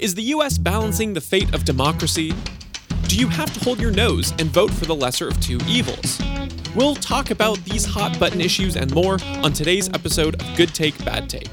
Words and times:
Is 0.00 0.14
the 0.14 0.22
US 0.22 0.56
balancing 0.56 1.12
the 1.12 1.20
fate 1.20 1.52
of 1.52 1.66
democracy? 1.66 2.32
Do 3.06 3.16
you 3.16 3.28
have 3.28 3.52
to 3.52 3.60
hold 3.60 3.78
your 3.78 3.90
nose 3.90 4.30
and 4.38 4.44
vote 4.44 4.70
for 4.70 4.86
the 4.86 4.94
lesser 4.94 5.28
of 5.28 5.38
two 5.42 5.58
evils? 5.68 6.18
We'll 6.74 6.94
talk 6.94 7.30
about 7.30 7.58
these 7.66 7.84
hot 7.84 8.18
button 8.18 8.40
issues 8.40 8.76
and 8.76 8.90
more 8.94 9.18
on 9.44 9.52
today's 9.52 9.90
episode 9.90 10.40
of 10.40 10.56
Good 10.56 10.74
Take, 10.74 11.04
Bad 11.04 11.28
Take. 11.28 11.50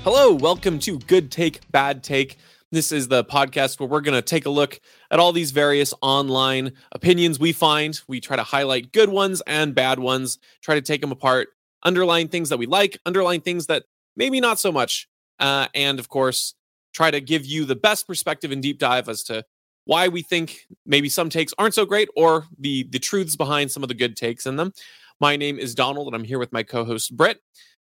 Hello, 0.00 0.34
welcome 0.34 0.78
to 0.80 0.98
Good 0.98 1.30
Take, 1.32 1.60
Bad 1.70 2.02
Take. 2.02 2.36
This 2.70 2.92
is 2.92 3.08
the 3.08 3.24
podcast 3.24 3.80
where 3.80 3.88
we're 3.88 4.02
going 4.02 4.12
to 4.12 4.20
take 4.20 4.44
a 4.44 4.50
look 4.50 4.78
at 5.10 5.18
all 5.18 5.32
these 5.32 5.52
various 5.52 5.94
online 6.02 6.72
opinions 6.92 7.40
we 7.40 7.52
find. 7.52 7.98
We 8.08 8.20
try 8.20 8.36
to 8.36 8.42
highlight 8.42 8.92
good 8.92 9.08
ones 9.08 9.40
and 9.46 9.74
bad 9.74 10.00
ones, 10.00 10.38
try 10.60 10.74
to 10.74 10.82
take 10.82 11.00
them 11.00 11.12
apart, 11.12 11.48
underline 11.82 12.28
things 12.28 12.50
that 12.50 12.58
we 12.58 12.66
like, 12.66 12.98
underline 13.06 13.40
things 13.40 13.68
that 13.68 13.84
maybe 14.16 14.40
not 14.40 14.58
so 14.58 14.72
much, 14.72 15.08
uh, 15.38 15.68
and 15.74 15.98
of 15.98 16.08
course, 16.08 16.54
try 16.92 17.10
to 17.10 17.20
give 17.20 17.44
you 17.44 17.64
the 17.64 17.76
best 17.76 18.06
perspective 18.06 18.50
and 18.50 18.62
deep 18.62 18.78
dive 18.78 19.08
as 19.08 19.22
to 19.24 19.44
why 19.84 20.08
we 20.08 20.22
think 20.22 20.66
maybe 20.84 21.08
some 21.08 21.30
takes 21.30 21.52
aren't 21.58 21.74
so 21.74 21.86
great 21.86 22.08
or 22.16 22.46
the 22.58 22.84
the 22.90 22.98
truths 22.98 23.36
behind 23.36 23.70
some 23.70 23.82
of 23.82 23.88
the 23.88 23.94
good 23.94 24.16
takes 24.16 24.46
in 24.46 24.56
them. 24.56 24.72
My 25.20 25.36
name 25.36 25.58
is 25.58 25.74
Donald, 25.74 26.08
and 26.08 26.16
I'm 26.16 26.24
here 26.24 26.38
with 26.38 26.52
my 26.52 26.62
co-host 26.62 27.16
Britt. 27.16 27.40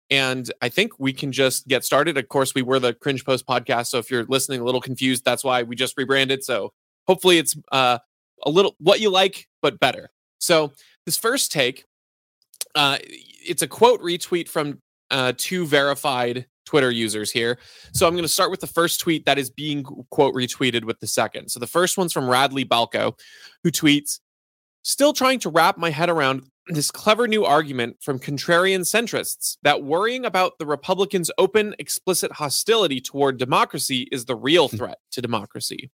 And 0.08 0.48
I 0.62 0.68
think 0.68 0.92
we 1.00 1.12
can 1.12 1.32
just 1.32 1.66
get 1.66 1.84
started. 1.84 2.16
Of 2.16 2.28
course, 2.28 2.54
we 2.54 2.62
were 2.62 2.78
the 2.78 2.94
Cringe 2.94 3.24
Post 3.24 3.46
podcast, 3.46 3.86
so 3.86 3.98
if 3.98 4.10
you're 4.10 4.24
listening 4.24 4.60
a 4.60 4.64
little 4.64 4.80
confused, 4.80 5.24
that's 5.24 5.42
why 5.42 5.64
we 5.64 5.74
just 5.74 5.96
rebranded. 5.96 6.44
So 6.44 6.72
hopefully, 7.08 7.38
it's 7.38 7.56
uh, 7.72 7.98
a 8.44 8.50
little 8.50 8.76
what 8.78 9.00
you 9.00 9.10
like, 9.10 9.48
but 9.62 9.80
better. 9.80 10.10
So 10.38 10.72
this 11.06 11.16
first 11.16 11.50
take, 11.50 11.84
uh, 12.74 12.98
it's 13.02 13.62
a 13.62 13.66
quote 13.66 14.00
retweet 14.00 14.48
from 14.48 14.80
uh, 15.10 15.32
two 15.36 15.66
verified 15.66 16.46
Twitter 16.64 16.90
users 16.90 17.30
here. 17.30 17.58
So 17.92 18.06
I'm 18.06 18.14
going 18.14 18.24
to 18.24 18.28
start 18.28 18.50
with 18.50 18.60
the 18.60 18.66
first 18.66 19.00
tweet 19.00 19.24
that 19.26 19.38
is 19.38 19.50
being 19.50 19.84
quote 20.10 20.34
retweeted 20.34 20.84
with 20.84 21.00
the 21.00 21.06
second. 21.06 21.50
So 21.50 21.60
the 21.60 21.66
first 21.66 21.96
one's 21.96 22.12
from 22.12 22.28
Radley 22.28 22.64
Balko, 22.64 23.18
who 23.62 23.70
tweets, 23.70 24.20
Still 24.82 25.12
trying 25.12 25.40
to 25.40 25.48
wrap 25.48 25.78
my 25.78 25.90
head 25.90 26.08
around 26.08 26.44
this 26.68 26.92
clever 26.92 27.26
new 27.26 27.44
argument 27.44 27.96
from 28.00 28.20
contrarian 28.20 28.82
centrists 28.82 29.56
that 29.62 29.82
worrying 29.82 30.24
about 30.24 30.58
the 30.58 30.66
Republicans' 30.66 31.30
open, 31.38 31.74
explicit 31.80 32.32
hostility 32.32 33.00
toward 33.00 33.38
democracy 33.38 34.08
is 34.12 34.24
the 34.26 34.36
real 34.36 34.68
threat 34.76 34.98
to 35.12 35.20
democracy. 35.20 35.90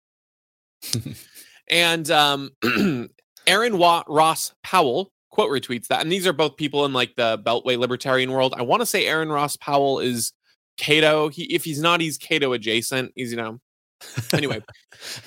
and 1.69 2.11
um, 2.11 2.51
Aaron 3.47 3.79
Wa- 3.79 4.05
Ross 4.09 4.53
Powell 4.63 5.12
quote 5.33 5.51
retweets 5.51 5.89
that. 5.89 6.03
And 6.03 6.13
these 6.13 6.27
are 6.27 6.33
both 6.33 6.57
people 6.57 6.85
in 6.85 6.93
like 6.93 7.17
the 7.17 7.43
Beltway 7.45 7.77
libertarian 7.77 8.31
world. 8.31 8.55
I 8.57 8.63
want 8.63 8.81
to 8.81 8.87
say 8.87 9.07
Aaron 9.07 9.33
Ross 9.33 9.57
Powell 9.57 9.99
is 9.99 10.33
Cato. 10.77 11.29
He 11.29 11.45
if 11.45 11.65
he's 11.65 11.81
not, 11.81 12.01
he's 12.01 12.19
Cato 12.19 12.53
adjacent. 12.53 13.13
He's 13.17 13.33
you 13.33 13.39
know. 13.39 13.61
anyway, 14.33 14.63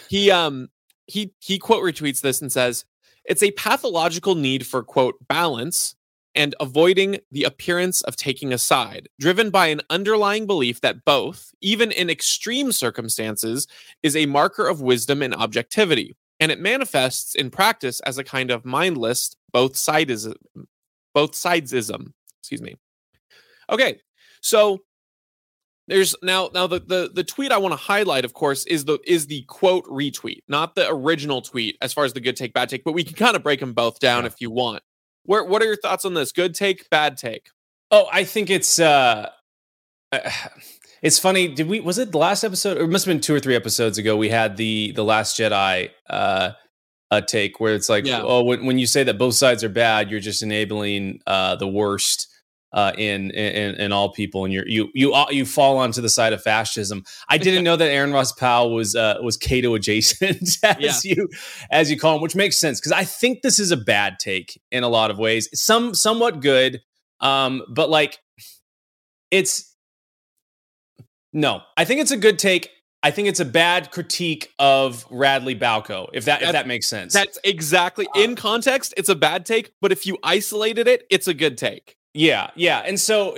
he 0.09 0.31
um 0.31 0.69
he 1.07 1.33
he 1.39 1.59
quote 1.59 1.83
retweets 1.83 2.21
this 2.21 2.41
and 2.41 2.51
says 2.51 2.85
it's 3.25 3.43
a 3.43 3.51
pathological 3.51 4.35
need 4.35 4.65
for 4.65 4.83
quote 4.83 5.15
balance 5.27 5.95
and 6.35 6.53
avoiding 6.59 7.17
the 7.31 7.43
appearance 7.43 8.01
of 8.01 8.17
taking 8.17 8.51
a 8.51 8.57
side, 8.57 9.07
driven 9.19 9.49
by 9.49 9.67
an 9.67 9.81
underlying 9.89 10.45
belief 10.45 10.81
that 10.81 11.05
both, 11.05 11.51
even 11.61 11.91
in 11.91 12.09
extreme 12.09 12.73
circumstances, 12.73 13.67
is 14.03 14.15
a 14.15 14.25
marker 14.25 14.67
of 14.67 14.81
wisdom 14.81 15.21
and 15.21 15.33
objectivity. 15.33 16.15
And 16.39 16.51
it 16.51 16.59
manifests 16.59 17.33
in 17.33 17.49
practice 17.49 17.99
as 18.01 18.17
a 18.17 18.23
kind 18.23 18.51
of 18.51 18.65
mindless 18.65 19.35
both 19.51 19.77
sides 19.77 20.27
both 21.13 21.31
sidesism. 21.31 22.11
Excuse 22.41 22.61
me. 22.61 22.75
Okay, 23.69 23.99
so 24.41 24.81
there's 25.87 26.15
now 26.21 26.49
now 26.53 26.67
the 26.67 26.79
the 26.79 27.11
the 27.13 27.23
tweet 27.23 27.51
I 27.51 27.57
want 27.57 27.71
to 27.71 27.77
highlight, 27.77 28.25
of 28.25 28.33
course, 28.33 28.65
is 28.65 28.85
the 28.85 28.99
is 29.05 29.27
the 29.27 29.43
quote 29.43 29.85
retweet, 29.85 30.39
not 30.47 30.75
the 30.75 30.87
original 30.89 31.41
tweet 31.41 31.77
as 31.81 31.93
far 31.93 32.05
as 32.05 32.13
the 32.13 32.19
good 32.19 32.35
take, 32.35 32.53
bad 32.53 32.69
take, 32.69 32.83
but 32.83 32.93
we 32.93 33.03
can 33.03 33.15
kind 33.15 33.35
of 33.35 33.43
break 33.43 33.59
them 33.59 33.73
both 33.73 33.99
down 33.99 34.23
yeah. 34.23 34.27
if 34.27 34.41
you 34.41 34.51
want. 34.51 34.83
Where 35.23 35.43
what 35.43 35.61
are 35.61 35.65
your 35.65 35.77
thoughts 35.77 36.05
on 36.05 36.13
this? 36.13 36.31
Good 36.31 36.55
take, 36.55 36.89
bad 36.89 37.17
take? 37.17 37.49
Oh, 37.91 38.07
I 38.11 38.23
think 38.23 38.49
it's 38.49 38.79
uh, 38.79 39.29
uh 40.11 40.31
it's 41.05 41.19
funny. 41.19 41.47
Did 41.47 41.67
we 41.67 41.79
was 41.79 41.97
it 41.97 42.11
the 42.11 42.17
last 42.17 42.43
episode 42.43 42.77
or 42.77 42.81
it 42.81 42.89
must 42.89 43.05
have 43.05 43.13
been 43.13 43.21
two 43.21 43.35
or 43.35 43.39
three 43.39 43.55
episodes 43.55 43.97
ago 43.97 44.17
we 44.17 44.29
had 44.29 44.57
the 44.57 44.91
the 44.93 45.03
last 45.03 45.37
Jedi 45.37 45.89
uh 46.09 46.51
a 47.11 47.21
take 47.21 47.59
where 47.59 47.75
it's 47.75 47.89
like, 47.89 48.05
yeah. 48.05 48.21
oh, 48.23 48.43
when, 48.43 48.65
when 48.65 48.79
you 48.79 48.87
say 48.87 49.03
that 49.03 49.17
both 49.17 49.35
sides 49.35 49.63
are 49.63 49.69
bad, 49.69 50.09
you're 50.09 50.19
just 50.19 50.41
enabling 50.41 51.19
uh, 51.27 51.55
the 51.55 51.67
worst 51.67 52.27
uh, 52.73 52.91
in, 52.97 53.31
in 53.31 53.75
in 53.75 53.91
all 53.93 54.11
people, 54.11 54.43
and 54.43 54.53
you're 54.53 54.67
you 54.67 54.89
you 54.93 55.15
you 55.29 55.45
fall 55.45 55.77
onto 55.77 56.01
the 56.01 56.09
side 56.09 56.33
of 56.33 56.41
fascism. 56.41 57.03
I 57.29 57.37
didn't 57.37 57.63
know 57.63 57.77
that 57.77 57.89
Aaron 57.89 58.11
Ross 58.11 58.33
Powell 58.33 58.73
was 58.73 58.95
uh, 58.95 59.15
was 59.21 59.37
Cato 59.37 59.75
adjacent, 59.75 60.57
as 60.63 61.05
yeah. 61.05 61.15
you 61.15 61.29
as 61.71 61.89
you 61.89 61.97
call 61.97 62.17
him, 62.17 62.21
which 62.21 62.35
makes 62.35 62.57
sense 62.57 62.81
because 62.81 62.91
I 62.91 63.05
think 63.05 63.43
this 63.43 63.59
is 63.59 63.71
a 63.71 63.77
bad 63.77 64.19
take 64.19 64.59
in 64.71 64.83
a 64.83 64.89
lot 64.89 65.09
of 65.09 65.17
ways. 65.17 65.47
Some 65.53 65.93
somewhat 65.93 66.41
good, 66.41 66.81
um, 67.21 67.61
but 67.69 67.89
like 67.89 68.17
it's 69.31 69.74
no, 71.35 71.61
I 71.75 71.83
think 71.83 71.99
it's 71.99 72.11
a 72.11 72.17
good 72.17 72.39
take. 72.39 72.69
I 73.03 73.11
think 73.11 73.27
it's 73.27 73.41
a 73.41 73.45
bad 73.45 73.91
critique 73.91 74.51
of 74.57 75.05
Radley 75.11 75.53
Balko, 75.53 76.09
if 76.13 76.25
that 76.25 76.41
if 76.41 76.53
that 76.53 76.65
makes 76.65 76.87
sense. 76.87 77.13
That's 77.13 77.37
exactly 77.43 78.07
uh, 78.15 78.21
in 78.21 78.35
context. 78.35 78.93
It's 78.97 79.09
a 79.09 79.15
bad 79.15 79.45
take, 79.45 79.73
but 79.81 79.91
if 79.91 80.07
you 80.07 80.17
isolated 80.23 80.87
it, 80.87 81.05
it's 81.11 81.27
a 81.27 81.33
good 81.33 81.57
take. 81.57 81.94
Yeah, 82.17 82.51
yeah, 82.55 82.79
and 82.79 82.97
so, 82.97 83.35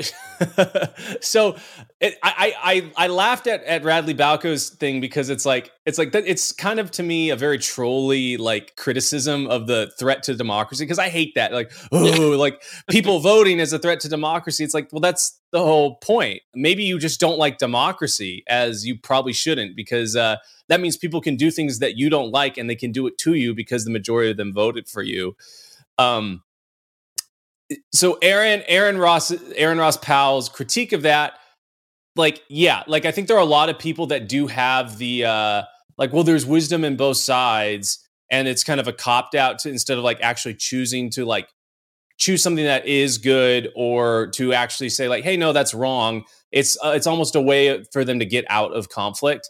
so 1.19 1.55
it, 1.99 2.15
I, 2.21 2.53
I 2.95 3.05
I 3.05 3.07
laughed 3.07 3.47
at 3.47 3.63
at 3.63 3.83
Radley 3.83 4.13
Balko's 4.13 4.69
thing 4.69 5.01
because 5.01 5.31
it's 5.31 5.47
like 5.47 5.71
it's 5.87 5.97
like 5.97 6.11
that 6.11 6.27
it's 6.27 6.51
kind 6.51 6.79
of 6.79 6.91
to 6.91 7.01
me 7.01 7.31
a 7.31 7.35
very 7.35 7.57
trolly 7.57 8.37
like 8.37 8.75
criticism 8.75 9.47
of 9.47 9.65
the 9.65 9.91
threat 9.97 10.21
to 10.23 10.35
democracy 10.35 10.83
because 10.85 10.99
I 10.99 11.09
hate 11.09 11.33
that 11.33 11.53
like 11.53 11.71
oh 11.91 12.35
like 12.37 12.61
people 12.87 13.17
voting 13.31 13.59
as 13.59 13.73
a 13.73 13.79
threat 13.79 13.99
to 14.01 14.09
democracy. 14.09 14.63
It's 14.63 14.75
like 14.75 14.89
well 14.91 15.01
that's 15.01 15.39
the 15.51 15.59
whole 15.59 15.95
point. 15.95 16.41
Maybe 16.53 16.83
you 16.83 16.99
just 16.99 17.19
don't 17.19 17.39
like 17.39 17.57
democracy 17.57 18.43
as 18.47 18.85
you 18.85 18.95
probably 18.95 19.33
shouldn't 19.33 19.75
because 19.75 20.15
uh, 20.15 20.35
that 20.67 20.81
means 20.81 20.97
people 20.97 21.19
can 21.19 21.35
do 21.35 21.49
things 21.49 21.79
that 21.79 21.97
you 21.97 22.11
don't 22.11 22.29
like 22.29 22.59
and 22.59 22.69
they 22.69 22.75
can 22.75 22.91
do 22.91 23.07
it 23.07 23.17
to 23.19 23.33
you 23.33 23.55
because 23.55 23.85
the 23.85 23.91
majority 23.91 24.29
of 24.29 24.37
them 24.37 24.53
voted 24.53 24.87
for 24.87 25.01
you. 25.01 25.35
Um, 25.97 26.43
so 27.93 28.17
Aaron 28.21 28.63
Aaron 28.67 28.97
Ross 28.97 29.31
Aaron 29.55 29.77
Ross 29.77 29.97
Powell's 29.97 30.49
critique 30.49 30.93
of 30.93 31.03
that 31.03 31.33
like 32.15 32.41
yeah 32.49 32.83
like 32.87 33.05
I 33.05 33.11
think 33.11 33.27
there 33.27 33.37
are 33.37 33.41
a 33.41 33.45
lot 33.45 33.69
of 33.69 33.77
people 33.77 34.07
that 34.07 34.27
do 34.27 34.47
have 34.47 34.97
the 34.97 35.25
uh 35.25 35.63
like 35.97 36.13
well 36.13 36.23
there's 36.23 36.45
wisdom 36.45 36.83
in 36.83 36.95
both 36.95 37.17
sides 37.17 37.99
and 38.31 38.47
it's 38.47 38.63
kind 38.63 38.79
of 38.79 38.87
a 38.87 38.93
copped 38.93 39.35
out 39.35 39.59
to 39.59 39.69
instead 39.69 39.97
of 39.97 40.03
like 40.03 40.19
actually 40.21 40.55
choosing 40.55 41.09
to 41.11 41.25
like 41.25 41.49
choose 42.17 42.41
something 42.41 42.65
that 42.65 42.87
is 42.87 43.17
good 43.17 43.69
or 43.75 44.27
to 44.27 44.53
actually 44.53 44.89
say 44.89 45.07
like 45.07 45.23
hey 45.23 45.37
no 45.37 45.53
that's 45.53 45.73
wrong. 45.73 46.23
It's 46.51 46.77
uh, 46.83 46.93
it's 46.95 47.07
almost 47.07 47.35
a 47.35 47.41
way 47.41 47.83
for 47.91 48.05
them 48.05 48.19
to 48.19 48.25
get 48.25 48.45
out 48.49 48.73
of 48.73 48.89
conflict 48.89 49.49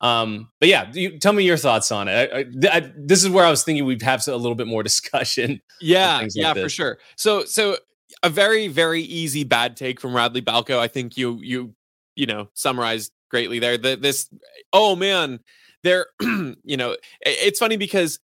um, 0.00 0.50
but 0.60 0.68
yeah, 0.68 0.90
you, 0.92 1.18
tell 1.18 1.32
me 1.32 1.44
your 1.44 1.56
thoughts 1.56 1.90
on 1.90 2.08
it. 2.08 2.30
I, 2.32 2.38
I, 2.38 2.76
I, 2.76 2.92
this 2.96 3.24
is 3.24 3.30
where 3.30 3.44
I 3.44 3.50
was 3.50 3.64
thinking 3.64 3.84
we'd 3.84 4.02
have 4.02 4.26
a 4.28 4.36
little 4.36 4.54
bit 4.54 4.66
more 4.66 4.82
discussion. 4.84 5.60
Yeah, 5.80 6.26
yeah, 6.34 6.54
for 6.54 6.68
sure. 6.68 6.98
So, 7.16 7.44
so 7.44 7.78
a 8.22 8.30
very 8.30 8.68
very 8.68 9.02
easy 9.02 9.44
bad 9.44 9.76
take 9.76 10.00
from 10.00 10.14
Radley 10.14 10.42
Balko. 10.42 10.78
I 10.78 10.88
think 10.88 11.16
you 11.16 11.38
you 11.42 11.74
you 12.16 12.26
know 12.26 12.48
summarized 12.54 13.12
greatly 13.30 13.58
there. 13.58 13.76
The, 13.76 13.96
this 13.96 14.28
oh 14.72 14.96
man, 14.96 15.40
they're 15.82 16.06
you 16.20 16.76
know 16.76 16.96
it's 17.20 17.58
funny 17.58 17.76
because 17.76 18.20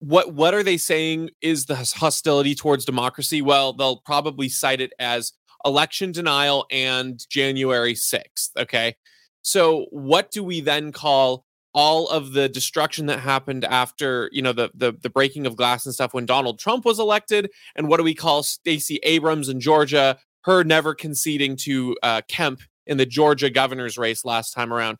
what 0.00 0.34
what 0.34 0.54
are 0.54 0.62
they 0.62 0.76
saying 0.76 1.30
is 1.40 1.66
the 1.66 1.76
hostility 1.76 2.54
towards 2.54 2.84
democracy? 2.84 3.40
Well, 3.42 3.72
they'll 3.72 3.98
probably 3.98 4.48
cite 4.48 4.80
it 4.80 4.92
as 4.98 5.32
election 5.64 6.10
denial 6.10 6.66
and 6.70 7.24
January 7.30 7.94
6th, 7.94 8.50
okay? 8.56 8.96
So 9.42 9.86
what 9.90 10.30
do 10.30 10.42
we 10.42 10.60
then 10.60 10.92
call 10.92 11.44
all 11.74 12.08
of 12.08 12.32
the 12.32 12.48
destruction 12.48 13.06
that 13.06 13.20
happened 13.20 13.64
after, 13.64 14.28
you 14.32 14.42
know, 14.42 14.52
the 14.52 14.70
the 14.74 14.92
the 14.92 15.10
breaking 15.10 15.46
of 15.46 15.56
glass 15.56 15.86
and 15.86 15.94
stuff 15.94 16.14
when 16.14 16.26
Donald 16.26 16.58
Trump 16.58 16.84
was 16.84 16.98
elected 16.98 17.50
and 17.74 17.88
what 17.88 17.96
do 17.96 18.04
we 18.04 18.14
call 18.14 18.42
Stacey 18.42 18.98
Abrams 19.02 19.48
in 19.48 19.60
Georgia, 19.60 20.18
her 20.44 20.64
never 20.64 20.94
conceding 20.94 21.56
to 21.56 21.96
uh, 22.02 22.20
Kemp 22.28 22.60
in 22.86 22.98
the 22.98 23.06
Georgia 23.06 23.50
governor's 23.50 23.96
race 23.96 24.24
last 24.24 24.52
time 24.52 24.72
around? 24.72 24.98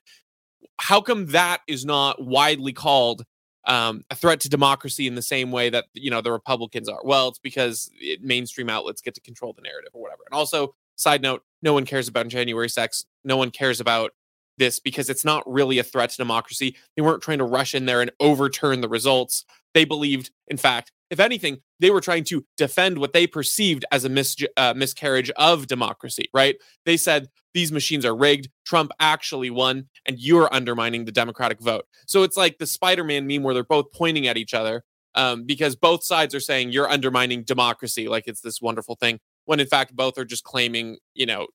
How 0.79 1.01
come 1.01 1.27
that 1.27 1.61
is 1.69 1.85
not 1.85 2.23
widely 2.23 2.73
called 2.73 3.25
um, 3.65 4.03
a 4.11 4.15
threat 4.15 4.41
to 4.41 4.49
democracy 4.49 5.07
in 5.07 5.15
the 5.15 5.23
same 5.23 5.53
way 5.53 5.71
that 5.71 5.87
you 5.95 6.11
know 6.11 6.21
the 6.21 6.33
Republicans 6.33 6.89
are. 6.89 7.01
Well, 7.05 7.29
it's 7.29 7.39
because 7.39 7.91
it, 8.01 8.23
mainstream 8.23 8.69
outlets 8.69 9.01
get 9.01 9.15
to 9.15 9.21
control 9.21 9.53
the 9.53 9.63
narrative 9.63 9.91
or 9.95 10.03
whatever. 10.03 10.23
And 10.27 10.37
also, 10.37 10.75
side 10.97 11.23
note, 11.23 11.43
no 11.63 11.73
one 11.73 11.87
cares 11.87 12.09
about 12.09 12.29
January 12.29 12.69
6th. 12.69 13.05
No 13.25 13.37
one 13.37 13.51
cares 13.51 13.81
about 13.81 14.13
this 14.59 14.79
because 14.79 15.09
it's 15.09 15.25
not 15.25 15.43
really 15.51 15.79
a 15.79 15.85
threat 15.85 16.11
to 16.11 16.17
democracy. 16.17 16.77
They 16.97 17.03
weren't 17.03 17.23
trying 17.23 17.39
to 17.39 17.45
rush 17.45 17.75
in 17.75 17.87
there 17.87 18.01
and 18.01 18.13
overturn 18.21 18.81
the 18.81 18.89
results. 18.89 19.45
They 19.75 19.85
believed, 19.85 20.31
in 20.49 20.57
fact, 20.57 20.93
if 21.11 21.21
anything, 21.21 21.59
they 21.79 21.91
were 21.91 22.01
trying 22.01 22.25
to 22.25 22.45
defend 22.57 22.99
what 22.99 23.13
they 23.13 23.27
perceived 23.27 23.85
as 23.93 24.05
a 24.05 24.09
mis- 24.09 24.37
uh, 24.57 24.75
miscarriage 24.75 25.31
of 25.37 25.67
democracy, 25.67 26.29
right? 26.33 26.57
They 26.87 26.97
said 26.97 27.29
these 27.55 27.71
machines 27.71 28.05
are 28.05 28.17
rigged. 28.17 28.49
Trump 28.65 28.93
actually 28.99 29.51
won, 29.51 29.89
and 30.07 30.19
you're 30.19 30.53
undermining 30.55 31.05
the 31.05 31.13
Democratic 31.13 31.61
vote. 31.61 31.85
So 32.07 32.23
it's 32.23 32.37
like 32.37 32.59
the 32.59 32.67
Spider 32.67 33.05
Man 33.05 33.27
meme 33.27 33.43
where 33.43 33.55
they're 33.55 33.65
both 33.65 33.93
pointing 33.93 34.27
at 34.27 34.39
each 34.39 34.55
other 34.55 34.85
um, 35.15 35.45
because 35.45 35.77
both 35.77 36.03
sides 36.03 36.35
are 36.35 36.41
saying 36.41 36.73
you're 36.73 36.89
undermining 36.89 37.43
democracy, 37.43 38.09
like 38.09 38.25
it's 38.27 38.41
this 38.41 38.63
wonderful 38.63 38.97
thing, 38.97 39.21
when 39.45 39.61
in 39.61 39.67
fact 39.67 39.95
both 39.95 40.17
are 40.19 40.25
just 40.25 40.45
claiming, 40.45 40.97
you 41.15 41.27
know, 41.27 41.47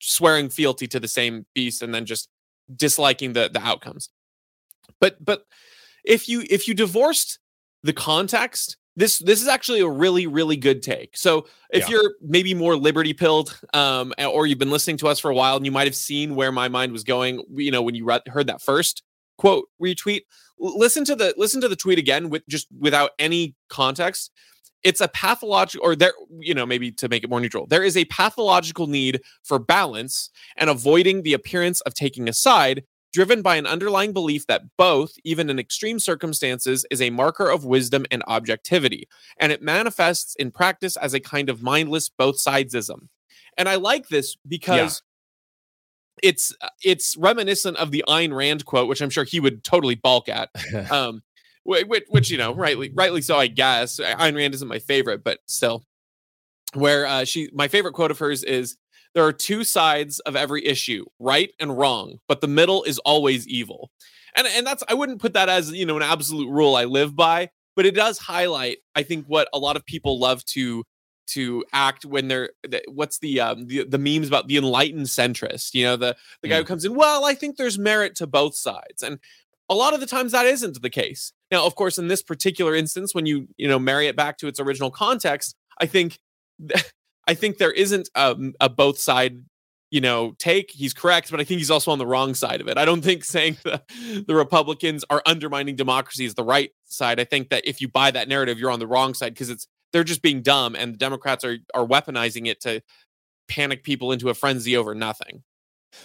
swearing 0.00 0.48
fealty 0.48 0.86
to 0.86 1.00
the 1.00 1.08
same 1.08 1.46
beast 1.54 1.82
and 1.82 1.94
then 1.94 2.06
just 2.06 2.28
disliking 2.76 3.32
the 3.32 3.50
the 3.52 3.60
outcomes. 3.60 4.10
But 5.00 5.24
but 5.24 5.44
if 6.04 6.28
you 6.28 6.44
if 6.48 6.68
you 6.68 6.74
divorced 6.74 7.38
the 7.82 7.92
context 7.92 8.76
this 8.96 9.18
this 9.18 9.40
is 9.40 9.48
actually 9.48 9.80
a 9.80 9.88
really 9.88 10.26
really 10.26 10.56
good 10.56 10.82
take 10.82 11.16
so 11.16 11.46
if 11.70 11.84
yeah. 11.84 11.90
you're 11.90 12.14
maybe 12.20 12.54
more 12.54 12.76
liberty 12.76 13.12
pilled 13.12 13.58
um 13.72 14.12
or 14.18 14.46
you've 14.46 14.58
been 14.58 14.70
listening 14.70 14.96
to 14.96 15.08
us 15.08 15.18
for 15.18 15.30
a 15.30 15.34
while 15.34 15.56
and 15.56 15.64
you 15.64 15.72
might 15.72 15.86
have 15.86 15.94
seen 15.94 16.34
where 16.34 16.52
my 16.52 16.68
mind 16.68 16.92
was 16.92 17.04
going 17.04 17.42
you 17.54 17.70
know 17.70 17.82
when 17.82 17.94
you 17.94 18.04
read, 18.04 18.22
heard 18.28 18.46
that 18.46 18.60
first 18.60 19.02
quote 19.38 19.66
retweet 19.82 20.22
listen 20.58 21.04
to 21.04 21.14
the 21.14 21.32
listen 21.36 21.60
to 21.60 21.68
the 21.68 21.76
tweet 21.76 21.98
again 21.98 22.28
with 22.28 22.46
just 22.48 22.66
without 22.78 23.12
any 23.18 23.54
context 23.68 24.30
it's 24.82 25.00
a 25.00 25.08
pathological 25.08 25.86
or 25.86 25.94
there 25.94 26.12
you 26.38 26.54
know 26.54 26.64
maybe 26.64 26.90
to 26.90 27.08
make 27.08 27.22
it 27.22 27.30
more 27.30 27.40
neutral 27.40 27.66
there 27.66 27.82
is 27.82 27.96
a 27.96 28.04
pathological 28.06 28.86
need 28.86 29.20
for 29.42 29.58
balance 29.58 30.30
and 30.56 30.70
avoiding 30.70 31.22
the 31.22 31.34
appearance 31.34 31.80
of 31.82 31.94
taking 31.94 32.28
a 32.28 32.32
side 32.32 32.82
driven 33.12 33.42
by 33.42 33.56
an 33.56 33.66
underlying 33.66 34.12
belief 34.12 34.46
that 34.46 34.62
both, 34.76 35.14
even 35.24 35.50
in 35.50 35.58
extreme 35.58 35.98
circumstances, 35.98 36.86
is 36.90 37.02
a 37.02 37.10
marker 37.10 37.48
of 37.50 37.64
wisdom 37.64 38.06
and 38.10 38.22
objectivity. 38.26 39.08
And 39.38 39.52
it 39.52 39.62
manifests 39.62 40.34
in 40.36 40.50
practice 40.50 40.96
as 40.96 41.14
a 41.14 41.20
kind 41.20 41.48
of 41.48 41.62
mindless 41.62 42.08
both 42.08 42.36
sidesism. 42.36 43.08
And 43.56 43.68
I 43.68 43.76
like 43.76 44.08
this 44.08 44.36
because 44.46 45.02
yeah. 46.22 46.30
it's 46.30 46.54
uh, 46.60 46.68
it's 46.82 47.16
reminiscent 47.16 47.76
of 47.78 47.90
the 47.90 48.04
Ayn 48.08 48.34
Rand 48.34 48.64
quote, 48.64 48.88
which 48.88 49.00
I'm 49.00 49.10
sure 49.10 49.24
he 49.24 49.40
would 49.40 49.64
totally 49.64 49.96
balk 49.96 50.28
at. 50.28 50.50
um, 50.90 51.22
which, 51.64 52.04
which, 52.08 52.30
you 52.30 52.38
know, 52.38 52.54
rightly 52.54 52.90
rightly 52.94 53.22
so, 53.22 53.38
I 53.38 53.46
guess. 53.46 54.00
Ayn 54.00 54.36
Rand 54.36 54.54
isn't 54.54 54.68
my 54.68 54.78
favorite, 54.78 55.22
but 55.24 55.38
still. 55.46 55.84
Where 56.74 57.06
uh, 57.06 57.24
she, 57.24 57.50
my 57.52 57.66
favorite 57.66 57.94
quote 57.94 58.12
of 58.12 58.18
hers 58.20 58.44
is, 58.44 58.76
there 59.14 59.24
are 59.24 59.32
two 59.32 59.64
sides 59.64 60.20
of 60.20 60.36
every 60.36 60.64
issue, 60.64 61.04
right 61.18 61.50
and 61.58 61.76
wrong, 61.76 62.18
but 62.28 62.40
the 62.40 62.46
middle 62.46 62.84
is 62.84 62.98
always 63.00 63.46
evil. 63.48 63.90
And 64.36 64.46
and 64.46 64.66
that's 64.66 64.84
I 64.88 64.94
wouldn't 64.94 65.20
put 65.20 65.32
that 65.32 65.48
as, 65.48 65.72
you 65.72 65.84
know, 65.84 65.96
an 65.96 66.02
absolute 66.02 66.48
rule 66.48 66.76
I 66.76 66.84
live 66.84 67.16
by, 67.16 67.50
but 67.74 67.86
it 67.86 67.94
does 67.94 68.18
highlight 68.18 68.78
I 68.94 69.02
think 69.02 69.26
what 69.26 69.48
a 69.52 69.58
lot 69.58 69.76
of 69.76 69.84
people 69.84 70.18
love 70.20 70.44
to 70.46 70.84
to 71.28 71.64
act 71.72 72.04
when 72.04 72.28
they're 72.28 72.50
what's 72.88 73.18
the 73.18 73.40
um 73.40 73.66
the, 73.66 73.84
the 73.84 73.98
memes 73.98 74.28
about 74.28 74.46
the 74.46 74.56
enlightened 74.56 75.06
centrist, 75.06 75.74
you 75.74 75.84
know, 75.84 75.96
the 75.96 76.16
the 76.42 76.48
guy 76.48 76.58
who 76.58 76.64
mm. 76.64 76.68
comes 76.68 76.84
in, 76.84 76.94
well, 76.94 77.24
I 77.24 77.34
think 77.34 77.56
there's 77.56 77.78
merit 77.78 78.14
to 78.16 78.26
both 78.26 78.54
sides. 78.54 79.02
And 79.02 79.18
a 79.68 79.74
lot 79.74 79.94
of 79.94 80.00
the 80.00 80.06
times 80.06 80.32
that 80.32 80.46
isn't 80.46 80.80
the 80.80 80.90
case. 80.90 81.32
Now, 81.50 81.66
of 81.66 81.74
course, 81.74 81.98
in 81.98 82.08
this 82.08 82.22
particular 82.22 82.74
instance, 82.74 83.14
when 83.14 83.26
you 83.26 83.48
you 83.56 83.68
know 83.68 83.78
marry 83.78 84.06
it 84.06 84.16
back 84.16 84.38
to 84.38 84.46
its 84.46 84.60
original 84.60 84.90
context, 84.90 85.56
I 85.78 85.86
think 85.86 86.18
I 87.26 87.34
think 87.34 87.58
there 87.58 87.72
isn't 87.72 88.08
a, 88.14 88.36
a 88.60 88.68
both 88.68 88.98
side 88.98 89.44
you 89.90 90.00
know 90.00 90.34
take. 90.38 90.70
He's 90.70 90.94
correct 90.94 91.30
but 91.30 91.40
i 91.40 91.44
think 91.44 91.58
he's 91.58 91.70
also 91.70 91.90
on 91.90 91.98
the 91.98 92.06
wrong 92.06 92.34
side 92.34 92.60
of 92.60 92.68
it. 92.68 92.78
I 92.78 92.84
don't 92.84 93.02
think 93.02 93.24
saying 93.24 93.58
the, 93.64 93.82
the 94.26 94.34
republicans 94.34 95.04
are 95.10 95.22
undermining 95.26 95.76
democracy 95.76 96.24
is 96.24 96.34
the 96.34 96.44
right 96.44 96.70
side. 96.84 97.20
I 97.20 97.24
think 97.24 97.50
that 97.50 97.66
if 97.66 97.80
you 97.80 97.88
buy 97.88 98.10
that 98.10 98.28
narrative 98.28 98.58
you're 98.58 98.70
on 98.70 98.78
the 98.78 98.86
wrong 98.86 99.14
side 99.14 99.34
because 99.34 99.50
it's 99.50 99.66
they're 99.92 100.04
just 100.04 100.22
being 100.22 100.42
dumb 100.42 100.76
and 100.76 100.94
the 100.94 100.98
democrats 100.98 101.44
are 101.44 101.58
are 101.74 101.86
weaponizing 101.86 102.46
it 102.46 102.60
to 102.62 102.82
panic 103.48 103.82
people 103.82 104.12
into 104.12 104.28
a 104.28 104.34
frenzy 104.34 104.76
over 104.76 104.94
nothing. 104.94 105.42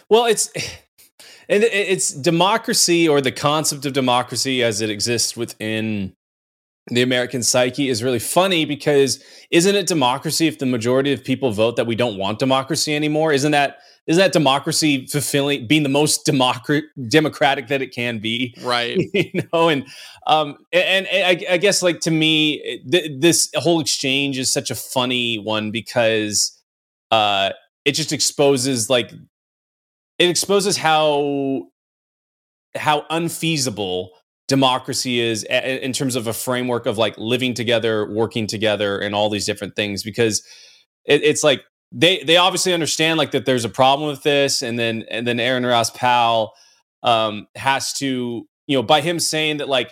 Well 0.10 0.26
it's 0.26 0.52
and 1.48 1.64
it's 1.64 2.12
democracy 2.12 3.08
or 3.08 3.22
the 3.22 3.32
concept 3.32 3.86
of 3.86 3.94
democracy 3.94 4.64
as 4.64 4.82
it 4.82 4.90
exists 4.90 5.38
within 5.38 6.14
the 6.92 7.02
American 7.02 7.42
psyche 7.42 7.90
is 7.90 8.04
really 8.04 8.20
funny 8.20 8.64
because 8.64 9.24
isn't 9.50 9.76
it 9.76 9.88
democracy 9.88 10.48
if 10.48 10.60
the 10.60 10.66
majority 10.66 11.12
of 11.12 11.24
people 11.24 11.52
vote 11.52 11.78
that 11.78 11.88
we 11.88 11.96
don't 11.96 12.18
want 12.18 12.38
democracy 12.38 12.96
anymore? 12.96 13.34
Isn't 13.34 13.52
that 13.52 13.78
isn't 14.08 14.22
that 14.22 14.34
democracy 14.34 15.08
fulfilling 15.08 15.66
being 15.66 15.82
the 15.82 15.90
most 15.90 16.26
democrat 16.26 16.84
democratic 17.08 17.70
that 17.70 17.82
it 17.82 17.92
can 17.92 18.20
be? 18.20 18.54
Right. 18.62 19.00
you 19.14 19.44
know, 19.52 19.70
and 19.70 19.88
um 20.28 20.58
and, 20.72 21.08
and 21.08 21.26
I, 21.26 21.54
I, 21.54 21.58
guess 21.58 21.82
like 21.82 22.02
to 22.02 22.12
me 22.12 22.84
th- 22.90 23.20
this 23.20 23.50
whole 23.56 23.80
exchange 23.80 24.38
is 24.38 24.54
such 24.54 24.70
a 24.70 24.76
funny 24.76 25.40
one 25.40 25.72
because 25.72 26.62
uh 27.10 27.52
it 27.84 27.94
just 27.94 28.14
exposes 28.14 28.92
like 28.92 29.12
it 30.20 30.30
exposes 30.30 30.78
how 30.78 31.64
how 32.76 33.06
unfeasible 33.10 34.12
democracy 34.48 35.20
is 35.20 35.44
in 35.44 35.92
terms 35.94 36.16
of 36.16 36.28
a 36.28 36.34
framework 36.34 36.86
of 36.86 36.98
like 36.98 37.18
living 37.18 37.54
together, 37.54 38.12
working 38.12 38.48
together, 38.48 39.00
and 39.00 39.16
all 39.16 39.30
these 39.30 39.46
different 39.46 39.76
things. 39.76 40.04
Because 40.04 40.44
it, 41.06 41.24
it's 41.24 41.44
like 41.44 41.64
they 41.92 42.24
they 42.24 42.38
obviously 42.38 42.74
understand 42.74 43.18
like 43.18 43.32
that 43.32 43.46
there's 43.46 43.66
a 43.66 43.70
problem 43.70 44.10
with 44.10 44.24
this, 44.24 44.62
and 44.62 44.78
then 44.78 45.06
and 45.10 45.26
then 45.26 45.40
Aaron 45.40 45.66
Ross 45.66 45.90
Powell 45.90 46.54
um, 47.04 47.48
has 47.56 47.94
to 47.94 48.48
you 48.68 48.78
know 48.78 48.84
by 48.84 49.02
him 49.02 49.20
saying 49.20 49.58
that 49.58 49.70
like 49.70 49.92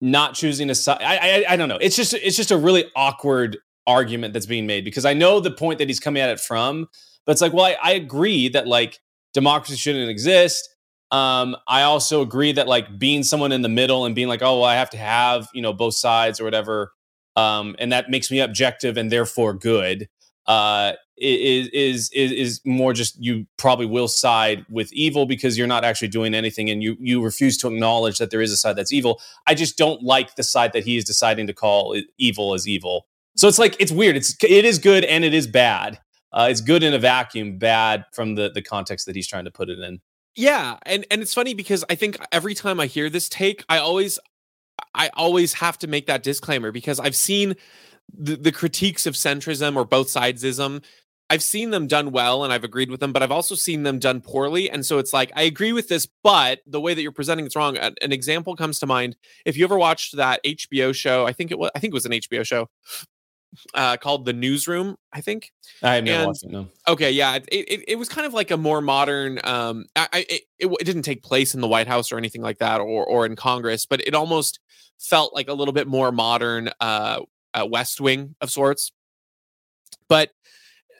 not 0.00 0.34
choosing 0.34 0.70
a 0.70 0.74
side. 0.74 1.00
I, 1.02 1.16
I 1.16 1.44
I 1.50 1.56
don't 1.56 1.68
know. 1.68 1.78
It's 1.80 1.96
just 1.96 2.14
it's 2.14 2.36
just 2.36 2.50
a 2.50 2.58
really 2.58 2.84
awkward 2.94 3.58
argument 3.86 4.32
that's 4.32 4.46
being 4.46 4.66
made 4.66 4.84
because 4.84 5.04
I 5.04 5.14
know 5.14 5.40
the 5.40 5.50
point 5.50 5.78
that 5.78 5.88
he's 5.88 6.00
coming 6.00 6.20
at 6.20 6.28
it 6.30 6.40
from, 6.40 6.86
but 7.24 7.32
it's 7.32 7.40
like 7.40 7.52
well 7.52 7.64
I, 7.64 7.76
I 7.82 7.92
agree 7.92 8.48
that 8.50 8.66
like 8.66 8.98
democracy 9.36 9.76
shouldn't 9.76 10.10
exist 10.10 10.76
um, 11.10 11.56
I 11.68 11.82
also 11.82 12.20
agree 12.20 12.52
that 12.52 12.66
like 12.66 12.98
being 12.98 13.22
someone 13.22 13.52
in 13.52 13.62
the 13.62 13.68
middle 13.68 14.04
and 14.04 14.14
being 14.14 14.28
like, 14.28 14.42
oh, 14.42 14.60
well, 14.60 14.64
I 14.64 14.74
have 14.74 14.90
to 14.90 14.96
have 14.96 15.48
you 15.54 15.62
know 15.62 15.72
both 15.72 15.94
sides 15.94 16.40
or 16.40 16.44
whatever, 16.44 16.92
um, 17.36 17.76
and 17.78 17.92
that 17.92 18.10
makes 18.10 18.30
me 18.30 18.40
objective 18.40 18.96
and 18.96 19.10
therefore 19.10 19.54
good. 19.54 20.08
Uh, 20.46 20.92
is 21.16 21.68
is 21.68 22.10
is 22.12 22.32
is 22.32 22.60
more 22.64 22.92
just 22.92 23.16
you 23.22 23.46
probably 23.56 23.86
will 23.86 24.08
side 24.08 24.66
with 24.68 24.92
evil 24.92 25.26
because 25.26 25.56
you're 25.56 25.66
not 25.66 25.84
actually 25.84 26.08
doing 26.08 26.34
anything 26.34 26.68
and 26.68 26.82
you 26.82 26.96
you 27.00 27.22
refuse 27.22 27.56
to 27.56 27.68
acknowledge 27.68 28.18
that 28.18 28.30
there 28.30 28.42
is 28.42 28.52
a 28.52 28.56
side 28.56 28.76
that's 28.76 28.92
evil. 28.92 29.20
I 29.46 29.54
just 29.54 29.78
don't 29.78 30.02
like 30.02 30.34
the 30.34 30.42
side 30.42 30.72
that 30.72 30.84
he 30.84 30.96
is 30.96 31.04
deciding 31.04 31.46
to 31.46 31.54
call 31.54 31.96
evil 32.18 32.52
as 32.52 32.68
evil. 32.68 33.06
So 33.36 33.48
it's 33.48 33.58
like 33.58 33.76
it's 33.78 33.92
weird. 33.92 34.16
It's 34.16 34.36
it 34.42 34.64
is 34.64 34.78
good 34.78 35.04
and 35.04 35.24
it 35.24 35.32
is 35.32 35.46
bad. 35.46 36.00
Uh, 36.36 36.48
it's 36.50 36.60
good 36.60 36.82
in 36.82 36.92
a 36.92 36.98
vacuum, 36.98 37.56
bad 37.56 38.04
from 38.12 38.34
the 38.34 38.50
the 38.50 38.60
context 38.60 39.06
that 39.06 39.16
he's 39.16 39.26
trying 39.26 39.46
to 39.46 39.50
put 39.50 39.70
it 39.70 39.78
in. 39.78 40.00
Yeah, 40.36 40.76
and 40.84 41.06
and 41.10 41.22
it's 41.22 41.32
funny 41.32 41.54
because 41.54 41.82
I 41.88 41.94
think 41.94 42.18
every 42.30 42.54
time 42.54 42.78
I 42.78 42.86
hear 42.86 43.08
this 43.08 43.30
take, 43.30 43.64
I 43.70 43.78
always 43.78 44.18
I 44.94 45.08
always 45.14 45.54
have 45.54 45.78
to 45.78 45.86
make 45.86 46.06
that 46.06 46.22
disclaimer 46.22 46.70
because 46.72 47.00
I've 47.00 47.16
seen 47.16 47.54
the, 48.12 48.36
the 48.36 48.52
critiques 48.52 49.06
of 49.06 49.14
centrism 49.14 49.76
or 49.76 49.86
both 49.86 50.08
sidesism. 50.08 50.84
I've 51.28 51.42
seen 51.42 51.70
them 51.70 51.88
done 51.88 52.12
well 52.12 52.44
and 52.44 52.52
I've 52.52 52.62
agreed 52.62 52.90
with 52.90 53.00
them, 53.00 53.12
but 53.12 53.20
I've 53.20 53.32
also 53.32 53.56
seen 53.56 53.82
them 53.82 53.98
done 53.98 54.20
poorly. 54.20 54.70
And 54.70 54.86
so 54.86 54.98
it's 54.98 55.12
like, 55.12 55.32
I 55.34 55.42
agree 55.42 55.72
with 55.72 55.88
this, 55.88 56.06
but 56.22 56.60
the 56.66 56.80
way 56.80 56.94
that 56.94 57.02
you're 57.02 57.10
presenting 57.10 57.46
it's 57.46 57.56
wrong. 57.56 57.76
An, 57.76 58.12
example 58.12 58.54
comes 58.54 58.78
to 58.78 58.86
mind. 58.86 59.16
If 59.44 59.56
you 59.56 59.64
ever 59.64 59.76
watched 59.76 60.16
that 60.16 60.38
HBO 60.44 60.94
show, 60.94 61.26
I 61.26 61.32
think 61.32 61.50
it 61.50 61.58
was 61.58 61.70
I 61.74 61.80
think 61.80 61.92
it 61.92 61.94
was 61.94 62.06
an 62.06 62.12
HBO 62.12 62.46
show 62.46 62.68
uh, 63.74 63.96
called 63.96 64.24
The 64.24 64.32
Newsroom, 64.32 64.96
I 65.12 65.20
think. 65.20 65.52
I 65.82 65.96
have 65.96 66.04
never 66.04 66.18
And- 66.18 66.26
watched 66.26 66.44
it. 66.44 66.50
No. 66.50 66.68
Okay, 66.88 67.10
yeah, 67.10 67.36
it, 67.36 67.44
it, 67.48 67.84
it 67.88 67.98
was 67.98 68.08
kind 68.08 68.26
of 68.26 68.34
like 68.34 68.50
a 68.50 68.56
more 68.56 68.80
modern. 68.80 69.40
Um, 69.44 69.86
I, 69.94 70.08
I 70.12 70.26
it, 70.28 70.42
it, 70.58 70.66
it 70.66 70.84
didn't 70.84 71.02
take 71.02 71.22
place 71.22 71.54
in 71.54 71.60
the 71.60 71.68
White 71.68 71.86
House 71.86 72.12
or 72.12 72.18
anything 72.18 72.42
like 72.42 72.58
that, 72.58 72.80
or 72.80 73.04
or 73.04 73.26
in 73.26 73.36
Congress, 73.36 73.86
but 73.86 74.00
it 74.06 74.14
almost 74.14 74.60
felt 74.98 75.34
like 75.34 75.48
a 75.48 75.54
little 75.54 75.74
bit 75.74 75.86
more 75.86 76.12
modern, 76.12 76.70
uh, 76.80 77.20
uh 77.54 77.66
West 77.68 78.00
Wing 78.00 78.34
of 78.40 78.50
sorts. 78.50 78.92
But 80.08 80.30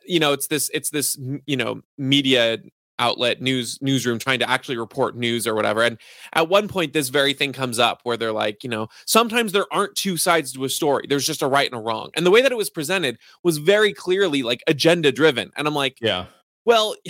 you 0.07 0.21
know, 0.21 0.33
it's 0.33 0.47
this 0.47 0.71
it's 0.73 0.91
this 0.91 1.19
you 1.47 1.57
know 1.57 1.83
media 1.99 2.59
outlet 2.99 3.41
news 3.43 3.79
newsroom 3.83 4.19
trying 4.19 4.39
to 4.39 4.49
actually 4.49 4.77
report 4.77 5.17
news 5.17 5.47
or 5.47 5.55
whatever 5.55 5.83
and 5.83 5.99
at 6.33 6.49
one 6.49 6.67
point 6.69 6.93
this 6.93 7.09
very 7.11 7.33
thing 7.35 7.53
comes 7.53 7.79
up 7.79 8.01
where 8.05 8.17
they're 8.17 8.33
like 8.33 8.65
you 8.65 8.71
know 8.71 8.89
sometimes 9.07 9.53
there 9.53 9.67
aren't 9.71 9.95
two 9.95 10.17
sides 10.17 10.53
to 10.53 10.65
a 10.65 10.69
story 10.69 11.07
there's 11.09 11.27
just 11.27 11.43
a 11.43 11.47
right 11.47 11.71
and 11.71 11.79
a 11.79 11.83
wrong 11.83 12.11
and 12.15 12.25
the 12.25 12.31
way 12.31 12.41
that 12.41 12.53
it 12.53 12.57
was 12.57 12.71
presented 12.71 13.19
was 13.43 13.59
very 13.59 13.93
clearly 13.93 14.43
like 14.43 14.63
agenda 14.67 15.13
driven 15.13 15.51
and 15.57 15.67
i'm 15.69 15.75
like 15.75 15.99
Yeah. 16.01 16.27
well, 16.65 16.95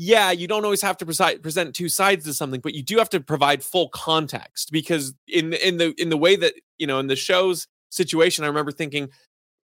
yeah, 0.00 0.30
you 0.30 0.46
don't 0.46 0.64
always 0.64 0.82
have 0.82 0.96
to 0.98 1.04
present 1.06 1.74
two 1.74 1.88
sides 1.88 2.24
to 2.24 2.32
something, 2.32 2.60
but 2.60 2.72
you 2.72 2.84
do 2.84 2.98
have 2.98 3.10
to 3.10 3.20
provide 3.20 3.64
full 3.64 3.88
context 3.88 4.70
because 4.70 5.12
in 5.26 5.52
in 5.54 5.78
the 5.78 5.92
in 6.00 6.08
the 6.08 6.16
way 6.16 6.36
that 6.36 6.54
you 6.78 6.86
know 6.86 7.00
in 7.00 7.08
the 7.08 7.16
show's 7.16 7.66
situation, 7.90 8.44
I 8.44 8.46
remember 8.46 8.70
thinking, 8.70 9.08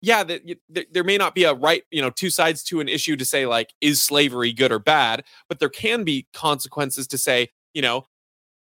yeah, 0.01 0.23
that 0.23 0.41
y- 0.45 0.55
th- 0.73 0.87
there 0.91 1.03
may 1.03 1.17
not 1.17 1.35
be 1.35 1.43
a 1.43 1.53
right, 1.53 1.83
you 1.91 2.01
know, 2.01 2.09
two 2.09 2.29
sides 2.29 2.63
to 2.63 2.79
an 2.79 2.89
issue 2.89 3.15
to 3.15 3.25
say 3.25 3.45
like 3.45 3.73
is 3.81 4.01
slavery 4.01 4.51
good 4.53 4.71
or 4.71 4.79
bad, 4.79 5.23
but 5.47 5.59
there 5.59 5.69
can 5.69 6.03
be 6.03 6.27
consequences 6.33 7.07
to 7.07 7.17
say, 7.17 7.49
you 7.73 7.81
know, 7.81 8.05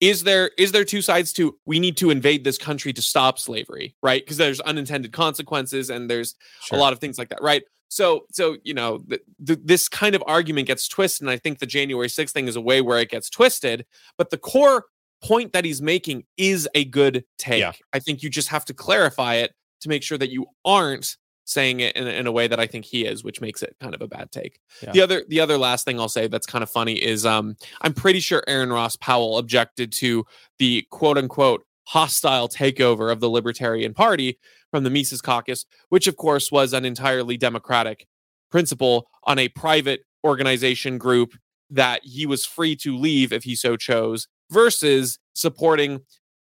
is 0.01 0.23
there 0.25 0.51
is 0.59 0.73
there 0.73 0.85
two 0.85 1.03
sides 1.03 1.33
to 1.33 1.57
we 1.67 1.81
need 1.81 1.97
to 1.97 2.11
invade 2.11 2.45
this 2.45 2.59
country 2.59 2.93
to 2.93 3.03
stop 3.03 3.39
slavery, 3.39 3.97
right? 4.03 4.23
Because 4.23 4.37
there's 4.37 4.61
unintended 4.61 5.13
consequences 5.13 5.91
and 5.91 6.09
there's 6.09 6.35
Sure. 6.63 6.79
a 6.79 6.81
lot 6.81 6.93
of 6.93 6.99
things 7.01 7.19
like 7.19 7.29
that, 7.31 7.43
right? 7.43 7.63
So, 7.89 8.27
so 8.31 8.57
you 8.65 8.75
know, 8.75 8.99
th- 9.09 9.23
th- 9.47 9.59
this 9.65 9.89
kind 9.89 10.15
of 10.15 10.23
argument 10.27 10.67
gets 10.67 10.87
twisted, 10.89 11.23
and 11.23 11.31
I 11.31 11.37
think 11.39 11.59
the 11.59 11.67
January 11.67 12.09
6th 12.09 12.31
thing 12.33 12.47
is 12.47 12.55
a 12.55 12.61
way 12.61 12.81
where 12.83 12.99
it 12.99 13.11
gets 13.11 13.31
twisted. 13.31 13.87
But 14.19 14.31
the 14.31 14.37
core 14.39 14.85
point 15.23 15.53
that 15.53 15.65
he's 15.65 15.81
making 15.83 16.25
is 16.37 16.69
a 16.75 16.85
good 16.85 17.25
take. 17.39 17.61
Yeah. 17.61 17.73
I 17.93 17.99
think 17.99 18.23
you 18.23 18.31
just 18.31 18.49
have 18.49 18.65
to 18.67 18.75
clarify 18.75 19.37
it 19.37 19.53
to 19.81 19.89
make 19.89 20.03
sure 20.03 20.19
that 20.19 20.31
you 20.31 20.47
aren't 20.65 21.17
saying 21.49 21.81
it 21.81 21.97
in, 21.97 22.07
a- 22.07 22.11
in 22.11 22.27
a 22.27 22.33
way 22.33 22.47
that 22.47 22.61
I 22.61 22.67
think 22.67 22.85
he 22.85 23.07
is, 23.07 23.25
which 23.25 23.41
makes 23.41 23.63
it 23.63 23.75
kind 23.81 23.95
of 23.95 24.03
a 24.03 24.07
bad 24.07 24.31
take. 24.31 24.61
Yeah. 24.83 24.93
The 24.93 25.01
other, 25.01 25.25
the 25.29 25.41
other 25.41 25.57
last 25.57 25.87
thing 25.87 25.99
I'll 25.99 26.09
say 26.11 26.29
that's 26.29 26.47
kind 26.47 26.63
of 26.63 26.71
funny 26.71 26.95
is, 26.95 27.25
um, 27.25 27.57
I'm 27.81 27.95
pretty 27.95 28.21
sure 28.21 28.43
Aaron 28.47 28.71
Ross 28.71 28.97
Powell 28.97 29.39
objected 29.39 29.91
to 29.93 30.27
the 30.59 30.87
quote 30.91 31.17
unquote 31.17 31.65
hostile 31.87 32.49
takeover 32.51 33.11
of 33.11 33.21
the 33.21 33.31
Libertarian 33.31 33.95
Party 33.95 34.39
from 34.71 34.85
the 34.85 34.91
Mises 34.91 35.23
Caucus, 35.23 35.65
which 35.89 36.07
of 36.07 36.17
course 36.17 36.53
was 36.53 36.75
an 36.75 36.85
entirely 36.85 37.39
democratic 37.39 38.07
principle 38.51 39.09
on 39.25 39.39
a 39.39 39.49
private 39.49 40.03
organization 40.25 40.99
group 40.99 41.33
that 41.71 42.01
he 42.05 42.27
was 42.27 42.45
free 42.45 42.77
to 42.77 42.95
leave 42.97 43.33
if 43.33 43.45
he 43.45 43.55
so 43.55 43.75
chose, 43.77 44.29
versus 44.51 45.19
supporting 45.35 46.01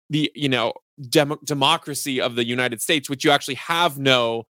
the 0.10 0.32
you 0.34 0.50
know 0.50 0.74
dem- 1.10 1.38
democracy 1.44 2.20
of 2.20 2.34
the 2.36 2.46
United 2.46 2.82
States, 2.82 3.08
which 3.08 3.24
you 3.24 3.30
actually 3.30 3.56
have 3.56 4.00
no 4.00 4.46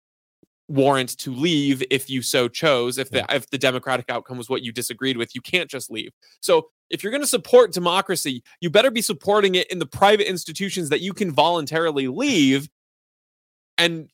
warrant 0.68 1.18
to 1.18 1.32
leave 1.32 1.82
if 1.90 2.08
you 2.08 2.22
so 2.22 2.48
chose 2.48 2.96
if 2.96 3.10
the 3.10 3.24
if 3.28 3.48
the 3.50 3.58
democratic 3.58 4.06
outcome 4.08 4.38
was 4.38 4.48
what 4.48 4.62
you 4.62 4.72
disagreed 4.72 5.16
with 5.16 5.34
you 5.34 5.40
can't 5.40 5.68
just 5.68 5.90
leave. 5.90 6.10
So 6.40 6.68
if 6.88 7.02
you're 7.02 7.10
going 7.10 7.22
to 7.22 7.26
support 7.26 7.72
democracy 7.72 8.42
you 8.60 8.70
better 8.70 8.90
be 8.90 9.02
supporting 9.02 9.54
it 9.54 9.70
in 9.70 9.78
the 9.78 9.86
private 9.86 10.28
institutions 10.28 10.88
that 10.88 11.00
you 11.00 11.12
can 11.12 11.32
voluntarily 11.32 12.08
leave 12.08 12.68
and 13.76 14.08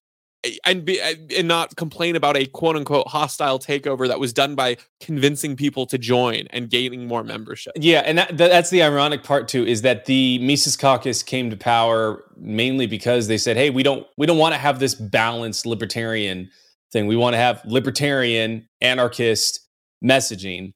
and 0.65 0.85
be 0.85 1.01
and 1.01 1.49
not 1.49 1.75
complain 1.77 2.15
about 2.15 2.37
a 2.37 2.47
quote 2.47 2.77
unquote 2.77 3.09
hostile 3.09 3.59
takeover 3.59 4.07
that 4.07 4.21
was 4.21 4.33
done 4.33 4.55
by 4.55 4.77
convincing 5.01 5.57
people 5.57 5.85
to 5.87 5.99
join 5.99 6.47
and 6.51 6.71
gaining 6.71 7.07
more 7.07 7.25
membership 7.25 7.73
Yeah, 7.77 8.01
and 8.01 8.19
that, 8.19 8.37
that, 8.39 8.49
that's 8.49 8.71
the 8.71 8.83
ironic 8.83 9.25
part 9.25 9.49
too 9.49 9.67
is 9.67 9.83
that 9.83 10.05
the 10.05 10.39
Mises 10.39 10.77
Caucus 10.77 11.23
came 11.23 11.51
to 11.51 11.57
power 11.57 12.25
mainly 12.37 12.87
because 12.87 13.27
they 13.27 13.39
said, 13.39 13.57
"Hey, 13.57 13.71
we 13.71 13.83
don't 13.83 14.07
we 14.17 14.27
don't 14.27 14.39
want 14.39 14.55
to 14.55 14.59
have 14.59 14.79
this 14.79 14.95
balanced 14.95 15.67
libertarian 15.67 16.51
thing. 16.93 17.07
We 17.07 17.17
want 17.17 17.35
to 17.35 17.39
have 17.39 17.61
libertarian 17.65 18.69
anarchist 18.81 19.61
messaging. 20.05 20.73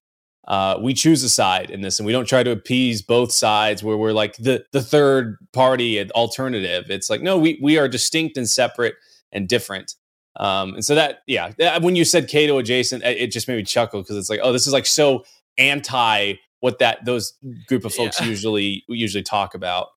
Uh, 0.48 0.76
we 0.82 0.92
choose 0.92 1.22
a 1.22 1.28
side 1.28 1.70
in 1.70 1.82
this, 1.82 2.00
and 2.00 2.06
we 2.06 2.12
don't 2.12 2.26
try 2.26 2.42
to 2.42 2.50
appease 2.50 3.00
both 3.00 3.30
sides 3.30 3.84
where 3.84 3.96
we're 3.96 4.12
like 4.12 4.36
the 4.38 4.64
the 4.72 4.82
third 4.82 5.36
party 5.52 6.10
alternative. 6.10 6.90
It's 6.90 7.08
like 7.08 7.22
no, 7.22 7.38
we 7.38 7.60
we 7.62 7.78
are 7.78 7.86
distinct 7.86 8.36
and 8.36 8.48
separate 8.48 8.94
and 9.32 9.48
different." 9.48 9.94
Um, 10.36 10.74
and 10.74 10.84
so 10.84 10.94
that, 10.94 11.18
yeah, 11.26 11.52
that- 11.58 11.82
when 11.82 11.94
you 11.94 12.04
said 12.04 12.28
Cato 12.28 12.58
adjacent, 12.58 13.02
it 13.04 13.16
it 13.18 13.26
just 13.32 13.48
made 13.48 13.56
me 13.56 13.62
chuckle 13.64 14.00
because 14.02 14.16
it's 14.16 14.30
like, 14.30 14.40
oh, 14.42 14.52
this 14.52 14.66
is 14.66 14.72
like 14.72 14.86
so 14.86 15.24
anti 15.58 16.34
what 16.60 16.78
that 16.78 17.04
those 17.04 17.34
group 17.66 17.84
of 17.84 17.92
folks 17.94 18.20
Yeah. 18.20 18.26
usually 18.28 18.84
usually 18.88 19.22
talk 19.22 19.54
about. 19.54 19.88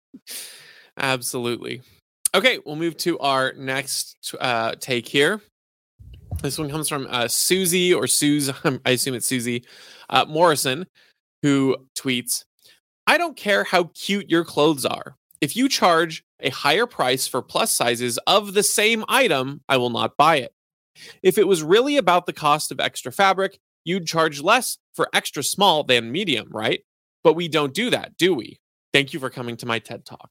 Absolutely. 0.97 1.81
Okay, 2.33 2.59
we'll 2.65 2.75
move 2.75 2.97
to 2.97 3.17
our 3.19 3.53
next 3.53 4.17
uh, 4.41 4.75
take 4.79 5.07
here. 5.07 5.41
This 6.41 6.57
one 6.57 6.69
comes 6.69 6.89
from 6.89 7.07
uh, 7.09 7.27
Susie 7.29 7.93
or 7.93 8.07
Suze, 8.07 8.49
I 8.85 8.91
assume 8.91 9.13
it's 9.15 9.25
Susie 9.27 9.63
uh, 10.09 10.25
Morrison, 10.27 10.85
who 11.43 11.77
tweets 11.97 12.43
I 13.07 13.17
don't 13.17 13.37
care 13.37 13.63
how 13.63 13.85
cute 13.93 14.29
your 14.29 14.43
clothes 14.43 14.85
are. 14.85 15.15
If 15.41 15.55
you 15.55 15.69
charge 15.69 16.23
a 16.39 16.49
higher 16.49 16.85
price 16.85 17.27
for 17.27 17.41
plus 17.41 17.71
sizes 17.71 18.17
of 18.27 18.53
the 18.53 18.63
same 18.63 19.03
item, 19.07 19.61
I 19.67 19.77
will 19.77 19.89
not 19.89 20.17
buy 20.17 20.37
it. 20.37 20.53
If 21.21 21.37
it 21.37 21.47
was 21.47 21.63
really 21.63 21.97
about 21.97 22.25
the 22.25 22.33
cost 22.33 22.71
of 22.71 22.79
extra 22.79 23.11
fabric, 23.11 23.59
you'd 23.83 24.07
charge 24.07 24.41
less 24.41 24.77
for 24.93 25.09
extra 25.13 25.43
small 25.43 25.83
than 25.83 26.11
medium, 26.11 26.49
right? 26.51 26.81
But 27.23 27.33
we 27.33 27.47
don't 27.47 27.73
do 27.73 27.89
that, 27.89 28.17
do 28.17 28.33
we? 28.33 28.59
Thank 28.93 29.13
you 29.13 29.19
for 29.19 29.29
coming 29.29 29.57
to 29.57 29.65
my 29.65 29.79
TED 29.79 30.05
Talk. 30.05 30.29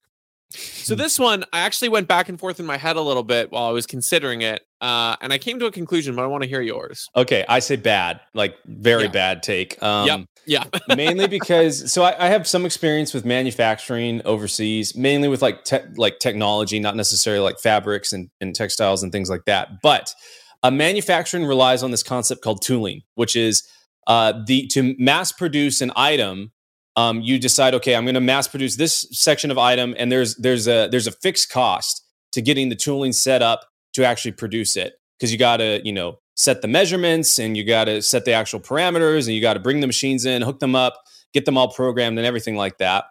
So 0.54 0.94
this 0.94 1.18
one, 1.18 1.44
I 1.52 1.60
actually 1.60 1.88
went 1.88 2.08
back 2.08 2.28
and 2.28 2.38
forth 2.38 2.60
in 2.60 2.66
my 2.66 2.76
head 2.76 2.96
a 2.96 3.00
little 3.00 3.22
bit 3.22 3.50
while 3.50 3.64
I 3.64 3.70
was 3.70 3.86
considering 3.86 4.42
it, 4.42 4.62
uh, 4.80 5.16
and 5.20 5.32
I 5.32 5.38
came 5.38 5.58
to 5.60 5.66
a 5.66 5.70
conclusion. 5.72 6.14
But 6.14 6.24
I 6.24 6.26
want 6.26 6.42
to 6.42 6.48
hear 6.48 6.60
yours. 6.60 7.08
Okay, 7.16 7.44
I 7.48 7.58
say 7.58 7.76
bad, 7.76 8.20
like 8.34 8.54
very 8.66 9.04
Yeah. 9.04 9.10
bad 9.10 9.42
take. 9.42 9.82
Um, 9.82 10.26
Yeah, 10.46 10.64
mainly 10.94 11.26
because 11.26 11.90
so 11.90 12.02
I, 12.02 12.26
I 12.26 12.28
have 12.28 12.46
some 12.46 12.66
experience 12.66 13.14
with 13.14 13.24
manufacturing 13.24 14.20
overseas, 14.24 14.94
mainly 14.94 15.28
with 15.28 15.40
like 15.42 15.64
te- 15.64 15.78
like 15.96 16.18
technology, 16.18 16.78
not 16.78 16.96
necessarily 16.96 17.42
like 17.42 17.58
fabrics 17.60 18.12
and, 18.12 18.28
and 18.40 18.54
textiles 18.54 19.02
and 19.02 19.10
things 19.10 19.30
like 19.30 19.46
that. 19.46 19.80
But 19.82 20.14
uh, 20.62 20.70
manufacturing 20.70 21.44
relies 21.46 21.82
on 21.82 21.90
this 21.90 22.02
concept 22.02 22.42
called 22.42 22.62
tooling, 22.62 23.02
which 23.14 23.36
is 23.36 23.62
uh, 24.06 24.34
the 24.46 24.66
to 24.68 24.94
mass 24.98 25.32
produce 25.32 25.80
an 25.80 25.92
item. 25.96 26.52
Um, 26.96 27.20
you 27.20 27.38
decide, 27.38 27.74
okay, 27.74 27.96
I'm 27.96 28.04
going 28.04 28.14
to 28.14 28.20
mass 28.20 28.46
produce 28.46 28.76
this 28.76 29.06
section 29.10 29.50
of 29.50 29.58
item, 29.58 29.94
and 29.98 30.12
there's 30.12 30.36
there's 30.36 30.68
a 30.68 30.88
there's 30.90 31.06
a 31.06 31.12
fixed 31.12 31.50
cost 31.50 32.04
to 32.32 32.40
getting 32.40 32.68
the 32.68 32.76
tooling 32.76 33.12
set 33.12 33.42
up 33.42 33.66
to 33.94 34.04
actually 34.04 34.32
produce 34.32 34.76
it 34.76 34.94
because 35.18 35.32
you 35.32 35.38
got 35.38 35.58
to 35.58 35.80
you 35.84 35.92
know 35.92 36.18
set 36.36 36.62
the 36.62 36.68
measurements 36.68 37.38
and 37.38 37.56
you 37.56 37.64
got 37.64 37.84
to 37.84 38.02
set 38.02 38.24
the 38.24 38.32
actual 38.32 38.60
parameters 38.60 39.26
and 39.26 39.34
you 39.34 39.40
got 39.40 39.54
to 39.54 39.60
bring 39.60 39.80
the 39.80 39.86
machines 39.86 40.24
in, 40.24 40.42
hook 40.42 40.58
them 40.60 40.74
up, 40.74 41.02
get 41.32 41.44
them 41.44 41.56
all 41.56 41.68
programmed 41.68 42.18
and 42.18 42.26
everything 42.26 42.56
like 42.56 42.78
that. 42.78 43.04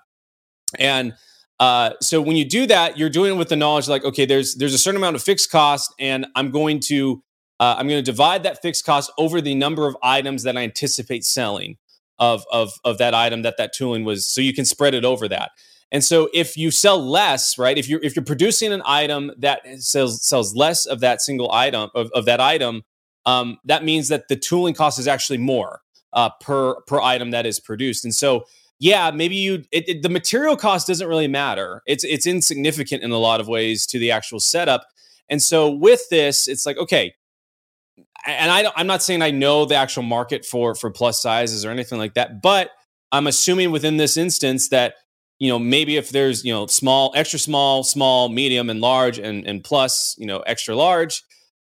And 0.77 1.13
uh, 1.59 1.91
so 2.01 2.21
when 2.21 2.35
you 2.35 2.45
do 2.45 2.65
that, 2.67 2.97
you're 2.97 3.09
doing 3.09 3.35
it 3.35 3.37
with 3.37 3.49
the 3.49 3.55
knowledge 3.55 3.87
like, 3.87 4.03
okay, 4.03 4.25
there's 4.25 4.55
there's 4.55 4.73
a 4.73 4.77
certain 4.77 4.97
amount 4.97 5.15
of 5.15 5.23
fixed 5.23 5.51
cost, 5.51 5.93
and 5.99 6.25
I'm 6.35 6.51
going 6.51 6.79
to 6.81 7.23
uh, 7.59 7.75
I'm 7.77 7.87
going 7.87 8.03
to 8.03 8.11
divide 8.11 8.43
that 8.43 8.61
fixed 8.61 8.85
cost 8.85 9.11
over 9.17 9.39
the 9.39 9.55
number 9.55 9.87
of 9.87 9.95
items 10.01 10.43
that 10.43 10.57
I 10.57 10.61
anticipate 10.61 11.23
selling 11.23 11.77
of 12.23 12.39
of 12.51 12.67
of 12.83 12.97
that 12.97 13.13
item 13.25 13.41
that 13.43 13.55
that 13.57 13.71
tooling 13.73 14.03
was, 14.05 14.25
so 14.33 14.39
you 14.41 14.53
can 14.53 14.65
spread 14.65 14.93
it 14.93 15.05
over 15.05 15.27
that. 15.29 15.49
And 15.91 16.03
so 16.03 16.29
if 16.33 16.57
you 16.57 16.71
sell 16.71 16.99
less, 17.19 17.57
right? 17.57 17.77
If 17.77 17.87
you're 17.89 18.03
if 18.03 18.15
you're 18.15 18.25
producing 18.33 18.73
an 18.73 18.81
item 18.85 19.31
that 19.45 19.59
sells 19.79 20.23
sells 20.25 20.55
less 20.55 20.85
of 20.93 20.99
that 21.01 21.21
single 21.21 21.51
item 21.51 21.89
of, 21.93 22.09
of 22.13 22.25
that 22.25 22.39
item, 22.39 22.81
um, 23.25 23.57
that 23.65 23.83
means 23.83 24.07
that 24.07 24.23
the 24.29 24.35
tooling 24.35 24.73
cost 24.73 24.99
is 24.99 25.07
actually 25.07 25.37
more 25.39 25.81
uh, 26.13 26.29
per 26.41 26.81
per 26.87 26.99
item 27.13 27.31
that 27.31 27.45
is 27.45 27.59
produced. 27.59 28.05
And 28.05 28.15
so, 28.15 28.45
yeah, 28.79 29.11
maybe 29.11 29.35
you 29.35 29.53
it, 29.71 29.83
it- 29.87 30.01
the 30.01 30.09
material 30.09 30.55
cost 30.57 30.87
doesn't 30.87 31.07
really 31.07 31.27
matter. 31.29 31.81
It's 31.85 32.03
it's 32.03 32.25
insignificant 32.25 33.03
in 33.03 33.11
a 33.11 33.19
lot 33.29 33.39
of 33.41 33.47
ways 33.47 33.85
to 33.87 33.99
the 33.99 34.11
actual 34.11 34.39
setup. 34.39 34.81
And 35.29 35.41
so 35.41 35.69
with 35.69 36.01
this, 36.09 36.47
it's 36.47 36.65
like 36.65 36.77
okay, 36.77 37.13
and 38.25 38.51
I 38.51 38.71
I'm 38.75 38.87
not 38.87 39.03
saying 39.03 39.21
I 39.21 39.31
know 39.31 39.65
the 39.65 39.75
actual 39.75 40.03
market 40.03 40.45
for 40.45 40.75
for 40.75 40.89
plus 40.89 41.21
sizes 41.21 41.65
or 41.65 41.71
anything 41.71 41.97
like 41.97 42.13
that, 42.15 42.41
but 42.41 42.71
I'm 43.11 43.27
assuming 43.27 43.71
within 43.71 43.97
this 43.97 44.17
instance 44.17 44.69
that 44.69 44.95
you 45.39 45.49
know 45.49 45.59
maybe 45.59 45.97
if 45.97 46.09
there's 46.09 46.43
you 46.43 46.53
know 46.53 46.67
small, 46.67 47.11
extra 47.15 47.39
small, 47.39 47.83
small, 47.83 48.29
medium, 48.29 48.69
and 48.69 48.81
large, 48.81 49.19
and 49.19 49.45
and 49.45 49.63
plus 49.63 50.15
you 50.17 50.25
know 50.25 50.39
extra 50.39 50.75
large, 50.75 51.23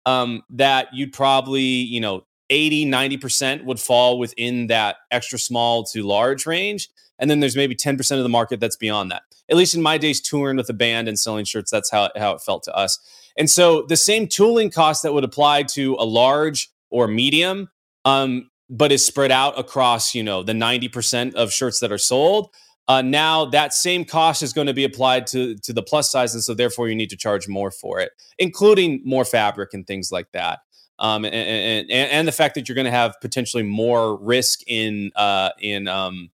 um, 0.05 0.43
that 0.49 0.87
you'd 0.93 1.13
probably 1.13 1.61
you 1.61 1.99
know 1.99 2.25
80, 2.49 2.85
90% 2.85 3.65
would 3.65 3.79
fall 3.79 4.19
within 4.19 4.67
that 4.67 4.97
extra 5.11 5.39
small 5.39 5.83
to 5.85 6.03
large 6.03 6.45
range. 6.45 6.89
And 7.17 7.29
then 7.29 7.39
there's 7.39 7.55
maybe 7.55 7.75
10% 7.75 8.17
of 8.17 8.23
the 8.23 8.29
market 8.29 8.59
that's 8.59 8.75
beyond 8.75 9.11
that. 9.11 9.23
At 9.49 9.57
least 9.57 9.75
in 9.75 9.81
my 9.81 9.97
days 9.97 10.21
touring 10.21 10.57
with 10.57 10.69
a 10.69 10.73
band 10.73 11.07
and 11.07 11.19
selling 11.19 11.45
shirts, 11.45 11.71
that's 11.71 11.91
how, 11.91 12.09
how 12.17 12.33
it 12.33 12.41
felt 12.41 12.63
to 12.63 12.75
us. 12.75 12.99
And 13.37 13.49
so 13.49 13.83
the 13.83 13.97
same 13.97 14.27
tooling 14.27 14.71
cost 14.71 15.03
that 15.03 15.13
would 15.13 15.23
apply 15.23 15.63
to 15.63 15.95
a 15.99 16.05
large 16.05 16.69
or 16.89 17.07
medium, 17.07 17.69
um, 18.05 18.49
but 18.69 18.91
is 18.91 19.05
spread 19.05 19.31
out 19.31 19.59
across, 19.59 20.15
you 20.15 20.23
know, 20.23 20.41
the 20.41 20.53
90% 20.53 21.35
of 21.35 21.51
shirts 21.51 21.79
that 21.79 21.91
are 21.91 21.97
sold. 21.97 22.49
Uh, 22.87 23.01
now 23.01 23.45
that 23.45 23.73
same 23.73 24.05
cost 24.05 24.43
is 24.43 24.53
going 24.53 24.67
to 24.67 24.73
be 24.73 24.83
applied 24.83 25.25
to 25.25 25.55
to 25.55 25.73
the 25.73 25.81
plus 25.81 26.11
size, 26.11 26.35
and 26.35 26.43
so 26.43 26.53
therefore 26.53 26.87
you 26.87 26.95
need 26.95 27.09
to 27.09 27.17
charge 27.17 27.47
more 27.47 27.71
for 27.71 27.99
it, 27.99 28.11
including 28.37 29.01
more 29.03 29.25
fabric 29.25 29.73
and 29.73 29.87
things 29.87 30.11
like 30.11 30.31
that. 30.33 30.59
Um, 30.99 31.25
and, 31.25 31.33
and, 31.33 31.91
and 31.91 32.27
the 32.27 32.31
fact 32.31 32.55
that 32.55 32.69
you're 32.69 32.75
going 32.75 32.85
to 32.85 32.91
have 32.91 33.15
potentially 33.21 33.63
more 33.63 34.15
risk 34.17 34.61
in 34.67 35.11
uh, 35.15 35.49
in 35.59 35.87
um, 35.87 36.29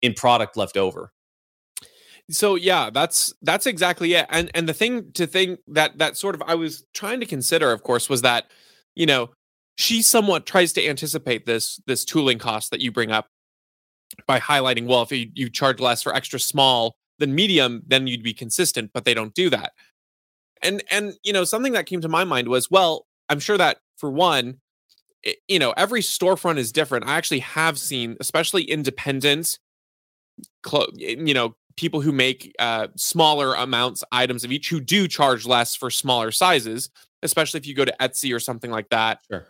in 0.00 0.14
product 0.14 0.56
left 0.56 0.78
over. 0.78 1.12
So 2.30 2.54
yeah, 2.54 2.90
that's 2.90 3.34
that's 3.42 3.66
exactly 3.66 4.14
it. 4.14 4.26
And 4.30 4.50
and 4.54 4.68
the 4.68 4.74
thing 4.74 5.12
to 5.12 5.26
think 5.26 5.60
that 5.68 5.98
that 5.98 6.16
sort 6.16 6.34
of 6.34 6.42
I 6.46 6.54
was 6.54 6.84
trying 6.94 7.20
to 7.20 7.26
consider, 7.26 7.72
of 7.72 7.82
course, 7.82 8.08
was 8.08 8.22
that 8.22 8.50
you 8.94 9.06
know 9.06 9.30
she 9.76 10.02
somewhat 10.02 10.46
tries 10.46 10.72
to 10.74 10.86
anticipate 10.86 11.46
this 11.46 11.80
this 11.86 12.04
tooling 12.04 12.38
cost 12.38 12.70
that 12.70 12.80
you 12.80 12.92
bring 12.92 13.10
up 13.10 13.26
by 14.26 14.40
highlighting, 14.40 14.86
well, 14.86 15.02
if 15.02 15.12
you, 15.12 15.30
you 15.34 15.48
charge 15.48 15.80
less 15.80 16.02
for 16.02 16.14
extra 16.14 16.38
small 16.40 16.96
than 17.18 17.34
medium, 17.34 17.82
then 17.86 18.06
you'd 18.06 18.22
be 18.22 18.34
consistent, 18.34 18.90
but 18.92 19.04
they 19.04 19.14
don't 19.14 19.34
do 19.34 19.50
that. 19.50 19.72
And 20.62 20.82
and 20.90 21.14
you 21.24 21.32
know, 21.32 21.44
something 21.44 21.72
that 21.72 21.86
came 21.86 22.00
to 22.02 22.08
my 22.08 22.24
mind 22.24 22.48
was, 22.48 22.70
well, 22.70 23.06
I'm 23.28 23.40
sure 23.40 23.58
that 23.58 23.78
for 23.96 24.10
one, 24.10 24.60
it, 25.22 25.38
you 25.48 25.58
know, 25.58 25.72
every 25.76 26.02
storefront 26.02 26.58
is 26.58 26.72
different. 26.72 27.06
I 27.06 27.16
actually 27.16 27.40
have 27.40 27.78
seen, 27.78 28.16
especially 28.20 28.64
independent, 28.64 29.58
clo- 30.62 30.88
eh, 31.00 31.16
you 31.18 31.34
know, 31.34 31.54
people 31.76 32.00
who 32.00 32.12
make 32.12 32.54
uh, 32.58 32.88
smaller 32.96 33.54
amounts 33.54 34.02
items 34.12 34.44
of 34.44 34.52
each 34.52 34.68
who 34.68 34.80
do 34.80 35.06
charge 35.08 35.46
less 35.46 35.74
for 35.74 35.90
smaller 35.90 36.30
sizes, 36.30 36.90
especially 37.22 37.58
if 37.58 37.66
you 37.66 37.74
go 37.74 37.84
to 37.84 37.94
Etsy 38.00 38.34
or 38.34 38.40
something 38.40 38.70
like 38.70 38.88
that. 38.90 39.20
Sure. 39.30 39.46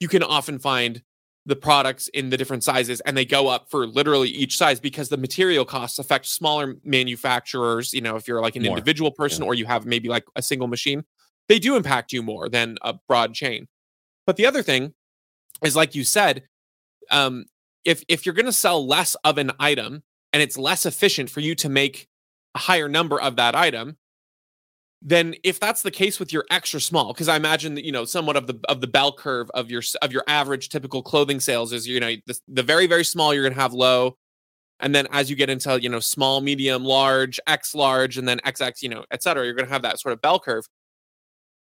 You 0.00 0.08
can 0.08 0.22
often 0.22 0.58
find 0.58 1.02
the 1.46 1.56
products 1.56 2.08
in 2.08 2.28
the 2.28 2.36
different 2.36 2.62
sizes 2.62 3.00
and 3.00 3.16
they 3.16 3.24
go 3.24 3.48
up 3.48 3.70
for 3.70 3.86
literally 3.86 4.28
each 4.28 4.56
size 4.58 4.78
because 4.78 5.08
the 5.08 5.16
material 5.16 5.64
costs 5.64 5.98
affect 5.98 6.26
smaller 6.26 6.76
manufacturers 6.84 7.94
you 7.94 8.02
know 8.02 8.16
if 8.16 8.28
you're 8.28 8.42
like 8.42 8.54
an 8.54 8.64
More. 8.64 8.76
individual 8.76 9.10
person 9.10 9.42
Yeah. 9.44 9.48
or 9.48 9.54
you 9.54 9.64
have 9.64 9.86
maybe 9.86 10.10
like 10.10 10.24
a 10.36 10.42
single 10.42 10.68
machine 10.68 11.04
they 11.48 11.58
do 11.58 11.74
impact 11.74 12.12
you 12.12 12.22
more 12.22 12.50
than 12.50 12.76
a 12.82 12.92
broad 13.08 13.32
chain 13.32 13.66
but 14.26 14.36
the 14.36 14.44
other 14.44 14.62
thing 14.62 14.92
is 15.64 15.74
like 15.74 15.94
you 15.94 16.04
said 16.04 16.42
um 17.10 17.46
if 17.82 18.02
if 18.08 18.26
you're 18.26 18.34
going 18.34 18.44
to 18.44 18.52
sell 18.52 18.86
less 18.86 19.14
of 19.24 19.38
an 19.38 19.50
item 19.58 20.02
and 20.32 20.42
it's 20.42 20.58
less 20.58 20.86
efficient 20.86 21.30
for 21.30 21.40
you 21.40 21.54
to 21.54 21.68
make 21.68 22.08
a 22.54 22.58
higher 22.58 22.88
number 22.88 23.20
of 23.20 23.36
that 23.36 23.54
item 23.54 23.96
then 25.00 25.34
if 25.44 25.60
that's 25.60 25.82
the 25.82 25.92
case 25.92 26.18
with 26.18 26.32
your 26.32 26.44
extra 26.50 26.80
small 26.80 27.12
because 27.12 27.28
i 27.28 27.36
imagine 27.36 27.74
that 27.74 27.84
you 27.84 27.92
know 27.92 28.04
somewhat 28.04 28.36
of 28.36 28.46
the 28.46 28.58
of 28.68 28.80
the 28.80 28.86
bell 28.86 29.12
curve 29.12 29.50
of 29.54 29.70
your 29.70 29.82
of 30.02 30.12
your 30.12 30.24
average 30.26 30.68
typical 30.68 31.02
clothing 31.02 31.38
sales 31.38 31.72
is 31.72 31.86
you 31.86 32.00
know 32.00 32.14
the, 32.26 32.38
the 32.48 32.62
very 32.62 32.86
very 32.86 33.04
small 33.04 33.32
you're 33.32 33.44
going 33.44 33.54
to 33.54 33.60
have 33.60 33.72
low 33.72 34.16
and 34.80 34.94
then 34.94 35.06
as 35.10 35.28
you 35.28 35.36
get 35.36 35.50
into 35.50 35.80
you 35.80 35.88
know 35.88 36.00
small 36.00 36.40
medium 36.40 36.84
large 36.84 37.40
x 37.46 37.74
large 37.74 38.18
and 38.18 38.28
then 38.28 38.38
xx 38.40 38.82
you 38.82 38.88
know 38.88 39.04
et 39.10 39.22
cetera 39.22 39.44
you're 39.44 39.54
going 39.54 39.66
to 39.66 39.72
have 39.72 39.82
that 39.82 40.00
sort 40.00 40.12
of 40.12 40.20
bell 40.20 40.38
curve. 40.38 40.66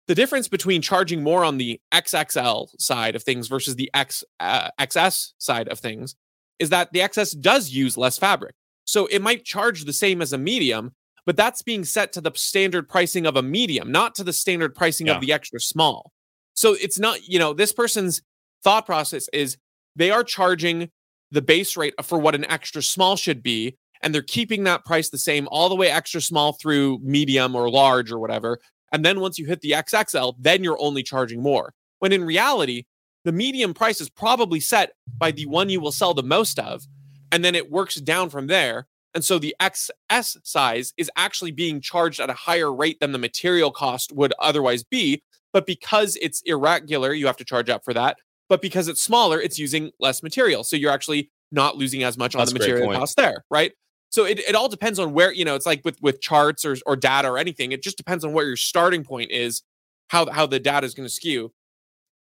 The 0.07 0.15
difference 0.15 0.47
between 0.47 0.81
charging 0.81 1.23
more 1.23 1.43
on 1.45 1.57
the 1.57 1.79
xxl 1.93 2.69
side 2.79 3.15
of 3.15 3.23
things 3.23 3.47
versus 3.47 3.75
the 3.75 3.89
x 3.93 4.23
uh, 4.39 4.69
xs 4.79 5.33
side 5.37 5.67
of 5.67 5.79
things 5.79 6.15
is 6.61 6.69
that 6.69 6.91
the 6.93 6.99
xs 6.99 7.39
does 7.39 7.69
use 7.71 7.97
less 7.97 8.17
fabric 8.17 8.53
so 8.85 9.05
it 9.07 9.21
might 9.21 9.43
charge 9.43 9.83
the 9.85 9.93
same 9.93 10.21
as 10.21 10.31
a 10.33 10.37
medium 10.37 10.91
but 11.25 11.35
that's 11.37 11.61
being 11.61 11.83
set 11.85 12.11
to 12.13 12.21
the 12.21 12.31
standard 12.33 12.89
pricing 12.89 13.27
of 13.27 13.35
a 13.35 13.43
medium, 13.43 13.91
not 13.91 14.15
to 14.15 14.23
the 14.23 14.33
standard 14.33 14.73
pricing 14.73 15.05
Yeah. 15.05 15.13
of 15.15 15.21
the 15.21 15.31
extra 15.31 15.59
small. 15.59 16.11
So 16.55 16.73
it's 16.73 16.97
not, 16.97 17.27
you 17.27 17.37
know, 17.37 17.53
this 17.53 17.71
person's 17.71 18.23
thought 18.63 18.87
process 18.87 19.29
is 19.31 19.55
they 19.95 20.09
are 20.09 20.23
charging 20.23 20.89
the 21.29 21.43
base 21.43 21.77
rate 21.77 21.93
for 22.03 22.17
what 22.17 22.33
an 22.33 22.43
extra 22.45 22.81
small 22.81 23.15
should 23.17 23.43
be, 23.43 23.77
and 24.01 24.15
they're 24.15 24.23
keeping 24.23 24.63
that 24.63 24.83
price 24.83 25.09
the 25.09 25.19
same 25.19 25.47
all 25.51 25.69
the 25.69 25.75
way 25.75 25.91
extra 25.91 26.21
small 26.21 26.53
through 26.53 26.97
medium 27.03 27.55
or 27.55 27.69
large 27.69 28.11
or 28.11 28.17
whatever. 28.17 28.57
And 28.91 29.05
then 29.05 29.19
once 29.19 29.37
you 29.37 29.45
hit 29.45 29.61
the 29.61 29.73
XXL, 29.73 30.33
then 30.39 30.63
you're 30.63 30.81
only 30.81 31.03
charging 31.03 31.43
more. 31.43 31.71
When 31.99 32.11
in 32.13 32.23
reality, 32.23 32.85
the 33.23 33.31
medium 33.31 33.73
price 33.73 34.01
is 34.01 34.09
probably 34.09 34.59
set 34.59 34.93
by 35.17 35.31
the 35.31 35.45
one 35.45 35.69
you 35.69 35.79
will 35.79 35.91
sell 35.91 36.13
the 36.13 36.23
most 36.23 36.59
of, 36.59 36.87
and 37.31 37.45
then 37.45 37.55
it 37.55 37.71
works 37.71 37.95
down 37.95 38.29
from 38.29 38.47
there. 38.47 38.87
And 39.13 39.23
so 39.23 39.39
the 39.39 39.55
XS 39.59 40.37
size 40.43 40.93
is 40.97 41.11
actually 41.15 41.51
being 41.51 41.81
charged 41.81 42.19
at 42.19 42.29
a 42.29 42.33
higher 42.33 42.73
rate 42.73 42.99
than 42.99 43.11
the 43.11 43.17
material 43.17 43.71
cost 43.71 44.13
would 44.13 44.33
otherwise 44.39 44.83
be. 44.83 45.21
But 45.51 45.65
because 45.65 46.17
it's 46.21 46.41
irregular, 46.45 47.13
you 47.13 47.27
have 47.27 47.35
to 47.37 47.45
charge 47.45 47.69
up 47.69 47.83
for 47.83 47.93
that. 47.93 48.17
But 48.47 48.61
because 48.61 48.87
it's 48.87 49.01
smaller, 49.01 49.39
it's 49.39 49.59
using 49.59 49.91
less 49.99 50.23
material. 50.23 50.63
So 50.63 50.75
you're 50.77 50.91
actually 50.91 51.29
not 51.51 51.75
losing 51.77 52.03
as 52.03 52.17
much 52.17 52.33
That's 52.33 52.51
on 52.51 52.53
the 52.53 52.59
material 52.59 52.93
cost 52.93 53.17
there, 53.17 53.43
right? 53.49 53.73
So 54.09 54.25
it, 54.25 54.39
it 54.39 54.55
all 54.55 54.67
depends 54.67 54.99
on 54.99 55.13
where, 55.13 55.31
you 55.31 55.45
know, 55.45 55.55
it's 55.55 55.65
like 55.65 55.81
with 55.85 56.01
with 56.01 56.21
charts 56.21 56.65
or 56.65 56.75
or 56.85 56.95
data 56.95 57.29
or 57.29 57.37
anything. 57.37 57.71
It 57.71 57.81
just 57.81 57.97
depends 57.97 58.25
on 58.25 58.33
where 58.33 58.45
your 58.45 58.57
starting 58.57 59.03
point 59.03 59.31
is, 59.31 59.63
how 60.09 60.29
how 60.29 60.45
the 60.45 60.59
data 60.59 60.85
is 60.85 60.93
going 60.93 61.07
to 61.07 61.13
skew. 61.13 61.53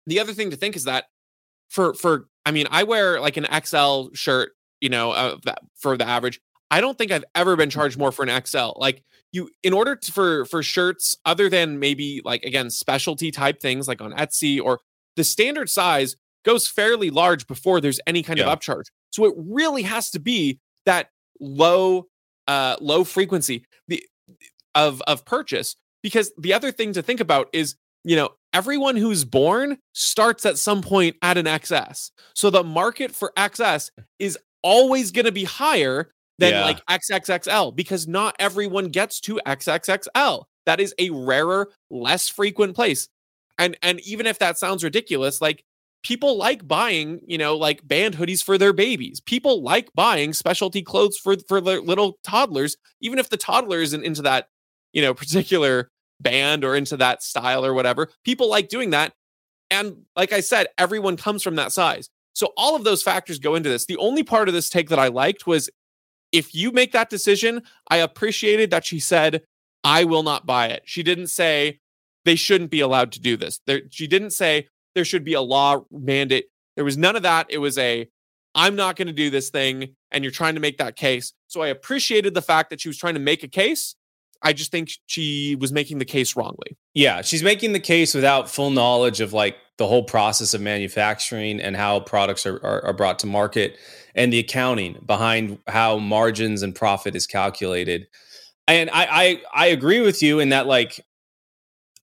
The 0.07 0.21
other 0.21 0.33
thing 0.33 0.51
to 0.51 0.57
think 0.57 0.77
is 0.77 0.85
that 0.85 1.07
for 1.69 1.95
for 1.95 2.29
I 2.45 2.53
mean, 2.53 2.67
I 2.71 2.85
wear 2.85 3.21
like 3.21 3.37
an 3.37 3.47
XL 3.65 4.09
shirt, 4.15 4.53
you 4.81 4.89
know, 4.89 5.11
uh, 5.13 5.37
for 5.77 5.97
the 5.97 6.07
average. 6.07 6.41
I 6.71 6.81
don't 6.81 6.97
think 6.99 7.13
I've 7.13 7.25
ever 7.35 7.57
been 7.57 7.71
charged 7.71 7.97
more 7.99 8.11
for 8.13 8.25
an 8.25 8.45
XL. 8.45 8.73
Like 8.77 9.03
you, 9.33 9.51
in 9.63 9.73
order 9.73 9.97
to, 9.97 10.13
for 10.13 10.45
for 10.47 10.63
shirts, 10.63 11.17
other 11.25 11.49
than 11.49 11.79
maybe 11.79 12.21
like 12.25 12.43
again 12.45 12.71
specialty 12.71 13.31
type 13.31 13.61
things 13.61 13.89
like 13.89 14.01
on 14.01 14.13
Etsy 14.13 14.61
or 14.61 14.81
the 15.17 15.25
standard 15.25 15.71
size 15.71 16.17
goes 16.45 16.69
fairly 16.69 17.11
large 17.11 17.47
before 17.47 17.81
there's 17.81 17.99
any 18.07 18.23
kind 18.23 18.39
Yeah. 18.39 18.51
of 18.51 18.59
upcharge. 18.59 18.85
So 19.11 19.25
it 19.25 19.35
really 19.37 19.83
has 19.83 20.11
to 20.11 20.21
be 20.21 20.61
that 20.85 21.11
low 21.41 22.07
uh 22.49 22.77
low 22.81 23.03
frequency 23.05 23.65
the 23.89 24.03
of 24.75 25.03
of 25.03 25.25
purchase 25.25 25.75
because 26.03 26.33
the 26.39 26.53
other 26.53 26.71
thing 26.71 26.93
to 26.93 27.03
think 27.03 27.19
about 27.21 27.49
is 27.53 27.75
you 28.05 28.15
know 28.17 28.31
everyone 28.57 28.97
who's 28.97 29.25
born 29.25 29.77
starts 29.93 30.47
at 30.47 30.57
some 30.59 30.81
point 30.81 31.17
at 31.21 31.37
an 31.37 31.45
XS. 31.45 32.11
So 32.35 32.49
the 32.49 32.65
market 32.65 33.15
for 33.15 33.33
XS 33.37 33.91
is 34.19 34.39
always 34.63 35.11
going 35.13 35.27
to 35.27 35.33
be 35.33 35.45
higher 35.45 36.11
than 36.39 36.53
Yeah. 36.53 36.65
like 36.65 36.85
XXXL 36.87 37.77
because 37.77 38.09
not 38.09 38.35
everyone 38.39 38.89
gets 38.89 39.21
to 39.23 39.39
XXXL. 39.47 40.45
That 40.65 40.81
is 40.81 40.95
a 40.99 41.11
rarer, 41.11 41.71
less 41.91 42.29
frequent 42.29 42.75
place. 42.75 43.09
And 43.59 43.77
and 43.83 44.01
even 44.01 44.27
if 44.27 44.39
that 44.39 44.59
sounds 44.59 44.83
ridiculous, 44.85 45.41
like 45.41 45.63
people 46.03 46.37
like 46.37 46.67
buying, 46.67 47.21
you 47.27 47.39
know, 47.39 47.57
like 47.57 47.87
band 47.87 48.17
hoodies 48.17 48.43
for 48.43 48.59
their 48.59 48.73
babies. 48.73 49.21
People 49.21 49.63
like 49.63 49.89
buying 49.95 50.33
specialty 50.33 50.83
clothes 50.83 51.19
for 51.19 51.37
for 51.49 51.61
their 51.61 51.81
little 51.81 52.19
toddlers, 52.25 52.77
even 53.01 53.19
if 53.19 53.29
the 53.29 53.37
toddler 53.37 53.81
isn't 53.81 54.05
into 54.05 54.23
that, 54.23 54.49
you 54.93 55.03
know, 55.03 55.15
particular 55.25 55.89
band 56.21 56.65
or 56.65 56.77
into 56.77 56.97
that 56.97 57.23
style 57.23 57.65
or 57.65 57.75
whatever. 57.75 58.09
People 58.25 58.49
like 58.49 58.69
doing 58.69 58.91
that. 58.91 59.13
And 59.71 60.05
like 60.15 60.33
I 60.33 60.41
said, 60.41 60.69
everyone 60.79 61.17
comes 61.17 61.43
from 61.43 61.57
that 61.57 61.73
size. 61.73 62.09
So 62.35 62.53
all 62.57 62.77
of 62.77 62.85
those 62.85 63.03
factors 63.03 63.39
go 63.39 63.55
into 63.55 63.69
this. 63.69 63.87
The 63.87 63.97
only 63.97 64.23
part 64.23 64.49
of 64.49 64.55
this 64.55 64.69
take 64.69 64.91
that 64.91 64.99
I 64.99 65.09
liked 65.09 65.47
was 65.47 65.71
if 66.33 66.55
you 66.55 66.71
make 66.71 66.93
that 66.93 67.11
decision, 67.11 67.63
I 67.89 67.97
appreciated 67.97 68.71
that 68.71 68.85
she 68.85 69.01
said, 69.01 69.43
I 69.83 70.05
will 70.05 70.23
not 70.23 70.47
buy 70.47 70.67
it. 70.69 70.83
She 70.85 71.03
didn't 71.03 71.29
say 71.29 71.81
they 72.25 72.37
shouldn't 72.37 72.71
be 72.71 72.81
allowed 72.81 73.13
to 73.13 73.21
do 73.21 73.37
this. 73.37 73.61
There, 73.67 73.83
she 73.91 74.07
didn't 74.07 74.31
say 74.31 74.69
there 74.95 75.05
should 75.05 75.25
be 75.25 75.35
a 75.35 75.41
law 75.41 75.85
mandate. 75.91 76.47
There 76.75 76.85
was 76.85 76.99
none 76.99 77.17
of 77.17 77.23
that. 77.23 77.47
It 77.49 77.59
was 77.59 77.79
a, 77.79 78.09
I'm 78.55 78.77
not 78.77 78.97
going 78.97 79.09
to 79.09 79.15
do 79.15 79.31
this 79.31 79.51
thing. 79.51 79.95
And 80.11 80.23
you're 80.23 80.31
trying 80.31 80.55
to 80.55 80.61
make 80.61 80.79
that 80.79 80.97
case. 80.97 81.33
So 81.49 81.63
I 81.63 81.69
appreciated 81.69 82.35
the 82.35 82.43
fact 82.43 82.71
that 82.71 82.81
she 82.81 82.89
was 82.89 82.99
trying 82.99 83.15
to 83.15 83.21
make 83.21 83.43
a 83.43 83.49
case. 83.49 83.96
I 84.43 84.53
just 84.53 84.71
think 84.71 84.91
she 85.07 85.57
was 85.57 85.73
making 85.73 85.99
the 85.99 86.05
case 86.05 86.37
wrongly. 86.37 86.77
Yeah, 86.95 87.23
she's 87.23 87.43
making 87.43 87.73
the 87.73 87.81
case 87.81 88.15
without 88.15 88.51
full 88.51 88.71
knowledge 88.71 89.21
of 89.21 89.33
like 89.33 89.57
the 89.79 89.87
whole 89.87 90.05
process 90.05 90.55
of 90.55 90.61
manufacturing 90.61 91.61
and 91.61 91.77
how 91.77 92.01
products 92.01 92.47
are, 92.47 92.57
are, 92.65 92.85
are 92.87 92.93
brought 92.93 93.19
to 93.21 93.27
market 93.27 93.77
and 94.15 94.33
the 94.33 94.39
accounting 94.39 95.03
behind 95.05 95.59
how 95.67 95.99
margins 95.99 96.63
and 96.63 96.75
profit 96.75 97.15
is 97.15 97.27
calculated. 97.27 98.07
And 98.67 98.91
I 98.91 99.07
I, 99.11 99.43
I 99.53 99.67
agree 99.67 100.01
with 100.01 100.23
you 100.23 100.41
in 100.41 100.49
that 100.51 100.67
like 100.67 101.05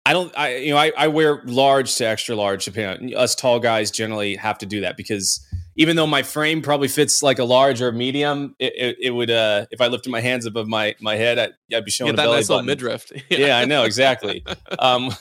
I 0.06 0.13
don't 0.13 0.38
I 0.38 0.58
you 0.58 0.74
know 0.74 0.78
I, 0.78 0.91
I 0.98 1.08
wear 1.08 1.41
large 1.46 1.96
to 1.96 2.06
extra 2.06 2.36
large 2.36 2.65
depending 2.65 3.15
on 3.15 3.24
us 3.24 3.36
tall 3.36 3.60
guys 3.60 3.89
generally 3.89 4.36
have 4.36 4.58
to 4.60 4.65
do 4.65 4.82
that 4.82 4.98
because 4.98 5.46
even 5.75 5.95
though 5.95 6.07
my 6.07 6.23
frame 6.23 6.62
probably 6.62 6.88
fits 6.88 7.23
like 7.23 7.39
a 7.39 7.43
large 7.43 7.81
or 7.81 7.89
a 7.89 7.93
medium, 7.93 8.55
it, 8.59 8.73
it, 8.75 8.97
it 9.01 9.12
would 9.12 9.31
uh 9.31 9.65
if 9.71 9.81
I 9.81 9.88
lifted 9.88 10.09
my 10.09 10.21
hands 10.21 10.45
above 10.45 10.67
my 10.67 10.95
my 11.01 11.15
head, 11.15 11.39
I'd, 11.39 11.51
I'd 11.73 11.86
be 11.86 11.91
showing 11.91 12.09
Get 12.09 12.15
a 12.15 12.17
that 12.17 12.23
belly 12.25 12.38
nice 12.38 12.49
little 12.49 12.63
midriff. 12.63 13.12
yeah, 13.29 13.57
I 13.57 13.65
know 13.65 13.83
exactly. 13.83 14.43
Um, 14.79 15.13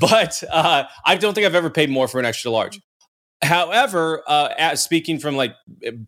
but 0.00 0.42
uh, 0.50 0.84
I 1.04 1.16
don't 1.16 1.34
think 1.34 1.46
I've 1.46 1.54
ever 1.54 1.70
paid 1.70 1.88
more 1.88 2.08
for 2.08 2.18
an 2.18 2.26
extra 2.26 2.50
large. 2.50 2.80
However, 3.42 4.22
uh, 4.26 4.48
at, 4.58 4.78
speaking 4.78 5.18
from 5.18 5.36
like 5.36 5.54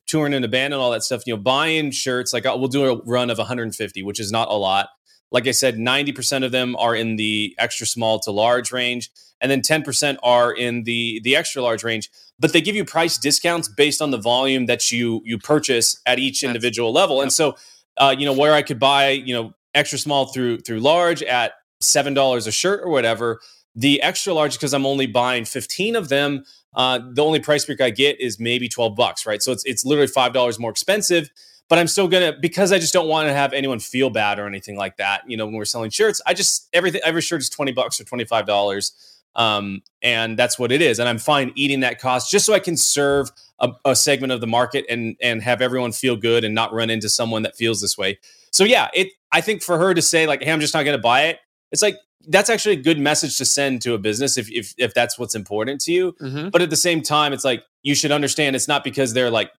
touring 0.06 0.32
in 0.32 0.42
a 0.42 0.48
band 0.48 0.74
and 0.74 0.82
all 0.82 0.90
that 0.90 1.04
stuff, 1.04 1.22
you 1.26 1.36
know, 1.36 1.40
buying 1.40 1.92
shirts, 1.92 2.32
like 2.32 2.44
we'll 2.44 2.68
do 2.68 2.90
a 2.90 3.00
run 3.04 3.30
of 3.30 3.38
150, 3.38 4.02
which 4.02 4.18
is 4.18 4.32
not 4.32 4.48
a 4.48 4.54
lot. 4.54 4.88
Like 5.32 5.46
I 5.46 5.52
said, 5.52 5.76
90% 5.76 6.44
of 6.44 6.52
them 6.52 6.74
are 6.76 6.94
in 6.94 7.16
the 7.16 7.54
extra 7.58 7.86
small 7.86 8.18
to 8.20 8.30
large 8.30 8.72
range, 8.72 9.10
and 9.40 9.50
then 9.50 9.62
10% 9.62 10.18
are 10.22 10.52
in 10.52 10.82
the 10.84 11.20
the 11.22 11.36
extra 11.36 11.62
large 11.62 11.84
range. 11.84 12.10
But 12.38 12.52
they 12.52 12.60
give 12.60 12.76
you 12.76 12.84
price 12.84 13.18
discounts 13.18 13.68
based 13.68 14.02
on 14.02 14.10
the 14.10 14.18
volume 14.18 14.66
that 14.66 14.90
you 14.90 15.22
you 15.24 15.38
purchase 15.38 16.00
at 16.06 16.18
each 16.18 16.42
individual 16.42 16.92
level. 16.92 17.16
Yep. 17.16 17.22
And 17.22 17.32
so, 17.32 17.56
uh, 17.96 18.14
you 18.18 18.26
know, 18.26 18.32
where 18.32 18.54
I 18.54 18.62
could 18.62 18.78
buy, 18.78 19.10
you 19.10 19.34
know, 19.34 19.54
extra 19.74 19.98
small 19.98 20.26
through 20.26 20.58
through 20.60 20.80
large 20.80 21.22
at 21.22 21.52
seven 21.80 22.14
dollars 22.14 22.46
a 22.46 22.52
shirt 22.52 22.80
or 22.82 22.90
whatever. 22.90 23.40
The 23.76 24.02
extra 24.02 24.34
large, 24.34 24.54
because 24.54 24.74
I'm 24.74 24.84
only 24.84 25.06
buying 25.06 25.44
15 25.44 25.94
of 25.94 26.08
them, 26.08 26.44
uh, 26.74 26.98
the 27.12 27.22
only 27.22 27.38
price 27.38 27.64
break 27.64 27.80
I 27.80 27.90
get 27.90 28.20
is 28.20 28.40
maybe 28.40 28.68
12 28.68 28.96
bucks, 28.96 29.26
right? 29.26 29.40
So 29.40 29.52
it's 29.52 29.64
it's 29.64 29.84
literally 29.84 30.08
five 30.08 30.32
dollars 30.32 30.58
more 30.58 30.70
expensive 30.70 31.30
but 31.70 31.78
I'm 31.78 31.86
still 31.86 32.08
gonna 32.08 32.34
because 32.38 32.72
I 32.72 32.80
just 32.80 32.92
don't 32.92 33.08
want 33.08 33.28
to 33.28 33.32
have 33.32 33.52
anyone 33.52 33.78
feel 33.78 34.10
bad 34.10 34.40
or 34.40 34.46
anything 34.46 34.76
like 34.76 34.96
that. 34.96 35.22
You 35.30 35.36
know, 35.36 35.46
when 35.46 35.54
we're 35.54 35.64
selling 35.64 35.90
shirts, 35.90 36.20
I 36.26 36.34
just 36.34 36.68
everything 36.72 37.00
every 37.04 37.22
shirt 37.22 37.40
is 37.40 37.48
twenty 37.48 37.70
bucks 37.70 38.00
or 38.00 38.04
twenty 38.04 38.24
five 38.24 38.44
dollars, 38.44 38.92
um, 39.36 39.80
and 40.02 40.36
that's 40.36 40.58
what 40.58 40.72
it 40.72 40.82
is. 40.82 40.98
And 40.98 41.08
I'm 41.08 41.18
fine 41.18 41.52
eating 41.54 41.80
that 41.80 42.00
cost 42.00 42.28
just 42.28 42.44
so 42.44 42.52
I 42.54 42.58
can 42.58 42.76
serve 42.76 43.30
a, 43.60 43.70
a, 43.84 43.94
segment 43.94 44.32
of 44.32 44.40
the 44.40 44.48
market 44.48 44.84
and 44.90 45.16
and 45.22 45.42
have 45.42 45.62
everyone 45.62 45.92
feel 45.92 46.16
good 46.16 46.42
and 46.42 46.56
not 46.56 46.72
run 46.72 46.90
into 46.90 47.08
someone 47.08 47.42
that 47.42 47.56
feels 47.56 47.80
this 47.80 47.96
way. 47.96 48.18
So 48.50 48.64
yeah, 48.64 48.88
it. 48.92 49.12
I 49.30 49.40
think 49.40 49.62
for 49.62 49.78
her 49.78 49.94
to 49.94 50.02
say 50.02 50.26
like, 50.26 50.42
"Hey, 50.42 50.50
I'm 50.50 50.60
just 50.60 50.74
not 50.74 50.82
gonna 50.82 50.98
buy 50.98 51.26
it," 51.26 51.38
it's 51.70 51.82
like 51.82 51.98
that's 52.26 52.50
actually 52.50 52.74
a 52.74 52.82
good 52.82 52.98
message 52.98 53.38
to 53.38 53.44
send 53.44 53.80
to 53.82 53.94
a 53.94 53.98
business 53.98 54.36
if 54.36 54.50
if 54.50 54.74
if 54.76 54.92
that's 54.92 55.20
what's 55.20 55.36
important 55.36 55.80
to 55.82 55.92
you. 55.92 56.16
Mm-hmm. 56.20 56.48
But 56.48 56.62
at 56.62 56.70
the 56.70 56.76
same 56.76 57.00
time, 57.00 57.32
it's 57.32 57.44
like 57.44 57.62
you 57.84 57.94
should 57.94 58.10
understand 58.10 58.56
it's 58.56 58.66
not 58.66 58.82
because 58.82 59.14
they're 59.14 59.30
like 59.30 59.52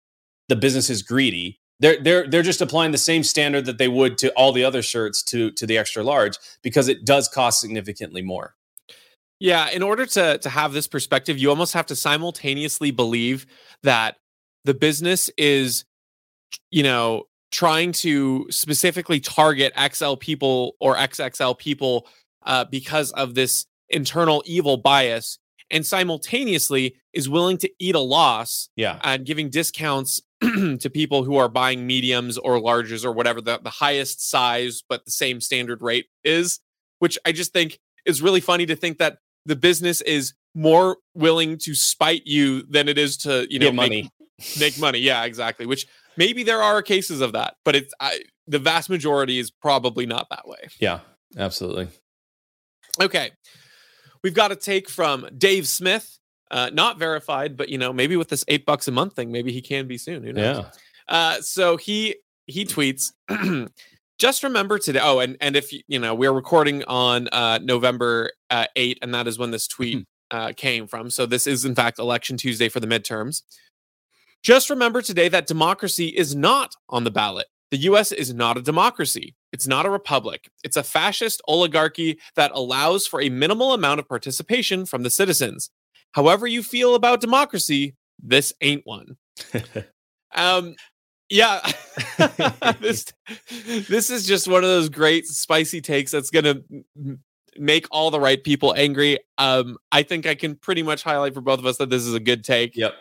the 0.49 0.57
business 0.57 0.89
is 0.89 1.01
greedy 1.03 1.60
they're 1.81 2.01
they're 2.01 2.27
they're 2.27 2.43
just 2.43 2.61
applying 2.61 2.91
the 2.91 2.97
same 2.97 3.23
standard 3.23 3.65
that 3.65 3.77
they 3.77 3.87
would 3.87 4.17
to 4.19 4.31
all 4.33 4.53
the 4.53 4.63
other 4.63 4.81
shirts 4.81 5.21
to 5.23 5.51
to 5.51 5.65
the 5.65 5.77
extra 5.77 6.03
large 6.03 6.37
because 6.61 6.87
it 6.87 7.03
does 7.05 7.27
cost 7.27 7.59
significantly 7.59 8.21
more. 8.21 8.55
Yeah, 9.39 9.69
in 9.69 9.81
order 9.81 10.05
to 10.05 10.37
to 10.37 10.49
have 10.49 10.73
this 10.73 10.87
perspective, 10.87 11.37
you 11.37 11.49
almost 11.49 11.73
have 11.73 11.87
to 11.87 11.95
simultaneously 11.95 12.91
believe 12.91 13.47
that 13.83 14.17
the 14.63 14.75
business 14.75 15.29
is 15.37 15.83
you 16.69 16.83
know 16.83 17.23
trying 17.51 17.91
to 17.91 18.45
specifically 18.49 19.19
target 19.19 19.73
XL 19.91 20.13
people 20.15 20.75
or 20.79 20.95
XXL 20.95 21.57
people 21.57 22.07
uh, 22.45 22.63
because 22.65 23.11
of 23.13 23.33
this 23.33 23.65
internal 23.89 24.41
evil 24.45 24.77
bias 24.77 25.37
and 25.71 25.85
simultaneously 25.85 26.95
is 27.13 27.29
willing 27.29 27.57
to 27.57 27.69
eat 27.79 27.95
a 27.95 27.99
loss 27.99 28.69
yeah. 28.75 28.99
and 29.03 29.25
giving 29.25 29.49
discounts 29.49 30.21
to 30.41 30.89
people 30.91 31.23
who 31.23 31.37
are 31.37 31.49
buying 31.49 31.87
mediums 31.87 32.37
or 32.37 32.59
larges 32.59 33.05
or 33.05 33.11
whatever 33.11 33.41
the, 33.41 33.59
the 33.63 33.69
highest 33.69 34.27
size 34.29 34.83
but 34.87 35.05
the 35.05 35.11
same 35.11 35.39
standard 35.39 35.81
rate 35.81 36.07
is 36.23 36.59
which 36.99 37.17
i 37.25 37.31
just 37.31 37.53
think 37.53 37.79
is 38.05 38.21
really 38.21 38.41
funny 38.41 38.65
to 38.65 38.75
think 38.75 38.97
that 38.97 39.17
the 39.45 39.55
business 39.55 40.01
is 40.01 40.33
more 40.53 40.97
willing 41.13 41.57
to 41.57 41.75
spite 41.75 42.23
you 42.25 42.63
than 42.63 42.87
it 42.87 42.97
is 42.97 43.17
to 43.17 43.47
you 43.49 43.59
know 43.59 43.67
Get 43.67 43.75
money. 43.75 44.11
make, 44.39 44.57
make 44.59 44.79
money. 44.79 44.99
Yeah 44.99 45.23
exactly 45.23 45.65
which 45.65 45.87
maybe 46.17 46.43
there 46.43 46.61
are 46.61 46.81
cases 46.81 47.21
of 47.21 47.33
that 47.33 47.55
but 47.63 47.75
it's 47.75 47.93
I, 47.99 48.21
the 48.47 48.59
vast 48.59 48.89
majority 48.89 49.39
is 49.39 49.51
probably 49.51 50.05
not 50.05 50.27
that 50.29 50.47
way. 50.47 50.67
Yeah 50.79 50.99
absolutely. 51.37 51.87
Okay 52.99 53.31
we've 54.23 54.33
got 54.33 54.51
a 54.51 54.55
take 54.55 54.89
from 54.89 55.27
dave 55.37 55.67
smith 55.67 56.19
uh, 56.51 56.69
not 56.73 56.99
verified, 56.99 57.55
but 57.55 57.69
you 57.69 57.77
know, 57.77 57.93
maybe 57.93 58.17
with 58.17 58.27
this 58.27 58.43
eight 58.49 58.65
bucks 58.65 58.87
a 58.87 58.91
month 58.91 59.15
thing, 59.15 59.31
maybe 59.31 59.51
he 59.51 59.61
can 59.61 59.87
be 59.87 59.97
soon. 59.97 60.21
Who 60.23 60.33
knows? 60.33 60.57
Yeah. 60.57 60.71
Uh, 61.07 61.41
so 61.41 61.77
he 61.77 62.17
he 62.45 62.65
tweets. 62.65 63.11
just 64.19 64.43
remember 64.43 64.77
today. 64.77 64.99
Oh, 65.01 65.19
and 65.19 65.37
and 65.39 65.55
if 65.55 65.71
you 65.71 65.97
know 65.97 66.13
we're 66.13 66.33
recording 66.33 66.83
on 66.83 67.29
uh, 67.29 67.59
November 67.63 68.31
uh, 68.49 68.65
eight, 68.75 68.99
and 69.01 69.13
that 69.13 69.27
is 69.27 69.39
when 69.39 69.51
this 69.51 69.65
tweet 69.65 69.99
hmm. 69.99 70.37
uh, 70.37 70.51
came 70.55 70.87
from. 70.87 71.09
So 71.09 71.25
this 71.25 71.47
is 71.47 71.63
in 71.63 71.73
fact 71.73 71.99
election 71.99 72.35
Tuesday 72.35 72.67
for 72.67 72.81
the 72.81 72.87
midterms. 72.87 73.43
Just 74.43 74.69
remember 74.69 75.01
today 75.01 75.29
that 75.29 75.47
democracy 75.47 76.07
is 76.07 76.35
not 76.35 76.75
on 76.89 77.05
the 77.05 77.11
ballot. 77.11 77.47
The 77.69 77.77
U.S. 77.77 78.11
is 78.11 78.33
not 78.33 78.57
a 78.57 78.61
democracy. 78.61 79.35
It's 79.51 79.67
not 79.67 79.85
a 79.85 79.89
republic. 79.89 80.49
It's 80.63 80.77
a 80.77 80.83
fascist 80.83 81.41
oligarchy 81.47 82.19
that 82.35 82.51
allows 82.53 83.05
for 83.07 83.21
a 83.21 83.29
minimal 83.29 83.73
amount 83.73 83.99
of 83.99 84.07
participation 84.07 84.85
from 84.85 85.03
the 85.03 85.09
citizens 85.09 85.69
however 86.11 86.47
you 86.47 86.63
feel 86.63 86.95
about 86.95 87.21
democracy, 87.21 87.95
this 88.21 88.53
ain't 88.61 88.85
one. 88.85 89.17
um, 90.35 90.75
yeah, 91.29 91.61
this 92.79 93.05
this 93.87 94.09
is 94.09 94.25
just 94.25 94.47
one 94.47 94.63
of 94.63 94.69
those 94.69 94.89
great 94.89 95.25
spicy 95.25 95.81
takes 95.81 96.11
that's 96.11 96.29
gonna 96.29 96.61
make 97.57 97.87
all 97.91 98.11
the 98.11 98.19
right 98.19 98.41
people 98.43 98.73
angry. 98.75 99.19
Um, 99.37 99.77
I 99.91 100.03
think 100.03 100.25
I 100.25 100.35
can 100.35 100.55
pretty 100.55 100.83
much 100.83 101.03
highlight 101.03 101.33
for 101.33 101.41
both 101.41 101.59
of 101.59 101.65
us 101.65 101.77
that 101.77 101.89
this 101.89 102.03
is 102.03 102.13
a 102.13 102.19
good 102.19 102.43
take. 102.43 102.75
Yep. 102.75 102.93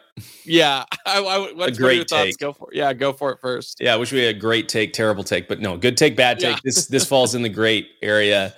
Yeah. 0.45 0.85
I, 1.07 1.19
I, 1.23 1.53
what's, 1.53 1.79
a 1.79 1.81
great 1.81 2.09
take. 2.09 2.39
Go 2.39 2.53
for 2.53 2.71
it. 2.73 2.77
Yeah, 2.77 2.93
go 2.93 3.13
for 3.13 3.33
it 3.33 3.39
first. 3.41 3.79
Yeah, 3.81 3.95
I 3.95 3.97
wish 3.97 4.13
we 4.13 4.21
had 4.21 4.37
a 4.37 4.39
great 4.39 4.69
take, 4.69 4.93
terrible 4.93 5.25
take, 5.25 5.49
but 5.49 5.61
no, 5.61 5.77
good 5.77 5.97
take, 5.97 6.17
bad 6.17 6.39
take. 6.39 6.57
Yeah. 6.57 6.61
This 6.65 6.87
this 6.87 7.07
falls 7.07 7.35
in 7.35 7.43
the 7.43 7.49
great 7.49 7.89
area. 8.03 8.55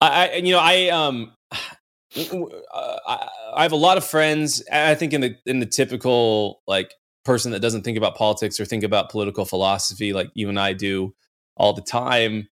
I, 0.00 0.28
I 0.28 0.34
you 0.36 0.52
know 0.52 0.60
I 0.60 0.88
um 0.88 1.32
uh, 1.52 3.18
I 3.54 3.62
have 3.62 3.72
a 3.72 3.76
lot 3.76 3.96
of 3.96 4.04
friends. 4.04 4.62
I 4.70 4.94
think 4.94 5.12
in 5.12 5.20
the 5.20 5.36
in 5.46 5.60
the 5.60 5.66
typical 5.66 6.62
like 6.66 6.94
person 7.24 7.52
that 7.52 7.60
doesn't 7.60 7.82
think 7.82 7.96
about 7.96 8.16
politics 8.16 8.58
or 8.58 8.64
think 8.64 8.82
about 8.82 9.10
political 9.10 9.44
philosophy 9.44 10.12
like 10.12 10.30
you 10.34 10.48
and 10.48 10.58
I 10.58 10.72
do 10.72 11.14
all 11.56 11.72
the 11.72 11.82
time. 11.82 12.48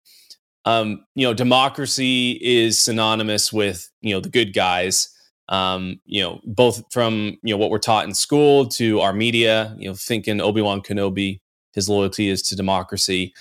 Um, 0.65 1.05
you 1.15 1.27
know, 1.27 1.35
democracy 1.35 2.39
is 2.43 2.79
synonymous 2.79 3.53
with 3.53 3.91
you 4.01 4.15
know 4.15 4.21
the 4.21 4.29
good 4.29 4.53
guys. 4.53 5.09
Um, 5.49 6.01
you 6.05 6.23
know, 6.23 6.41
both 6.45 6.85
from 6.93 7.39
you 7.43 7.55
know 7.55 7.57
what 7.57 7.71
we're 7.71 7.79
taught 7.79 8.05
in 8.05 8.15
school 8.15 8.67
to 8.69 9.01
our 9.01 9.13
media. 9.13 9.75
You 9.79 9.89
know, 9.89 9.95
thinking 9.95 10.41
Obi 10.41 10.61
Wan 10.61 10.81
Kenobi, 10.81 11.41
his 11.75 11.89
loyalty 11.89 12.29
is 12.29 12.43
to 12.43 12.57
democracy. 12.57 13.33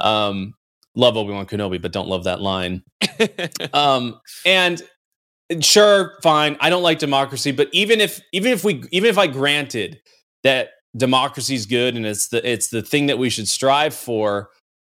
Um, 0.00 0.54
love 0.94 1.16
Obi 1.16 1.32
Wan 1.32 1.46
Kenobi, 1.46 1.80
but 1.80 1.92
don't 1.92 2.08
love 2.08 2.24
that 2.24 2.40
line. 2.40 2.82
um, 3.72 4.20
and 4.44 4.82
sure, 5.60 6.14
fine. 6.22 6.56
I 6.60 6.70
don't 6.70 6.82
like 6.82 6.98
democracy, 6.98 7.52
but 7.52 7.68
even 7.72 8.00
if 8.00 8.20
even 8.32 8.52
if 8.52 8.64
we 8.64 8.82
even 8.90 9.08
if 9.08 9.18
I 9.18 9.26
granted 9.26 10.00
that 10.42 10.70
democracy 10.96 11.54
is 11.54 11.66
good 11.66 11.94
and 11.94 12.06
it's 12.06 12.28
the 12.28 12.48
it's 12.48 12.68
the 12.68 12.82
thing 12.82 13.06
that 13.06 13.18
we 13.18 13.30
should 13.30 13.48
strive 13.48 13.94
for, 13.94 14.50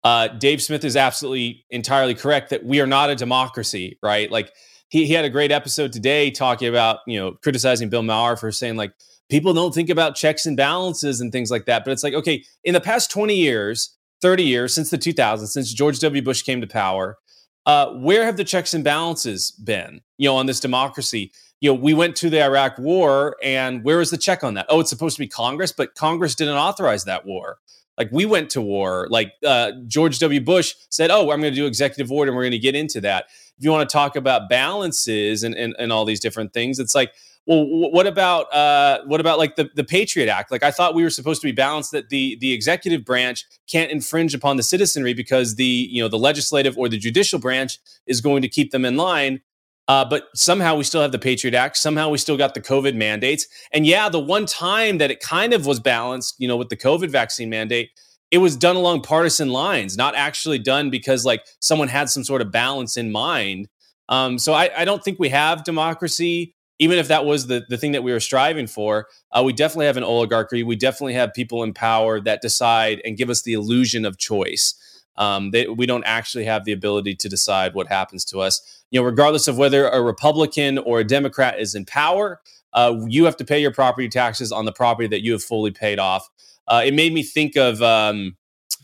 uh, 0.05 0.29
Dave 0.29 0.63
Smith 0.63 0.85
is 0.85 0.97
absolutely 0.97 1.65
entirely 1.71 2.15
correct 2.15 2.51
that 2.51 2.65
we 2.65 2.81
are 2.81 2.87
not 2.87 3.11
a 3.11 3.15
democracy, 3.15 3.99
right? 4.03 4.31
Like 4.31 4.53
he 4.89 5.07
he 5.07 5.13
had 5.13 5.25
a 5.25 5.31
great 5.31 5.53
episode 5.53 5.93
today 5.93 6.31
talking 6.31 6.69
about 6.69 7.01
you 7.07 7.19
know 7.19 7.33
criticizing 7.43 7.89
Bill 7.89 8.03
Maher 8.03 8.37
for 8.37 8.53
saying 8.53 8.77
like 8.77 8.93
people 9.29 9.53
don't 9.53 9.75
think 9.75 9.91
about 9.91 10.15
checks 10.15 10.47
and 10.47 10.57
balances 10.57 11.21
and 11.21 11.33
things 11.33 11.51
like 11.51 11.67
that, 11.67 11.85
but 11.85 11.91
it's 11.91 12.03
like 12.03 12.15
okay, 12.15 12.45
in 12.65 12.75
the 12.75 12.81
past 12.81 13.11
twenty 13.11 13.37
years. 13.37 13.95
30 14.21 14.43
years 14.43 14.75
since 14.75 14.91
the 14.91 14.99
2000s, 14.99 15.47
since 15.47 15.73
George 15.73 16.01
W. 16.01 16.21
Bush 16.21 16.43
came 16.43 16.61
to 16.61 16.67
power, 16.67 17.19
uh, 17.67 17.93
where 17.93 18.25
have 18.25 18.39
the 18.39 18.45
checks 18.45 18.73
and 18.73 18.83
balances 18.83 19.51
been? 19.51 20.01
You 20.17 20.29
know, 20.29 20.37
on 20.37 20.47
this 20.47 20.59
democracy. 20.59 21.33
You 21.61 21.71
know, 21.71 21.75
we 21.75 21.93
went 21.93 22.17
to 22.17 22.31
the 22.31 22.43
Iraq 22.43 22.79
War, 22.79 23.37
and 23.43 23.85
where 23.85 24.01
is 24.01 24.11
the 24.11 24.17
check 24.17 24.43
on 24.43 24.55
that? 24.55 24.67
Oh, 24.69 24.81
it's 24.81 24.91
supposed 24.91 25.17
to 25.17 25.21
be 25.21 25.29
Congress, 25.29 25.73
but 25.73 25.95
Congress 25.95 26.35
didn't 26.35 26.57
authorize 26.57 27.05
that 27.05 27.27
war. 27.27 27.59
Like 27.99 28.11
we 28.13 28.25
went 28.25 28.51
to 28.51 28.63
war. 28.63 29.09
Like 29.11 29.33
uh, 29.45 29.73
George 29.87 30.19
W. 30.21 30.41
Bush 30.41 30.75
said, 30.89 31.11
"Oh, 31.11 31.31
I'm 31.33 31.41
going 31.41 31.53
to 31.53 31.61
do 31.61 31.67
executive 31.67 32.11
order, 32.13 32.31
and 32.31 32.37
we're 32.37 32.45
going 32.45 32.53
to 32.53 32.59
get 32.59 32.75
into 32.75 33.01
that." 33.03 33.27
If 33.59 33.65
you 33.65 33.73
want 33.73 33.89
to 33.89 33.93
talk 33.93 34.15
about 34.15 34.49
balances 34.49 35.43
and, 35.43 35.55
and 35.55 35.75
and 35.79 35.93
all 35.93 36.05
these 36.05 36.21
different 36.21 36.53
things, 36.53 36.79
it's 36.79 36.95
like 36.95 37.13
well, 37.49 37.65
what 37.67 38.07
about 38.07 38.53
uh, 38.55 38.99
what 39.07 39.21
about 39.21 39.39
like 39.39 39.57
the, 39.57 39.71
the 39.75 39.83
Patriot 39.83 40.29
Act? 40.29 40.51
Like 40.51 40.63
I 40.63 40.71
thought 40.71 40.95
we 40.95 41.03
were 41.03 41.09
supposed 41.09 41.41
to 41.41 41.47
be 41.47 41.53
balanced 41.53 41.93
that 41.93 42.11
the 42.11 42.37
the 42.43 42.53
executive 42.53 43.07
branch 43.07 43.47
can't 43.67 43.91
infringe 43.91 44.35
upon 44.35 44.59
the 44.59 44.63
citizenry 44.63 45.15
because 45.15 45.55
the 45.55 45.89
you 45.91 46.03
know 46.03 46.09
the 46.09 46.19
legislative 46.19 46.77
or 46.77 46.91
the 46.91 46.99
judicial 46.99 47.39
branch 47.39 47.79
is 48.07 48.21
going 48.21 48.43
to 48.43 48.49
keep 48.49 48.71
them 48.71 48.85
in 48.85 48.99
line. 48.99 49.41
Uh, 49.89 50.05
but 50.05 50.25
somehow 50.35 50.77
we 50.77 50.85
still 50.85 51.01
have 51.01 51.13
the 51.13 51.19
Patriot 51.19 51.55
Act. 51.55 51.77
Somehow 51.77 52.11
we 52.11 52.19
still 52.19 52.37
got 52.37 52.55
the 52.55 52.61
COVID 52.61 52.95
mandates. 52.95 53.47
And 53.73 53.87
yeah, 53.87 54.09
the 54.09 54.21
one 54.21 54.45
time 54.45 54.99
that 54.99 55.11
it 55.11 55.21
kind 55.21 55.55
of 55.55 55.65
was 55.65 55.81
balanced, 55.81 56.35
you 56.39 56.47
know, 56.47 56.57
with 56.57 56.69
the 56.69 56.77
COVID 56.77 57.09
vaccine 57.09 57.49
mandate, 57.49 57.91
it 58.31 58.39
was 58.39 58.55
done 58.55 58.77
along 58.77 59.01
partisan 59.01 59.49
lines, 59.49 59.97
not 59.97 60.15
actually 60.15 60.59
done 60.59 60.91
because 60.91 61.25
like 61.25 61.43
someone 61.61 61.89
had 61.89 62.11
some 62.11 62.23
sort 62.23 62.43
of 62.43 62.53
balance 62.53 62.99
in 62.99 63.11
mind. 63.11 63.69
Um, 64.11 64.39
so 64.39 64.53
I, 64.53 64.71
I 64.77 64.85
don't 64.85 65.03
think 65.03 65.19
we 65.19 65.31
have 65.31 65.65
democracy 65.65 66.55
even 66.79 66.99
if 66.99 67.09
that 67.09 67.25
was 67.25 67.47
the, 67.47 67.65
the 67.69 67.77
thing 67.77 67.93
that 67.93 68.03
we 68.03 68.13
were 68.13 68.21
striving 68.21 68.67
for, 68.67 69.09
uh, 69.33 69.43
we 69.43 69.53
definitely 69.53 69.87
have 69.87 69.97
an 69.97 70.05
oligarchy. 70.05 70.63
We 70.63 70.77
definitely 70.77 71.15
have 71.15 71.35
people 71.35 71.63
in 71.63 71.73
power 71.73 72.21
that 72.21 72.41
decide 72.41 73.01
and 73.05 73.17
give 73.17 73.31
us 73.31 73.43
the 73.43 73.53
illusion 73.53 74.05
of 74.05 74.19
choice. 74.19 74.75
Um, 75.17 75.51
they, 75.51 75.67
we 75.67 75.87
don't 75.87 76.05
actually 76.05 76.45
have 76.45 76.65
the 76.65 76.73
ability 76.73 77.17
to 77.17 77.29
decide 77.29 77.75
what 77.75 77.89
happens 77.89 78.25
to 78.27 78.39
us. 78.39 78.78
You 78.91 79.01
know, 79.01 79.07
regardless 79.07 79.49
of 79.49 79.59
whether 79.59 79.89
a 79.89 80.01
Republican 80.01 80.79
or 80.79 81.01
a 81.01 81.05
Democrat 81.05 81.61
is 81.61 81.75
in 81.75 81.85
power, 81.85 82.41
uh, 82.73 82.97
you 83.07 83.25
have 83.25 83.37
to 83.37 83.45
pay 83.45 83.61
your 83.61 83.73
property 83.73 84.09
taxes 84.09 84.53
on 84.53 84.65
the 84.65 84.73
property 84.73 85.09
that 85.09 85.23
you 85.23 85.33
have 85.33 85.43
fully 85.43 85.71
paid 85.71 85.99
off. 85.99 86.29
Uh, 86.67 86.83
it 86.85 86.95
made 86.95 87.13
me 87.13 87.23
think 87.23 87.57
of 87.57 87.83
um, 87.83 88.37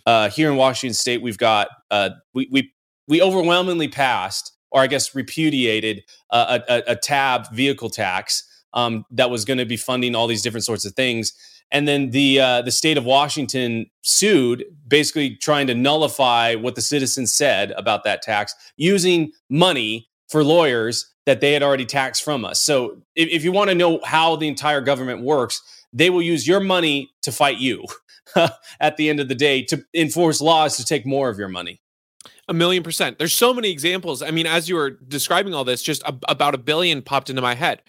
uh, 0.06 0.28
here 0.30 0.50
in 0.50 0.56
Washington 0.56 0.94
State, 0.94 1.22
we've 1.22 1.38
got 1.38 1.68
uh, 1.90 2.10
we 2.34 2.48
we 2.50 2.72
we 3.08 3.22
overwhelmingly 3.22 3.88
passed, 3.88 4.52
or 4.70 4.80
I 4.80 4.86
guess 4.86 5.14
repudiated, 5.14 6.02
a, 6.30 6.62
a, 6.68 6.82
a 6.92 6.96
tab 6.96 7.52
vehicle 7.52 7.90
tax 7.90 8.44
um, 8.72 9.04
that 9.10 9.30
was 9.30 9.44
going 9.44 9.58
to 9.58 9.64
be 9.66 9.76
funding 9.76 10.14
all 10.14 10.26
these 10.26 10.42
different 10.42 10.64
sorts 10.64 10.84
of 10.84 10.94
things. 10.94 11.32
And 11.70 11.88
then 11.88 12.10
the 12.10 12.40
uh, 12.40 12.62
the 12.62 12.70
state 12.70 12.96
of 12.96 13.04
Washington 13.04 13.86
sued, 14.02 14.64
basically 14.86 15.36
trying 15.36 15.66
to 15.66 15.74
nullify 15.74 16.54
what 16.54 16.74
the 16.74 16.82
citizens 16.82 17.32
said 17.32 17.72
about 17.72 18.04
that 18.04 18.22
tax 18.22 18.54
using 18.76 19.32
money 19.50 20.08
for 20.28 20.44
lawyers 20.44 21.12
that 21.26 21.40
they 21.40 21.52
had 21.52 21.62
already 21.62 21.86
taxed 21.86 22.22
from 22.22 22.44
us. 22.44 22.60
So 22.60 23.02
if, 23.16 23.28
if 23.28 23.44
you 23.44 23.52
want 23.52 23.70
to 23.70 23.74
know 23.74 24.00
how 24.04 24.36
the 24.36 24.48
entire 24.48 24.80
government 24.80 25.22
works, 25.22 25.62
they 25.92 26.10
will 26.10 26.22
use 26.22 26.46
your 26.46 26.60
money 26.60 27.10
to 27.22 27.32
fight 27.32 27.58
you 27.58 27.84
at 28.80 28.96
the 28.96 29.08
end 29.08 29.20
of 29.20 29.28
the 29.28 29.34
day 29.34 29.62
to 29.62 29.84
enforce 29.94 30.40
laws 30.40 30.76
to 30.76 30.84
take 30.84 31.06
more 31.06 31.28
of 31.28 31.38
your 31.38 31.48
money. 31.48 31.80
A 32.48 32.52
million 32.52 32.82
percent. 32.82 33.18
There's 33.18 33.32
so 33.32 33.54
many 33.54 33.70
examples. 33.70 34.22
I 34.22 34.30
mean, 34.30 34.46
as 34.46 34.68
you 34.68 34.74
were 34.74 34.90
describing 34.90 35.54
all 35.54 35.64
this, 35.64 35.82
just 35.82 36.02
a, 36.02 36.14
about 36.28 36.54
a 36.54 36.58
billion 36.58 37.00
popped 37.00 37.30
into 37.30 37.40
my 37.40 37.54
head. 37.54 37.82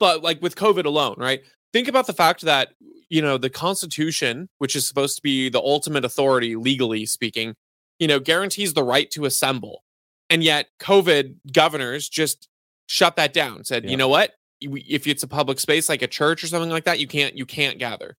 But 0.00 0.22
like 0.22 0.42
with 0.42 0.56
COVID 0.56 0.84
alone, 0.84 1.14
right? 1.18 1.42
Think 1.72 1.86
about 1.86 2.06
the 2.06 2.12
fact 2.12 2.42
that, 2.42 2.70
you 3.10 3.20
know, 3.20 3.36
the 3.36 3.50
Constitution, 3.50 4.48
which 4.58 4.74
is 4.74 4.86
supposed 4.88 5.16
to 5.16 5.22
be 5.22 5.48
the 5.50 5.60
ultimate 5.60 6.04
authority, 6.04 6.56
legally 6.56 7.04
speaking, 7.04 7.54
you 7.98 8.08
know, 8.08 8.18
guarantees 8.18 8.72
the 8.72 8.84
right 8.84 9.10
to 9.10 9.26
assemble. 9.26 9.82
And 10.30 10.42
yet, 10.42 10.68
COVID 10.80 11.34
governors 11.52 12.08
just 12.08 12.48
shut 12.86 13.16
that 13.16 13.32
down, 13.32 13.64
said, 13.64 13.84
Yeah. 13.84 13.90
you 13.90 13.96
know 13.96 14.08
what? 14.08 14.32
If 14.60 15.06
it's 15.06 15.22
a 15.22 15.28
public 15.28 15.58
space 15.58 15.88
like 15.88 16.02
a 16.02 16.06
church 16.06 16.44
or 16.44 16.46
something 16.46 16.70
like 16.70 16.84
that, 16.84 17.00
you 17.00 17.06
can't 17.06 17.36
you 17.36 17.46
can't 17.46 17.78
gather. 17.78 18.16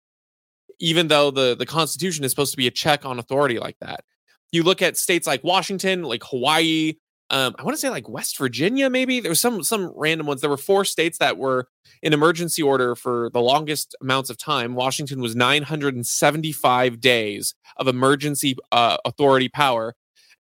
Even 0.81 1.09
though 1.09 1.31
the 1.31 1.55
the 1.55 1.67
Constitution 1.67 2.25
is 2.25 2.33
supposed 2.33 2.53
to 2.53 2.57
be 2.57 2.67
a 2.67 2.71
check 2.71 3.05
on 3.07 3.19
authority 3.19 3.59
like 3.59 3.77
that. 3.81 4.05
You 4.51 4.65
look 4.65 4.83
at 4.83 4.97
states 4.97 5.27
like 5.27 5.45
Washington, 5.45 6.03
like 6.03 6.25
Hawaii, 6.25 6.95
um, 7.31 7.55
I 7.59 7.63
want 7.63 7.75
to 7.77 7.81
say 7.81 7.91
like 7.91 8.09
West 8.09 8.37
Virginia, 8.39 8.91
maybe 8.91 9.21
there 9.21 9.31
was 9.31 9.41
some 9.41 9.63
some 9.63 9.93
random 9.95 10.27
ones. 10.27 10.41
There 10.41 10.51
were 10.51 10.57
four 10.57 10.85
states 10.85 11.19
that 11.19 11.39
were 11.39 11.69
in 12.03 12.13
emergency 12.13 12.63
order 12.63 12.97
for 12.97 13.31
the 13.33 13.41
longest 13.41 13.95
amounts 14.01 14.31
of 14.31 14.37
time. 14.37 14.75
Washington 14.75 15.21
was 15.21 15.37
975 15.37 17.01
days 17.01 17.55
of 17.77 17.87
emergency 17.87 18.57
uh, 18.73 18.97
authority 19.05 19.49
power, 19.49 19.95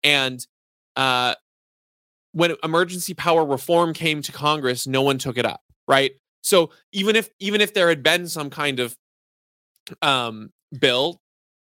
and 0.04 0.45
uh, 0.95 1.36
when 2.32 2.56
emergency 2.63 3.13
power 3.13 3.45
reform 3.45 3.93
came 3.93 4.21
to 4.21 4.32
Congress, 4.32 4.88
no 4.88 5.02
one 5.02 5.17
took 5.17 5.38
it 5.38 5.45
up. 5.45 5.62
Right. 5.88 6.13
So 6.41 6.69
even 6.93 7.17
if 7.17 7.30
even 7.39 7.60
if 7.60 7.73
there 7.73 7.89
had 7.89 8.02
been 8.02 8.28
some 8.28 8.50
kind 8.50 8.80
of 8.80 8.95
um, 10.02 10.52
bill 10.80 11.19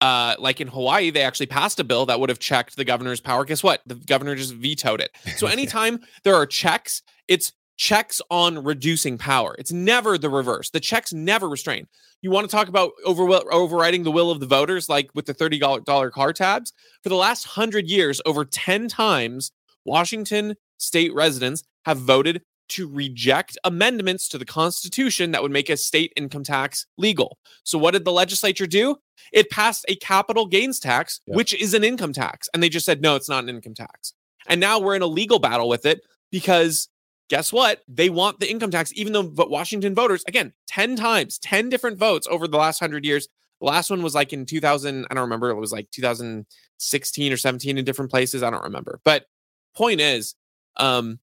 uh, 0.01 0.35
like 0.39 0.61
in 0.61 0.69
Hawaii, 0.69 1.11
they 1.11 1.23
actually 1.23 1.47
passed 1.47 1.81
a 1.81 1.85
bill 1.85 2.07
that 2.07 2.21
would 2.21 2.29
have 2.29 2.39
checked 2.39 2.77
the 2.77 2.85
governor's 2.85 3.21
power. 3.21 3.45
Guess 3.45 3.63
what? 3.63 3.83
The 3.87 3.95
governor 3.95 4.35
just 4.35 4.55
vetoed 4.55 5.01
it. 5.01 5.11
So 5.37 5.47
anytime 5.47 6.01
there 6.23 6.35
are 6.35 6.47
checks, 6.47 7.03
it's 7.29 7.53
checks 7.77 8.21
on 8.31 8.63
reducing 8.65 9.19
power. 9.19 9.55
It's 9.59 9.73
never 9.73 10.19
the 10.19 10.31
reverse. 10.31 10.71
The 10.71 10.81
checks 10.81 11.13
never 11.13 11.49
restrain. 11.49 11.87
You 12.23 12.31
want 12.31 12.49
to 12.49 12.55
talk 12.55 12.69
about 12.69 12.93
over, 13.05 13.23
overriding 13.53 14.03
the 14.03 14.11
will 14.11 14.31
of 14.31 14.41
the 14.41 14.47
voters, 14.47 14.89
like 14.89 15.11
with 15.15 15.27
the 15.27 15.35
$30 15.35 16.13
car 16.13 16.33
tabs? 16.33 16.73
For 17.03 17.09
the 17.09 17.15
last 17.15 17.45
hundred 17.45 17.89
years, 17.89 18.21
over 18.25 18.45
10 18.45 18.89
times, 18.89 19.53
Washington 19.85 20.57
state 20.79 21.15
residents 21.15 21.65
have 21.85 21.99
voted 21.99 22.43
to 22.69 22.89
reject 22.89 23.57
amendments 23.65 24.29
to 24.29 24.39
the 24.39 24.45
Constitution 24.45 25.31
that 25.33 25.43
would 25.43 25.53
make 25.53 25.71
a 25.71 25.77
state 25.77 26.13
income 26.17 26.43
tax 26.45 26.87
legal. 26.99 27.39
So, 27.65 27.79
what 27.79 27.93
did 27.93 28.05
the 28.05 28.13
legislature 28.13 28.67
do? 28.67 28.97
It 29.33 29.51
passed 29.51 29.85
a 29.89 29.97
capital 29.97 30.47
gains 30.47 30.79
tax, 30.81 31.21
Yeah. 31.27 31.37
which 31.37 31.55
is 31.55 31.75
an 31.75 31.85
income 31.85 32.13
tax. 32.13 32.49
And 32.53 32.63
they 32.63 32.69
just 32.69 32.87
said, 32.87 33.01
no, 33.01 33.17
it's 33.17 33.29
not 33.29 33.45
an 33.45 33.51
income 33.51 33.75
tax. 33.75 34.13
And 34.47 34.61
now 34.61 34.79
we're 34.79 34.95
in 34.95 35.03
a 35.03 35.07
legal 35.07 35.39
battle 35.39 35.69
with 35.69 35.85
it 35.87 36.01
because 36.31 36.89
guess 37.29 37.53
what? 37.53 37.83
They 37.89 38.09
want 38.09 38.39
the 38.39 38.49
income 38.51 38.71
tax, 38.71 38.93
even 38.95 39.13
though 39.13 39.33
Washington 39.37 39.95
voters, 39.95 40.23
again, 40.29 40.53
10 40.69 40.95
times, 40.97 41.39
10 41.39 41.69
different 41.69 41.99
votes 41.99 42.29
over 42.31 42.47
the 42.47 42.57
last 42.57 42.81
100 42.81 43.05
years. 43.05 43.27
The 43.61 43.67
last 43.67 43.91
one 43.91 44.03
was 44.03 44.15
like 44.15 44.33
in 44.33 44.47
2000, 44.47 45.07
I 45.11 45.15
don't 45.15 45.23
remember, 45.23 45.51
it 45.51 45.57
was 45.57 45.73
like 45.73 45.91
2016 45.91 47.33
or 47.33 47.37
17 47.37 47.79
in 47.79 47.85
different 47.85 48.11
places. 48.11 48.43
I 48.43 48.51
don't 48.51 48.63
remember. 48.65 49.01
But 49.05 49.27
point 49.75 50.01
is, 50.01 50.35
um, 50.77 51.19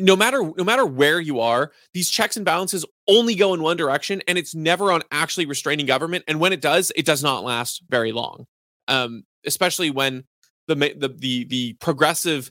no 0.00 0.16
matter 0.16 0.52
no 0.56 0.64
matter 0.64 0.86
where 0.86 1.20
you 1.20 1.40
are, 1.40 1.72
these 1.94 2.10
checks 2.10 2.36
and 2.36 2.44
balances 2.44 2.84
only 3.08 3.34
go 3.34 3.54
in 3.54 3.62
one 3.62 3.76
direction, 3.76 4.22
and 4.26 4.38
it's 4.38 4.54
never 4.54 4.92
on 4.92 5.02
actually 5.10 5.46
restraining 5.46 5.86
government. 5.86 6.24
And 6.28 6.40
when 6.40 6.52
it 6.52 6.60
does, 6.60 6.92
it 6.96 7.06
does 7.06 7.22
not 7.22 7.44
last 7.44 7.82
very 7.88 8.12
long. 8.12 8.46
Um, 8.88 9.24
especially 9.46 9.90
when 9.90 10.24
the 10.66 10.74
the 10.74 11.08
the, 11.08 11.44
the 11.44 11.72
progressive 11.74 12.50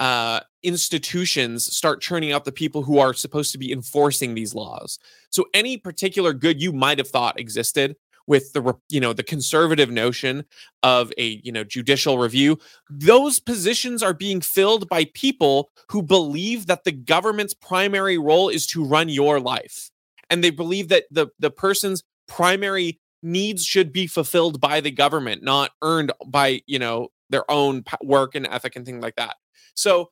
uh, 0.00 0.40
institutions 0.62 1.64
start 1.74 2.00
churning 2.00 2.32
out 2.32 2.44
the 2.44 2.52
people 2.52 2.82
who 2.82 2.98
are 2.98 3.14
supposed 3.14 3.52
to 3.52 3.58
be 3.58 3.72
enforcing 3.72 4.34
these 4.34 4.54
laws. 4.54 4.98
So 5.30 5.46
any 5.54 5.76
particular 5.76 6.32
good 6.32 6.60
you 6.60 6.72
might 6.72 6.98
have 6.98 7.08
thought 7.08 7.38
existed 7.40 7.96
with 8.28 8.52
the 8.52 8.74
you 8.88 9.00
know 9.00 9.12
the 9.12 9.24
conservative 9.24 9.90
notion 9.90 10.44
of 10.84 11.12
a 11.18 11.40
you 11.42 11.50
know 11.50 11.64
judicial 11.64 12.18
review 12.18 12.58
those 12.88 13.40
positions 13.40 14.02
are 14.02 14.14
being 14.14 14.40
filled 14.40 14.88
by 14.88 15.06
people 15.14 15.70
who 15.90 16.02
believe 16.02 16.66
that 16.66 16.84
the 16.84 16.92
government's 16.92 17.54
primary 17.54 18.18
role 18.18 18.48
is 18.48 18.66
to 18.68 18.84
run 18.84 19.08
your 19.08 19.40
life. 19.40 19.90
And 20.30 20.44
they 20.44 20.50
believe 20.50 20.88
that 20.88 21.04
the 21.10 21.28
the 21.38 21.50
person's 21.50 22.04
primary 22.28 23.00
needs 23.22 23.64
should 23.64 23.92
be 23.92 24.06
fulfilled 24.06 24.60
by 24.60 24.80
the 24.80 24.90
government 24.92 25.42
not 25.42 25.72
earned 25.82 26.12
by 26.26 26.60
you 26.66 26.78
know 26.78 27.08
their 27.30 27.50
own 27.50 27.82
work 28.02 28.34
and 28.34 28.46
ethic 28.46 28.76
and 28.76 28.86
things 28.86 29.02
like 29.02 29.16
that. 29.16 29.36
So 29.74 30.10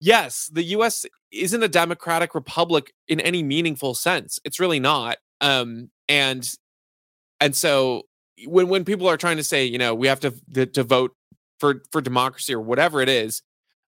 yes 0.00 0.50
the 0.52 0.64
US 0.64 1.06
isn't 1.32 1.62
a 1.62 1.68
democratic 1.68 2.34
republic 2.34 2.92
in 3.08 3.20
any 3.20 3.42
meaningful 3.42 3.94
sense. 3.94 4.38
It's 4.44 4.60
really 4.60 4.80
not. 4.80 5.18
Um 5.40 5.90
and 6.08 6.48
and 7.40 7.54
so 7.54 8.02
when 8.46 8.68
when 8.68 8.84
people 8.84 9.08
are 9.08 9.16
trying 9.16 9.36
to 9.36 9.44
say 9.44 9.64
you 9.64 9.78
know 9.78 9.94
we 9.94 10.06
have 10.06 10.20
to 10.20 10.34
to, 10.54 10.66
to 10.66 10.82
vote 10.82 11.14
for 11.58 11.82
for 11.92 12.00
democracy 12.00 12.54
or 12.54 12.60
whatever 12.60 13.00
it 13.00 13.08
is 13.08 13.42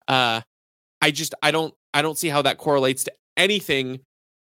uh 0.08 0.42
i 1.02 1.12
just 1.12 1.34
i 1.42 1.52
don't 1.52 1.74
i 1.94 2.02
don't 2.02 2.18
see 2.18 2.30
how 2.30 2.42
that 2.42 2.58
correlates 2.58 3.04
to 3.04 3.12
anything 3.36 4.00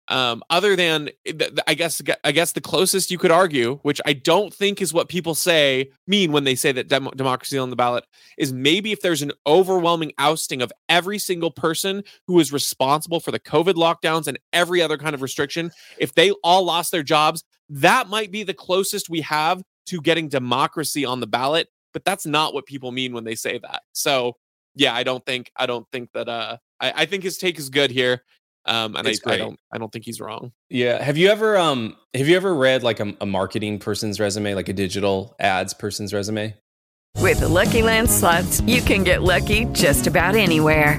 um 0.08 0.42
other 0.50 0.74
than 0.74 1.08
th- 1.24 1.38
th- 1.38 1.58
i 1.68 1.74
guess 1.74 2.02
i 2.24 2.32
guess 2.32 2.52
the 2.52 2.60
closest 2.60 3.12
you 3.12 3.18
could 3.18 3.30
argue 3.30 3.76
which 3.82 4.00
i 4.04 4.12
don't 4.12 4.52
think 4.52 4.82
is 4.82 4.92
what 4.92 5.08
people 5.08 5.32
say 5.32 5.88
mean 6.08 6.32
when 6.32 6.42
they 6.42 6.56
say 6.56 6.72
that 6.72 6.88
dem- 6.88 7.08
democracy 7.14 7.56
on 7.56 7.70
the 7.70 7.76
ballot 7.76 8.04
is 8.36 8.52
maybe 8.52 8.90
if 8.90 9.00
there's 9.00 9.22
an 9.22 9.30
overwhelming 9.46 10.12
ousting 10.18 10.60
of 10.60 10.72
every 10.88 11.20
single 11.20 11.52
person 11.52 12.02
who 12.26 12.40
is 12.40 12.52
responsible 12.52 13.20
for 13.20 13.30
the 13.30 13.38
covid 13.38 13.74
lockdowns 13.74 14.26
and 14.26 14.40
every 14.52 14.82
other 14.82 14.98
kind 14.98 15.14
of 15.14 15.22
restriction 15.22 15.70
if 15.98 16.12
they 16.14 16.32
all 16.42 16.64
lost 16.64 16.90
their 16.90 17.04
jobs 17.04 17.44
that 17.80 18.08
might 18.08 18.30
be 18.30 18.42
the 18.42 18.54
closest 18.54 19.08
we 19.08 19.20
have 19.22 19.62
to 19.87 20.00
getting 20.00 20.28
democracy 20.28 21.04
on 21.04 21.20
the 21.20 21.26
ballot 21.26 21.68
but 21.92 22.04
that's 22.04 22.26
not 22.26 22.54
what 22.54 22.66
people 22.66 22.92
mean 22.92 23.12
when 23.12 23.24
they 23.24 23.35
say 23.35 23.58
that 23.58 23.82
so 23.92 24.37
yeah 24.74 24.94
i 24.94 25.02
don't 25.02 25.24
think 25.26 25.50
i 25.56 25.66
don't 25.66 25.87
think 25.90 26.11
that 26.12 26.28
uh 26.28 26.56
i, 26.80 26.92
I 27.02 27.06
think 27.06 27.22
his 27.24 27.38
take 27.38 27.58
is 27.58 27.68
good 27.70 27.90
here 27.90 28.22
um 28.66 28.94
and 28.94 29.08
I, 29.08 29.14
I 29.26 29.37
don't 29.38 29.58
i 29.72 29.78
don't 29.78 29.90
think 29.90 30.04
he's 30.04 30.20
wrong 30.20 30.52
Yeah. 30.70 31.02
Have 31.02 31.18
you 31.18 31.28
ever 31.28 31.56
um 31.58 31.96
have 32.14 32.28
you 32.28 32.37
ever 32.37 32.54
read 32.54 32.82
like 32.82 33.00
a, 33.00 33.14
a 33.20 33.26
marketing 33.26 33.78
person's 33.78 34.18
resume, 34.18 34.54
like 34.54 34.68
a 34.68 34.72
digital 34.72 35.35
ads 35.38 35.74
person's 35.74 36.14
resume? 36.14 36.54
With 37.18 37.40
the 37.40 37.48
Lucky 37.48 37.82
Land 37.82 38.11
slots, 38.11 38.61
you 38.62 38.80
can 38.80 39.04
get 39.04 39.22
lucky 39.22 39.66
just 39.66 40.06
about 40.06 40.35
anywhere. 40.35 40.98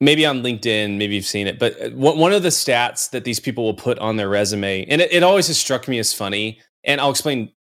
maybe 0.00 0.26
on 0.26 0.42
LinkedIn, 0.42 0.96
maybe 0.98 1.14
you've 1.14 1.24
seen 1.26 1.46
it, 1.46 1.58
but 1.58 1.80
uh, 1.80 1.90
one 1.90 2.32
of 2.32 2.42
the 2.42 2.50
stats 2.50 3.10
that 3.10 3.24
these 3.24 3.40
people 3.40 3.64
will 3.64 3.74
put 3.74 3.98
on 3.98 4.16
their 4.16 4.28
resume, 4.28 4.84
and 4.86 5.00
it, 5.00 5.12
it 5.12 5.22
always 5.22 5.46
has 5.48 5.58
struck 5.58 5.88
me 5.88 5.98
as 5.98 6.12
funny, 6.12 6.60
and 6.84 7.00
I'll 7.00 7.10
explain, 7.10 7.52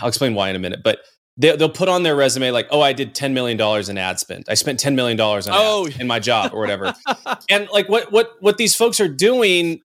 I'll 0.00 0.08
explain 0.08 0.34
why 0.34 0.50
in 0.50 0.56
a 0.56 0.60
minute, 0.60 0.80
but 0.82 1.00
they, 1.36 1.54
they'll 1.56 1.68
put 1.68 1.88
on 1.88 2.02
their 2.02 2.16
resume 2.16 2.50
like, 2.50 2.66
oh, 2.70 2.80
I 2.80 2.92
did 2.92 3.14
$10 3.14 3.32
million 3.32 3.58
in 3.90 3.98
ad 3.98 4.18
spend. 4.18 4.44
I 4.48 4.54
spent 4.54 4.80
$10 4.80 4.94
million 4.94 5.18
on 5.20 5.42
Oh. 5.48 5.88
in 5.98 6.06
my 6.06 6.18
job 6.18 6.52
or 6.52 6.60
whatever. 6.60 6.94
and 7.48 7.68
like 7.72 7.88
what, 7.88 8.10
what, 8.12 8.32
what 8.40 8.56
these 8.58 8.74
folks 8.74 9.00
are 9.00 9.08
doing 9.08 9.80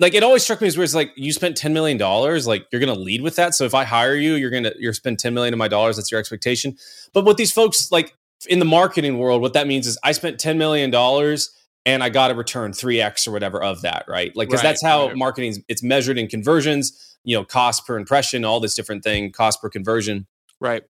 like 0.00 0.14
it 0.14 0.24
always 0.24 0.42
struck 0.42 0.60
me 0.60 0.66
as 0.66 0.76
weird. 0.76 0.86
It's 0.86 0.94
like 0.96 1.12
you 1.14 1.32
spent 1.32 1.56
ten 1.56 1.72
million 1.72 1.96
dollars, 1.96 2.44
like 2.44 2.66
you're 2.72 2.80
going 2.80 2.92
to 2.92 2.98
lead 3.00 3.22
with 3.22 3.36
that. 3.36 3.54
So 3.54 3.64
if 3.64 3.72
I 3.74 3.84
hire 3.84 4.16
you, 4.16 4.34
you're 4.34 4.50
going 4.50 4.64
to 4.64 4.74
you're 4.76 4.94
spend 4.94 5.20
ten 5.20 5.32
million 5.32 5.54
of 5.54 5.58
my 5.58 5.68
dollars. 5.68 5.94
That's 5.94 6.10
your 6.10 6.18
expectation. 6.18 6.76
But 7.12 7.24
what 7.24 7.36
these 7.36 7.52
folks 7.52 7.92
like 7.92 8.16
in 8.46 8.58
the 8.58 8.64
marketing 8.64 9.18
world, 9.18 9.42
what 9.42 9.52
that 9.54 9.66
means 9.66 9.86
is 9.86 9.98
I 10.02 10.12
spent 10.12 10.38
ten 10.38 10.58
million 10.58 10.90
dollars 10.90 11.50
and 11.84 12.02
I 12.02 12.08
got 12.10 12.30
a 12.30 12.34
return 12.34 12.72
three 12.72 13.00
x 13.00 13.26
or 13.26 13.32
whatever 13.32 13.62
of 13.62 13.82
that, 13.82 14.04
right? 14.08 14.34
Like 14.36 14.48
because 14.48 14.62
Right, 14.62 14.70
that's 14.70 14.84
how 14.84 15.08
right. 15.08 15.16
marketing 15.16 15.64
it's 15.68 15.82
measured 15.82 16.18
in 16.18 16.28
conversions, 16.28 17.16
you 17.24 17.36
know, 17.36 17.44
cost 17.44 17.86
per 17.86 17.96
impression, 17.96 18.44
all 18.44 18.60
this 18.60 18.74
different 18.74 19.02
thing, 19.02 19.32
cost 19.32 19.60
per 19.60 19.68
conversion. 19.68 20.26
Right. 20.60 20.84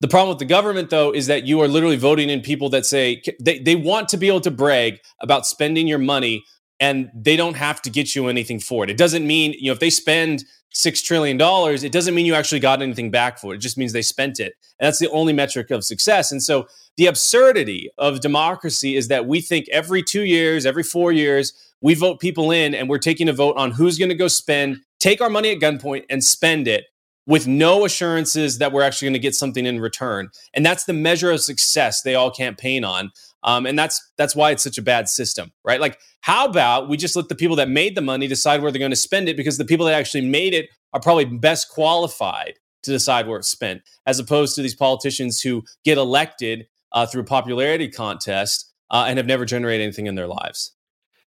The 0.00 0.08
problem 0.08 0.30
with 0.30 0.38
the 0.38 0.46
government, 0.46 0.88
though, 0.88 1.12
is 1.12 1.26
that 1.26 1.46
you 1.46 1.60
are 1.60 1.68
literally 1.68 1.98
voting 1.98 2.30
in 2.30 2.40
people 2.40 2.70
that 2.70 2.86
say 2.86 3.22
they, 3.38 3.58
they 3.58 3.76
want 3.76 4.08
to 4.10 4.16
be 4.16 4.28
able 4.28 4.40
to 4.40 4.50
brag 4.50 4.98
about 5.20 5.46
spending 5.46 5.86
your 5.86 5.98
money 5.98 6.42
and 6.80 7.10
they 7.14 7.36
don't 7.36 7.56
have 7.56 7.82
to 7.82 7.90
get 7.90 8.14
you 8.14 8.28
anything 8.28 8.58
for 8.58 8.82
it. 8.82 8.88
It 8.88 8.96
doesn't 8.96 9.26
mean, 9.26 9.52
you 9.58 9.66
know, 9.66 9.72
if 9.72 9.80
they 9.80 9.90
spend 9.90 10.44
$6 10.74 11.04
trillion, 11.04 11.36
it 11.84 11.92
doesn't 11.92 12.14
mean 12.14 12.26
you 12.26 12.34
actually 12.34 12.60
got 12.60 12.80
anything 12.80 13.10
back 13.10 13.38
for 13.38 13.52
it. 13.52 13.56
It 13.56 13.60
just 13.60 13.76
means 13.76 13.92
they 13.92 14.02
spent 14.02 14.38
it. 14.38 14.54
And 14.78 14.86
that's 14.86 14.98
the 14.98 15.10
only 15.10 15.32
metric 15.32 15.70
of 15.70 15.84
success. 15.84 16.30
And 16.30 16.42
so 16.42 16.68
the 16.96 17.06
absurdity 17.06 17.90
of 17.98 18.20
democracy 18.20 18.96
is 18.96 19.08
that 19.08 19.26
we 19.26 19.40
think 19.40 19.68
every 19.70 20.02
two 20.02 20.22
years, 20.22 20.66
every 20.66 20.82
four 20.82 21.12
years, 21.12 21.52
we 21.80 21.94
vote 21.94 22.20
people 22.20 22.50
in 22.50 22.74
and 22.74 22.88
we're 22.88 22.98
taking 22.98 23.28
a 23.28 23.32
vote 23.32 23.56
on 23.56 23.72
who's 23.72 23.98
going 23.98 24.10
to 24.10 24.14
go 24.14 24.28
spend, 24.28 24.78
take 24.98 25.20
our 25.20 25.30
money 25.30 25.50
at 25.50 25.58
gunpoint 25.58 26.04
and 26.08 26.22
spend 26.22 26.68
it 26.68 26.84
with 27.26 27.46
no 27.46 27.84
assurances 27.84 28.58
that 28.58 28.72
we're 28.72 28.82
actually 28.82 29.06
going 29.06 29.12
to 29.14 29.18
get 29.20 29.34
something 29.34 29.66
in 29.66 29.80
return. 29.80 30.30
And 30.54 30.66
that's 30.66 30.84
the 30.84 30.92
measure 30.92 31.30
of 31.30 31.40
success 31.40 32.02
they 32.02 32.14
all 32.14 32.30
campaign 32.30 32.84
on. 32.84 33.12
Um, 33.42 33.64
and 33.66 33.78
that's 33.78 34.00
that's 34.18 34.36
why 34.36 34.50
it's 34.50 34.62
such 34.62 34.76
a 34.78 34.82
bad 34.82 35.08
system, 35.08 35.52
right? 35.64 35.80
Like, 35.80 35.98
how 36.20 36.46
about 36.46 36.88
we 36.88 36.96
just 36.96 37.16
let 37.16 37.28
the 37.28 37.34
people 37.34 37.56
that 37.56 37.68
made 37.68 37.94
the 37.94 38.02
money 38.02 38.26
decide 38.26 38.60
where 38.62 38.70
they're 38.70 38.78
going 38.78 38.90
to 38.90 38.96
spend 38.96 39.28
it 39.28 39.36
because 39.36 39.56
the 39.58 39.64
people 39.64 39.86
that 39.86 39.94
actually 39.94 40.26
made 40.26 40.52
it 40.54 40.68
are 40.92 41.00
probably 41.00 41.24
best 41.24 41.70
qualified 41.70 42.54
to 42.82 42.90
decide 42.90 43.26
where 43.26 43.38
it's 43.38 43.48
spent, 43.48 43.82
as 44.06 44.18
opposed 44.18 44.54
to 44.56 44.62
these 44.62 44.74
politicians 44.74 45.40
who 45.40 45.62
get 45.84 45.96
elected 45.98 46.66
uh, 46.92 47.06
through 47.06 47.22
a 47.22 47.24
popularity 47.24 47.88
contest 47.88 48.70
uh, 48.90 49.04
and 49.08 49.16
have 49.18 49.26
never 49.26 49.44
generated 49.44 49.84
anything 49.84 50.06
in 50.06 50.14
their 50.14 50.26
lives. 50.26 50.72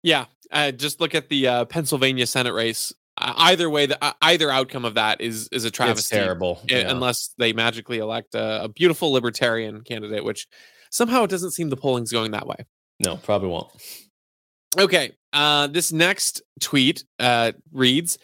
Yeah. 0.01 0.25
Uh, 0.51 0.71
just 0.71 0.99
look 1.01 1.13
at 1.13 1.29
the 1.29 1.47
uh, 1.47 1.65
Pennsylvania 1.65 2.25
Senate 2.25 2.53
race. 2.53 2.93
Uh, 3.17 3.33
either 3.37 3.69
way, 3.69 3.85
the, 3.85 4.01
uh, 4.03 4.13
either 4.21 4.49
outcome 4.49 4.85
of 4.85 4.93
that 4.95 5.19
is 5.21 5.49
is 5.51 5.65
a 5.65 5.67
It's 5.67 5.75
travesty. 5.75 6.15
terrible. 6.15 6.59
i- 6.63 6.73
Yeah. 6.73 6.89
unless 6.91 7.33
they 7.37 7.51
magically 7.53 7.97
elect 7.97 8.33
a, 8.33 8.63
a 8.63 8.69
beautiful 8.69 9.11
libertarian 9.11 9.81
candidate, 9.81 10.23
which 10.23 10.47
somehow 10.89 11.23
it 11.23 11.29
doesn't 11.29 11.51
seem 11.51 11.69
the 11.69 11.77
polling's 11.77 12.11
going 12.11 12.31
that 12.31 12.47
way. 12.47 12.65
no, 12.99 13.17
probably 13.17 13.49
won't. 13.49 13.69
Okay. 14.77 15.13
Uh, 15.31 15.67
this 15.67 15.91
next 15.91 16.41
tweet 16.59 17.03
uh, 17.19 17.51
reads 17.71 18.17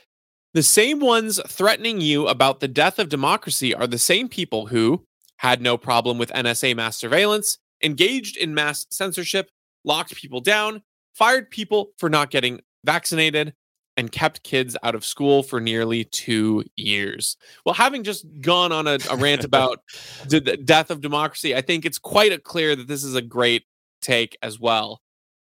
The 0.53 0.63
same 0.63 0.99
ones 0.99 1.39
threatening 1.47 2.01
you 2.01 2.27
about 2.27 2.59
the 2.59 2.67
death 2.67 2.99
of 2.99 3.09
democracy 3.09 3.73
are 3.73 3.87
the 3.87 3.99
same 3.99 4.27
people 4.27 4.67
who 4.67 5.05
had 5.37 5.61
no 5.61 5.77
problem 5.77 6.17
with 6.17 6.31
NSA 6.31 6.75
mass 6.75 6.97
surveillance, 6.97 7.57
engaged 7.83 8.37
in 8.37 8.53
mass 8.53 8.85
censorship, 8.89 9.49
locked 9.83 10.15
people 10.15 10.41
down, 10.41 10.81
fired 11.13 11.49
people 11.51 11.89
for 11.97 12.09
not 12.09 12.31
getting 12.31 12.61
vaccinated, 12.83 13.53
and 13.97 14.11
kept 14.11 14.43
kids 14.43 14.75
out 14.83 14.95
of 14.95 15.05
school 15.05 15.41
for 15.41 15.59
nearly 15.61 16.03
two 16.03 16.63
years. 16.75 17.37
Well, 17.65 17.75
having 17.75 18.03
just 18.03 18.25
gone 18.41 18.71
on 18.71 18.87
a, 18.87 18.97
a 19.09 19.15
rant 19.15 19.43
about 19.45 19.81
the, 20.27 20.39
the 20.39 20.57
death 20.57 20.91
of 20.91 21.01
democracy, 21.01 21.55
I 21.55 21.61
think 21.61 21.85
it's 21.85 21.99
quite 21.99 22.31
a 22.31 22.39
clear 22.39 22.75
that 22.75 22.87
this 22.87 23.03
is 23.03 23.15
a 23.15 23.21
great 23.21 23.63
take 24.01 24.37
as 24.41 24.59
well. 24.59 25.01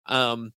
Um, 0.07 0.53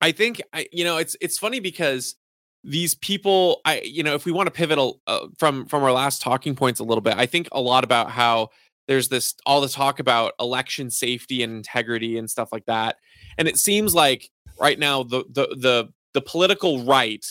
I 0.00 0.12
think 0.12 0.40
I, 0.52 0.66
you 0.72 0.84
know 0.84 0.96
it's 0.96 1.16
it's 1.20 1.38
funny 1.38 1.60
because 1.60 2.16
these 2.64 2.94
people 2.94 3.60
I 3.64 3.80
you 3.80 4.02
know 4.02 4.14
if 4.14 4.24
we 4.24 4.32
want 4.32 4.46
to 4.46 4.50
pivot 4.50 4.78
a, 4.78 4.92
uh, 5.06 5.28
from 5.38 5.66
from 5.66 5.82
our 5.82 5.92
last 5.92 6.22
talking 6.22 6.54
points 6.54 6.80
a 6.80 6.84
little 6.84 7.02
bit 7.02 7.16
I 7.16 7.26
think 7.26 7.48
a 7.52 7.60
lot 7.60 7.84
about 7.84 8.10
how 8.10 8.48
there's 8.88 9.08
this 9.08 9.34
all 9.44 9.60
the 9.60 9.68
talk 9.68 10.00
about 10.00 10.32
election 10.40 10.90
safety 10.90 11.42
and 11.42 11.54
integrity 11.54 12.18
and 12.18 12.30
stuff 12.30 12.50
like 12.52 12.64
that 12.66 12.96
and 13.38 13.46
it 13.46 13.58
seems 13.58 13.94
like 13.94 14.30
right 14.58 14.78
now 14.78 15.02
the 15.02 15.24
the 15.30 15.46
the 15.58 15.92
the 16.14 16.20
political 16.20 16.84
right 16.84 17.24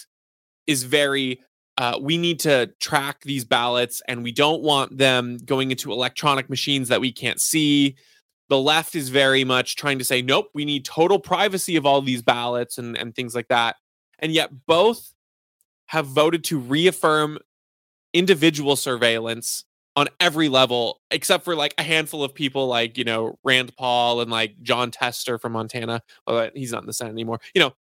is 0.67 0.83
very 0.83 1.41
uh, 1.77 1.97
we 2.01 2.17
need 2.17 2.39
to 2.41 2.67
track 2.81 3.21
these 3.21 3.45
ballots 3.45 4.01
and 4.07 4.21
we 4.21 4.33
don't 4.33 4.61
want 4.61 4.97
them 4.97 5.37
going 5.45 5.71
into 5.71 5.93
electronic 5.93 6.49
machines 6.49 6.89
that 6.89 6.99
we 6.99 7.09
can't 7.09 7.39
see. 7.39 7.95
The 8.49 8.57
left 8.57 8.95
is 8.95 9.07
very 9.07 9.45
much 9.45 9.77
trying 9.77 9.97
to 9.99 10.05
say 10.05 10.21
nope 10.21 10.49
we 10.53 10.65
need 10.65 10.83
total 10.85 11.19
privacy 11.19 11.75
of 11.75 11.85
all 11.85 12.01
these 12.01 12.21
ballots 12.21 12.77
and, 12.77 12.97
and 12.97 13.15
things 13.15 13.33
like 13.33 13.47
that. 13.47 13.77
And 14.19 14.33
yet 14.33 14.51
both 14.65 15.13
have 15.87 16.05
voted 16.05 16.43
to 16.45 16.59
reaffirm 16.59 17.39
individual 18.13 18.75
surveillance 18.75 19.65
on 19.95 20.07
every 20.19 20.49
level 20.49 21.01
except 21.11 21.43
for 21.43 21.55
like 21.55 21.73
a 21.77 21.83
handful 21.83 22.23
of 22.23 22.33
people 22.33 22.67
like 22.67 22.97
you 22.97 23.03
know 23.03 23.37
rand 23.43 23.75
paul 23.75 24.21
and 24.21 24.31
like 24.31 24.55
john 24.61 24.91
tester 24.91 25.37
from 25.37 25.51
montana 25.51 26.01
well 26.25 26.49
he's 26.53 26.71
not 26.71 26.81
in 26.81 26.87
the 26.87 26.93
senate 26.93 27.11
anymore. 27.11 27.39
You 27.53 27.61
know 27.61 27.73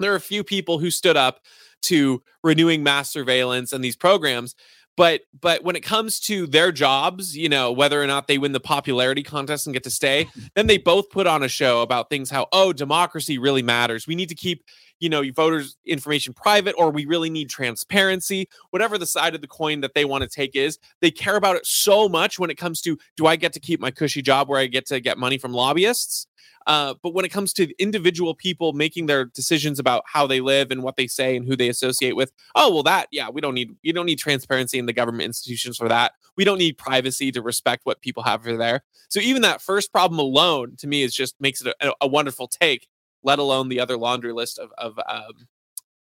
there 0.00 0.12
are 0.12 0.16
a 0.16 0.20
few 0.20 0.42
people 0.44 0.78
who 0.78 0.90
stood 0.90 1.16
up 1.16 1.40
to 1.82 2.22
renewing 2.42 2.82
mass 2.82 3.08
surveillance 3.10 3.72
and 3.72 3.82
these 3.82 3.96
programs 3.96 4.54
but 4.96 5.22
but 5.40 5.64
when 5.64 5.76
it 5.76 5.80
comes 5.80 6.20
to 6.20 6.46
their 6.46 6.72
jobs 6.72 7.36
you 7.36 7.48
know 7.48 7.72
whether 7.72 8.02
or 8.02 8.06
not 8.06 8.26
they 8.26 8.38
win 8.38 8.52
the 8.52 8.60
popularity 8.60 9.22
contest 9.22 9.66
and 9.66 9.74
get 9.74 9.84
to 9.84 9.90
stay 9.90 10.28
then 10.54 10.66
they 10.66 10.78
both 10.78 11.10
put 11.10 11.26
on 11.26 11.42
a 11.42 11.48
show 11.48 11.80
about 11.82 12.10
things 12.10 12.30
how 12.30 12.46
oh 12.52 12.72
democracy 12.72 13.38
really 13.38 13.62
matters. 13.62 14.06
We 14.06 14.14
need 14.14 14.28
to 14.28 14.34
keep 14.34 14.64
you 15.00 15.08
know 15.08 15.22
voters 15.34 15.76
information 15.84 16.32
private 16.32 16.74
or 16.78 16.90
we 16.90 17.04
really 17.06 17.30
need 17.30 17.48
transparency 17.50 18.48
whatever 18.70 18.96
the 18.96 19.06
side 19.06 19.34
of 19.34 19.40
the 19.40 19.48
coin 19.48 19.80
that 19.80 19.94
they 19.94 20.04
want 20.04 20.22
to 20.22 20.28
take 20.28 20.54
is 20.54 20.78
they 21.00 21.10
care 21.10 21.36
about 21.36 21.56
it 21.56 21.66
so 21.66 22.08
much 22.08 22.38
when 22.38 22.50
it 22.50 22.56
comes 22.56 22.80
to 22.80 22.96
do 23.16 23.26
i 23.26 23.34
get 23.34 23.52
to 23.52 23.60
keep 23.60 23.80
my 23.80 23.90
cushy 23.90 24.22
job 24.22 24.48
where 24.48 24.60
i 24.60 24.66
get 24.66 24.86
to 24.86 25.00
get 25.00 25.18
money 25.18 25.38
from 25.38 25.52
lobbyists 25.52 26.26
uh, 26.66 26.94
but 27.02 27.14
when 27.14 27.24
it 27.24 27.30
comes 27.30 27.52
to 27.54 27.72
individual 27.82 28.34
people 28.34 28.72
making 28.72 29.06
their 29.06 29.24
decisions 29.24 29.78
about 29.78 30.04
how 30.06 30.26
they 30.26 30.40
live 30.40 30.70
and 30.70 30.82
what 30.82 30.96
they 30.96 31.06
say 31.06 31.36
and 31.36 31.46
who 31.46 31.56
they 31.56 31.68
associate 31.68 32.16
with, 32.16 32.32
oh 32.54 32.72
well, 32.72 32.82
that 32.82 33.08
yeah, 33.10 33.28
we 33.28 33.40
don't 33.40 33.54
need 33.54 33.74
you 33.82 33.92
don't 33.92 34.06
need 34.06 34.18
transparency 34.18 34.78
in 34.78 34.86
the 34.86 34.92
government 34.92 35.24
institutions 35.24 35.76
for 35.76 35.88
that. 35.88 36.12
We 36.36 36.44
don't 36.44 36.58
need 36.58 36.78
privacy 36.78 37.32
to 37.32 37.42
respect 37.42 37.84
what 37.84 38.00
people 38.00 38.22
have 38.22 38.42
for 38.42 38.56
there. 38.56 38.82
So 39.08 39.20
even 39.20 39.42
that 39.42 39.60
first 39.60 39.92
problem 39.92 40.18
alone, 40.18 40.76
to 40.78 40.86
me, 40.86 41.02
is 41.02 41.14
just 41.14 41.34
makes 41.40 41.60
it 41.60 41.74
a, 41.80 41.92
a 42.00 42.06
wonderful 42.06 42.46
take. 42.46 42.88
Let 43.22 43.38
alone 43.38 43.68
the 43.68 43.80
other 43.80 43.96
laundry 43.96 44.32
list 44.32 44.58
of 44.58 44.70
of 44.78 44.98
um, 45.08 45.48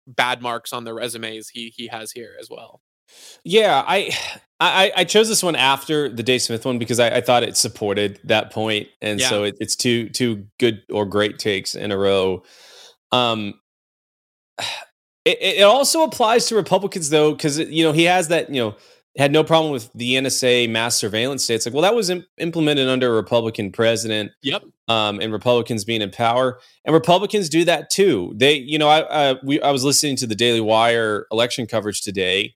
bad 0.08 0.42
marks 0.42 0.74
on 0.74 0.84
their 0.84 0.94
resumes 0.94 1.50
he 1.50 1.74
he 1.76 1.88
has 1.88 2.12
here 2.12 2.36
as 2.40 2.50
well. 2.50 2.82
Yeah, 3.44 3.84
I, 3.88 4.12
I 4.60 4.92
I 4.98 5.04
chose 5.04 5.30
this 5.30 5.44
one 5.44 5.56
after 5.56 6.10
the 6.10 6.24
Dave 6.24 6.42
Smith 6.42 6.66
one 6.66 6.80
because 6.80 7.00
I, 7.00 7.18
I 7.18 7.22
thought 7.22 7.44
it 7.44 7.56
supported 7.56 8.20
that 8.24 8.52
point, 8.52 8.88
and 9.02 9.20
Yeah. 9.20 9.30
so 9.30 9.44
it, 9.44 9.56
it's 9.60 9.76
two 9.76 10.10
two 10.10 10.48
good 10.60 10.82
or 10.92 11.06
great 11.06 11.38
takes 11.40 11.76
in 11.76 11.92
a 11.92 11.98
row. 11.98 12.44
Um, 13.12 13.60
it, 15.26 15.38
it 15.42 15.64
also 15.64 16.04
applies 16.04 16.48
to 16.48 16.56
Republicans 16.56 17.10
though, 17.10 17.32
because 17.32 17.60
you 17.60 17.84
know 17.84 17.92
he 17.92 18.04
has 18.06 18.28
that 18.30 18.50
you 18.50 18.62
know 18.62 18.76
had 19.18 19.32
no 19.32 19.44
problem 19.44 19.72
with 19.72 19.92
the 19.94 20.16
NSA 20.16 20.70
mass 20.70 20.96
surveillance 20.96 21.44
state. 21.44 21.56
It's 21.56 21.66
like, 21.66 21.74
well, 21.74 21.84
that 21.84 21.96
was 21.96 22.10
im- 22.10 22.26
implemented 22.38 22.90
under 22.90 23.08
a 23.08 23.16
Republican 23.16 23.72
president 23.72 24.32
Yep. 24.42 24.64
um, 24.88 25.20
and 25.22 25.32
Republicans 25.32 25.86
being 25.86 26.02
in 26.02 26.12
power, 26.12 26.60
and 26.84 26.94
Republicans 26.94 27.48
do 27.48 27.64
that 27.66 27.90
too. 27.90 28.34
They, 28.36 28.56
you 28.56 28.78
know, 28.78 28.90
I 28.90 29.02
uh, 29.02 29.36
we 29.44 29.62
I 29.62 29.72
was 29.72 29.84
listening 29.84 30.18
to 30.18 30.28
the 30.28 30.36
Daily 30.36 30.62
Wire 30.62 31.28
election 31.32 31.66
coverage 31.66 32.02
today, 32.02 32.56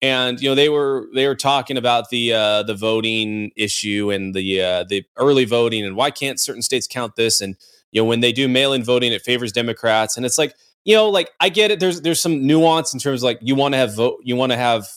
and 0.00 0.40
you 0.40 0.48
know 0.48 0.54
they 0.56 0.68
were 0.68 1.06
they 1.14 1.26
were 1.28 1.36
talking 1.36 1.76
about 1.76 2.10
the 2.10 2.32
uh, 2.32 2.62
the 2.64 2.74
voting 2.74 3.52
issue 3.56 4.10
and 4.10 4.34
the 4.34 4.60
uh, 4.60 4.84
the 4.84 5.04
early 5.16 5.44
voting 5.44 5.84
and 5.84 5.94
why 5.96 6.10
can't 6.10 6.40
certain 6.40 6.62
states 6.62 6.88
count 6.88 7.14
this 7.16 7.40
and 7.40 7.56
you 7.92 8.02
know 8.02 8.06
when 8.06 8.20
they 8.20 8.32
do 8.32 8.48
mail 8.48 8.72
in 8.72 8.82
voting 8.82 9.12
it 9.12 9.22
favors 9.22 9.52
Democrats 9.52 10.16
and 10.16 10.26
it's 10.26 10.38
like 10.38 10.54
you 10.84 10.96
know 10.96 11.08
like 11.08 11.30
I 11.38 11.48
get 11.48 11.70
it 11.70 11.78
there's 11.78 12.00
there's 12.00 12.20
some 12.20 12.44
nuance 12.46 12.92
in 12.92 12.98
terms 12.98 13.22
of 13.22 13.24
like 13.24 13.38
you 13.40 13.54
want 13.54 13.74
to 13.74 13.78
have 13.78 13.94
vote 13.94 14.18
you 14.24 14.34
want 14.34 14.50
to 14.50 14.58
have 14.58 14.88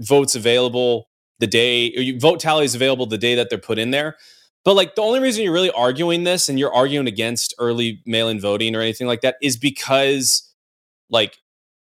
votes 0.00 0.34
available 0.34 1.08
the 1.38 1.46
day 1.46 1.92
or 1.96 2.02
you, 2.02 2.18
vote 2.18 2.40
tallies 2.40 2.74
available 2.74 3.06
the 3.06 3.18
day 3.18 3.34
that 3.34 3.48
they're 3.50 3.58
put 3.58 3.78
in 3.78 3.90
there 3.90 4.16
but 4.64 4.74
like 4.74 4.94
the 4.94 5.02
only 5.02 5.20
reason 5.20 5.44
you're 5.44 5.52
really 5.52 5.70
arguing 5.70 6.24
this 6.24 6.48
and 6.48 6.58
you're 6.58 6.74
arguing 6.74 7.06
against 7.06 7.54
early 7.58 8.00
mail-in 8.06 8.40
voting 8.40 8.74
or 8.74 8.80
anything 8.80 9.06
like 9.06 9.20
that 9.20 9.36
is 9.40 9.56
because 9.56 10.52
like 11.08 11.38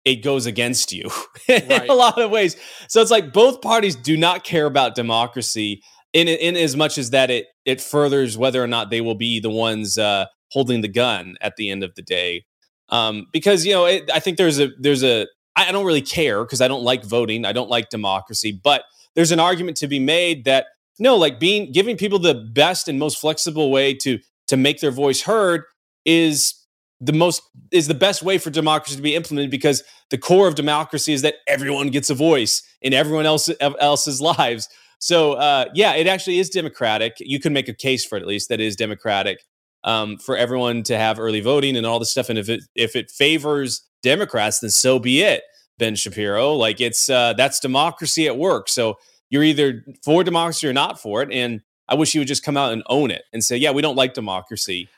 it 0.06 0.16
goes 0.24 0.46
against 0.46 0.92
you 0.92 1.10
in 1.48 1.68
Right. 1.68 1.88
a 1.90 1.94
lot 1.94 2.18
of 2.20 2.30
ways. 2.30 2.56
So 2.88 3.02
it's 3.02 3.10
like 3.10 3.34
both 3.34 3.60
parties 3.60 3.94
do 3.96 4.16
not 4.16 4.44
care 4.44 4.64
about 4.64 4.94
democracy 4.94 5.82
in 6.14 6.26
in 6.26 6.56
as 6.56 6.74
much 6.74 6.96
as 6.96 7.10
that 7.10 7.30
it 7.30 7.46
it 7.66 7.80
furthers 7.82 8.38
whether 8.38 8.64
or 8.64 8.66
not 8.66 8.88
they 8.90 9.02
will 9.02 9.14
be 9.14 9.40
the 9.40 9.50
ones 9.50 9.98
uh, 9.98 10.24
holding 10.52 10.80
the 10.80 10.88
gun 10.88 11.36
at 11.42 11.56
the 11.56 11.70
end 11.70 11.84
of 11.84 11.94
the 11.96 12.02
day. 12.02 12.46
Um, 12.88 13.26
because 13.30 13.66
you 13.66 13.72
know, 13.74 13.84
it, 13.84 14.10
I 14.12 14.20
think 14.20 14.38
there's 14.38 14.58
a 14.58 14.70
there's 14.78 15.04
a 15.04 15.26
I 15.68 15.72
don't 15.72 15.86
really 15.86 16.02
care 16.02 16.44
because 16.44 16.60
I 16.60 16.68
don't 16.68 16.82
like 16.82 17.04
voting. 17.04 17.44
I 17.44 17.52
don't 17.52 17.70
like 17.70 17.90
democracy, 17.90 18.52
but 18.52 18.84
there's 19.14 19.32
an 19.32 19.40
argument 19.40 19.76
to 19.78 19.88
be 19.88 19.98
made 19.98 20.44
that 20.44 20.66
no, 20.98 21.16
like 21.16 21.40
being 21.40 21.72
giving 21.72 21.96
people 21.96 22.18
the 22.18 22.34
best 22.34 22.88
and 22.88 22.98
most 22.98 23.18
flexible 23.18 23.70
way 23.70 23.94
to 23.94 24.18
to 24.48 24.56
make 24.56 24.80
their 24.80 24.90
voice 24.90 25.22
heard 25.22 25.64
is 26.04 26.54
the 27.00 27.12
most 27.12 27.42
is 27.72 27.88
the 27.88 27.94
best 27.94 28.22
way 28.22 28.36
for 28.36 28.50
democracy 28.50 28.96
to 28.96 29.02
be 29.02 29.14
implemented 29.14 29.50
because 29.50 29.82
the 30.10 30.18
core 30.18 30.46
of 30.46 30.54
democracy 30.54 31.12
is 31.12 31.22
that 31.22 31.36
everyone 31.46 31.88
gets 31.88 32.10
a 32.10 32.14
voice 32.14 32.62
in 32.82 32.92
everyone 32.92 33.26
else 33.26 33.48
else's 33.60 34.20
lives. 34.20 34.68
So 34.98 35.32
uh, 35.34 35.66
yeah, 35.74 35.94
it 35.94 36.06
actually 36.06 36.38
is 36.38 36.50
democratic. 36.50 37.14
You 37.18 37.40
can 37.40 37.52
make 37.52 37.68
a 37.68 37.74
case 37.74 38.04
for 38.04 38.16
it 38.16 38.22
at 38.22 38.28
least 38.28 38.50
that 38.50 38.60
is 38.60 38.76
democratic 38.76 39.42
um, 39.84 40.18
for 40.18 40.36
everyone 40.36 40.82
to 40.84 40.98
have 40.98 41.18
early 41.18 41.40
voting 41.40 41.76
and 41.76 41.86
all 41.86 41.98
this 41.98 42.10
stuff. 42.10 42.28
And 42.28 42.38
if 42.38 42.48
it 42.48 42.62
if 42.74 42.94
it 42.94 43.10
favors 43.10 43.82
Democrats, 44.02 44.60
then 44.60 44.70
so 44.70 44.98
be 44.98 45.22
it. 45.22 45.42
Ben 45.80 45.96
Shapiro, 45.96 46.54
like 46.54 46.80
it's 46.80 47.10
uh, 47.10 47.32
that's 47.32 47.58
democracy 47.58 48.28
at 48.28 48.36
work. 48.36 48.68
So 48.68 48.98
you're 49.30 49.42
either 49.42 49.84
for 50.04 50.22
democracy 50.22 50.68
or 50.68 50.72
not 50.72 51.00
for 51.00 51.22
it. 51.22 51.32
And 51.32 51.62
I 51.88 51.96
wish 51.96 52.14
you 52.14 52.20
would 52.20 52.28
just 52.28 52.44
come 52.44 52.56
out 52.56 52.72
and 52.72 52.84
own 52.86 53.10
it 53.10 53.24
and 53.32 53.42
say, 53.42 53.56
yeah, 53.56 53.72
we 53.72 53.82
don't 53.82 53.96
like 53.96 54.14
democracy 54.14 54.88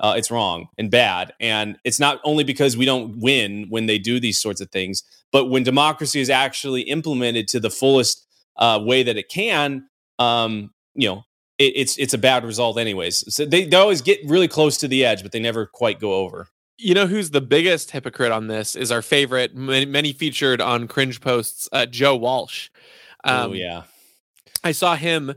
uh, 0.00 0.14
it's 0.16 0.30
wrong 0.30 0.68
and 0.78 0.90
bad. 0.90 1.32
And 1.38 1.78
it's 1.84 2.00
not 2.00 2.20
only 2.24 2.42
because 2.42 2.76
we 2.76 2.86
don't 2.86 3.18
win 3.20 3.66
when 3.68 3.86
they 3.86 3.98
do 3.98 4.18
these 4.18 4.40
sorts 4.40 4.60
of 4.60 4.70
things, 4.70 5.02
but 5.30 5.46
when 5.46 5.62
democracy 5.62 6.20
is 6.20 6.30
actually 6.30 6.82
implemented 6.82 7.46
to 7.48 7.60
the 7.60 7.70
fullest 7.70 8.26
uh, 8.56 8.80
way 8.82 9.02
that 9.02 9.16
it 9.16 9.28
can, 9.28 9.86
um, 10.18 10.72
you 10.94 11.08
know, 11.08 11.22
it, 11.58 11.72
it's 11.76 11.98
it's 11.98 12.14
a 12.14 12.18
bad 12.18 12.44
result 12.44 12.78
anyways. 12.78 13.32
So 13.32 13.44
they, 13.44 13.66
they 13.66 13.76
always 13.76 14.00
get 14.00 14.20
really 14.24 14.48
close 14.48 14.78
to 14.78 14.88
the 14.88 15.04
edge, 15.04 15.22
but 15.22 15.32
they 15.32 15.40
never 15.40 15.66
quite 15.66 16.00
go 16.00 16.14
over. 16.14 16.48
You 16.82 16.94
know 16.94 17.06
who's 17.06 17.30
the 17.30 17.42
biggest 17.42 17.90
hypocrite 17.90 18.32
on 18.32 18.46
this 18.46 18.74
is 18.74 18.90
our 18.90 19.02
favorite, 19.02 19.54
many, 19.54 19.84
many 19.84 20.12
featured 20.14 20.62
on 20.62 20.88
cringe 20.88 21.20
posts, 21.20 21.68
uh, 21.72 21.84
Joe 21.84 22.16
Walsh. 22.16 22.70
Um, 23.22 23.50
oh 23.50 23.52
yeah, 23.52 23.82
I 24.64 24.72
saw 24.72 24.96
him 24.96 25.34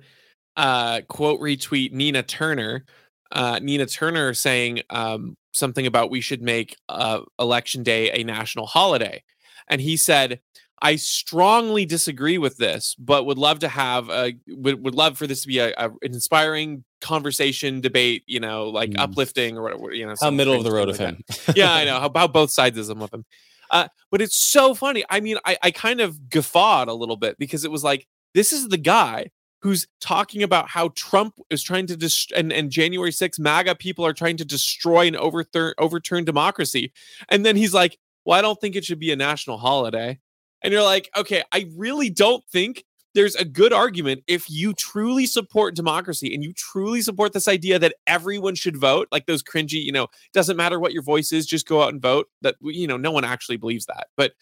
uh, 0.56 1.02
quote 1.10 1.42
retweet 1.42 1.92
Nina 1.92 2.24
Turner, 2.24 2.86
uh, 3.34 3.60
Nina 3.62 3.86
Turner 3.86 4.34
saying 4.34 4.84
um, 4.90 5.36
something 5.52 5.86
about 5.86 6.10
we 6.10 6.22
should 6.22 6.42
make 6.42 6.78
uh, 6.88 7.22
election 7.38 7.84
day 7.84 8.10
a 8.12 8.24
national 8.24 8.66
holiday, 8.66 9.22
and 9.68 9.82
he 9.82 9.98
said, 9.98 10.40
"I 10.84 10.98
strongly 10.98 11.86
disagree 11.86 12.38
with 12.38 12.58
this, 12.58 12.96
but 13.00 13.26
would 13.26 13.40
love 13.40 13.60
to 13.60 13.68
have 13.70 14.10
a 14.10 14.34
would, 14.48 14.84
would 14.84 14.94
love 14.94 15.18
for 15.18 15.26
this 15.26 15.42
to 15.42 15.48
be 15.48 15.58
a, 15.58 15.74
a 15.78 15.90
an 15.90 16.14
inspiring 16.14 16.84
conversation, 17.02 17.82
debate, 17.82 18.24
you 18.28 18.40
know, 18.40 18.70
like 18.70 18.92
mm. 18.92 19.00
uplifting 19.00 19.58
or 19.58 19.64
whatever, 19.64 19.94
you 19.94 20.06
know, 20.06 20.14
how 20.22 20.30
middle 20.30 20.54
of 20.54 20.64
the 20.64 20.72
road 20.72 20.90
of 20.90 21.00
him. 21.00 21.24
yeah, 21.56 21.74
I 21.74 21.86
know 21.86 22.00
how 22.00 22.06
about 22.06 22.32
both 22.32 22.52
sides 22.52 22.78
of 22.78 23.00
him." 23.00 23.26
Uh, 23.72 23.88
but 24.12 24.22
it's 24.22 24.36
so 24.36 24.76
funny. 24.76 25.04
I 25.10 25.20
mean, 25.20 25.38
I, 25.46 25.58
I 25.64 25.72
kind 25.72 26.00
of 26.00 26.30
guffawed 26.30 26.90
a 26.90 26.94
little 26.94 27.18
bit 27.18 27.40
because 27.40 27.66
it 27.66 27.72
was 27.72 27.84
like, 27.84 28.08
this 28.36 28.54
is 28.54 28.68
the 28.68 28.78
guy 28.78 29.32
who's 29.64 29.88
talking 30.00 30.44
about 30.44 30.70
how 30.70 30.90
Trump 30.90 31.40
is 31.50 31.64
trying 31.64 31.88
to 31.88 31.98
dist- 31.98 32.34
and, 32.34 32.54
and 32.54 32.70
January 32.70 33.10
6th 33.10 33.40
MAGA 33.40 33.76
people 33.76 34.06
are 34.06 34.14
trying 34.14 34.38
to 34.38 34.46
destroy 34.46 35.08
and 35.08 35.16
overthur- 35.16 35.74
overturn 35.80 36.26
democracy. 36.26 36.92
And 37.30 37.46
then 37.46 37.56
he's 37.56 37.74
like, 37.74 37.98
well, 38.26 38.38
I 38.38 38.42
don't 38.42 38.60
think 38.62 38.76
it 38.76 38.86
should 38.86 39.00
be 39.00 39.12
a 39.12 39.16
national 39.16 39.58
holiday. 39.58 40.20
And 40.64 40.72
you're 40.72 40.84
like, 40.84 41.10
okay, 41.16 41.44
I 41.52 41.70
really 41.76 42.10
don't 42.10 42.44
think 42.52 42.86
there's 43.14 43.36
a 43.36 43.46
good 43.46 43.74
argument 43.74 44.24
if 44.28 44.50
you 44.50 44.74
truly 44.74 45.26
support 45.26 45.76
democracy 45.76 46.34
and 46.34 46.44
you 46.44 46.52
truly 46.54 47.02
support 47.02 47.34
this 47.34 47.48
idea 47.48 47.78
that 47.80 47.96
everyone 48.08 48.56
should 48.56 48.78
vote, 48.78 49.08
like 49.12 49.26
those 49.28 49.44
cringy, 49.44 49.84
you 49.84 49.92
know, 49.92 50.08
doesn't 50.34 50.58
matter 50.58 50.80
what 50.80 50.94
your 50.94 51.04
voice 51.04 51.32
is, 51.32 51.46
just 51.46 51.68
go 51.68 51.84
out 51.84 51.94
and 51.94 52.02
vote. 52.02 52.28
That, 52.42 52.56
you 52.62 52.88
know, 52.88 52.98
no 52.98 53.12
one 53.12 53.24
actually 53.24 53.58
believes 53.58 53.86
that. 53.86 54.08
But 54.18 54.34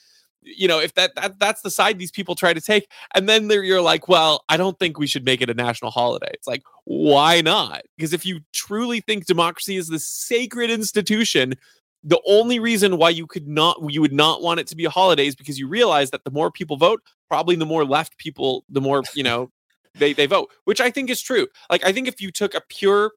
you 0.43 0.67
know 0.67 0.79
if 0.79 0.93
that, 0.95 1.13
that 1.15 1.37
that's 1.39 1.61
the 1.61 1.69
side 1.69 1.99
these 1.99 2.11
people 2.11 2.35
try 2.35 2.53
to 2.53 2.61
take 2.61 2.89
and 3.13 3.29
then 3.29 3.49
you're 3.49 3.81
like 3.81 4.07
well 4.07 4.43
i 4.49 4.57
don't 4.57 4.79
think 4.79 4.97
we 4.97 5.07
should 5.07 5.23
make 5.23 5.41
it 5.41 5.49
a 5.49 5.53
national 5.53 5.91
holiday 5.91 6.29
it's 6.33 6.47
like 6.47 6.63
why 6.85 7.41
not 7.41 7.83
because 7.95 8.11
if 8.11 8.25
you 8.25 8.39
truly 8.51 9.01
think 9.01 9.25
democracy 9.25 9.77
is 9.77 9.87
the 9.87 9.99
sacred 9.99 10.71
institution 10.71 11.53
the 12.03 12.21
only 12.27 12.59
reason 12.59 12.97
why 12.97 13.09
you 13.09 13.27
could 13.27 13.47
not 13.47 13.77
you 13.89 14.01
would 14.01 14.13
not 14.13 14.41
want 14.41 14.59
it 14.59 14.67
to 14.67 14.75
be 14.75 14.85
a 14.85 14.89
holiday 14.89 15.27
is 15.27 15.35
because 15.35 15.59
you 15.59 15.67
realize 15.67 16.11
that 16.11 16.23
the 16.23 16.31
more 16.31 16.51
people 16.51 16.77
vote 16.77 17.01
probably 17.29 17.55
the 17.55 17.65
more 17.65 17.85
left 17.85 18.17
people 18.17 18.65
the 18.69 18.81
more 18.81 19.03
you 19.15 19.23
know 19.23 19.49
they 19.95 20.13
they 20.13 20.25
vote 20.25 20.49
which 20.65 20.81
i 20.81 20.89
think 20.89 21.09
is 21.09 21.21
true 21.21 21.47
like 21.69 21.85
i 21.85 21.91
think 21.91 22.07
if 22.07 22.21
you 22.21 22.31
took 22.31 22.53
a 22.53 22.61
pure 22.69 23.11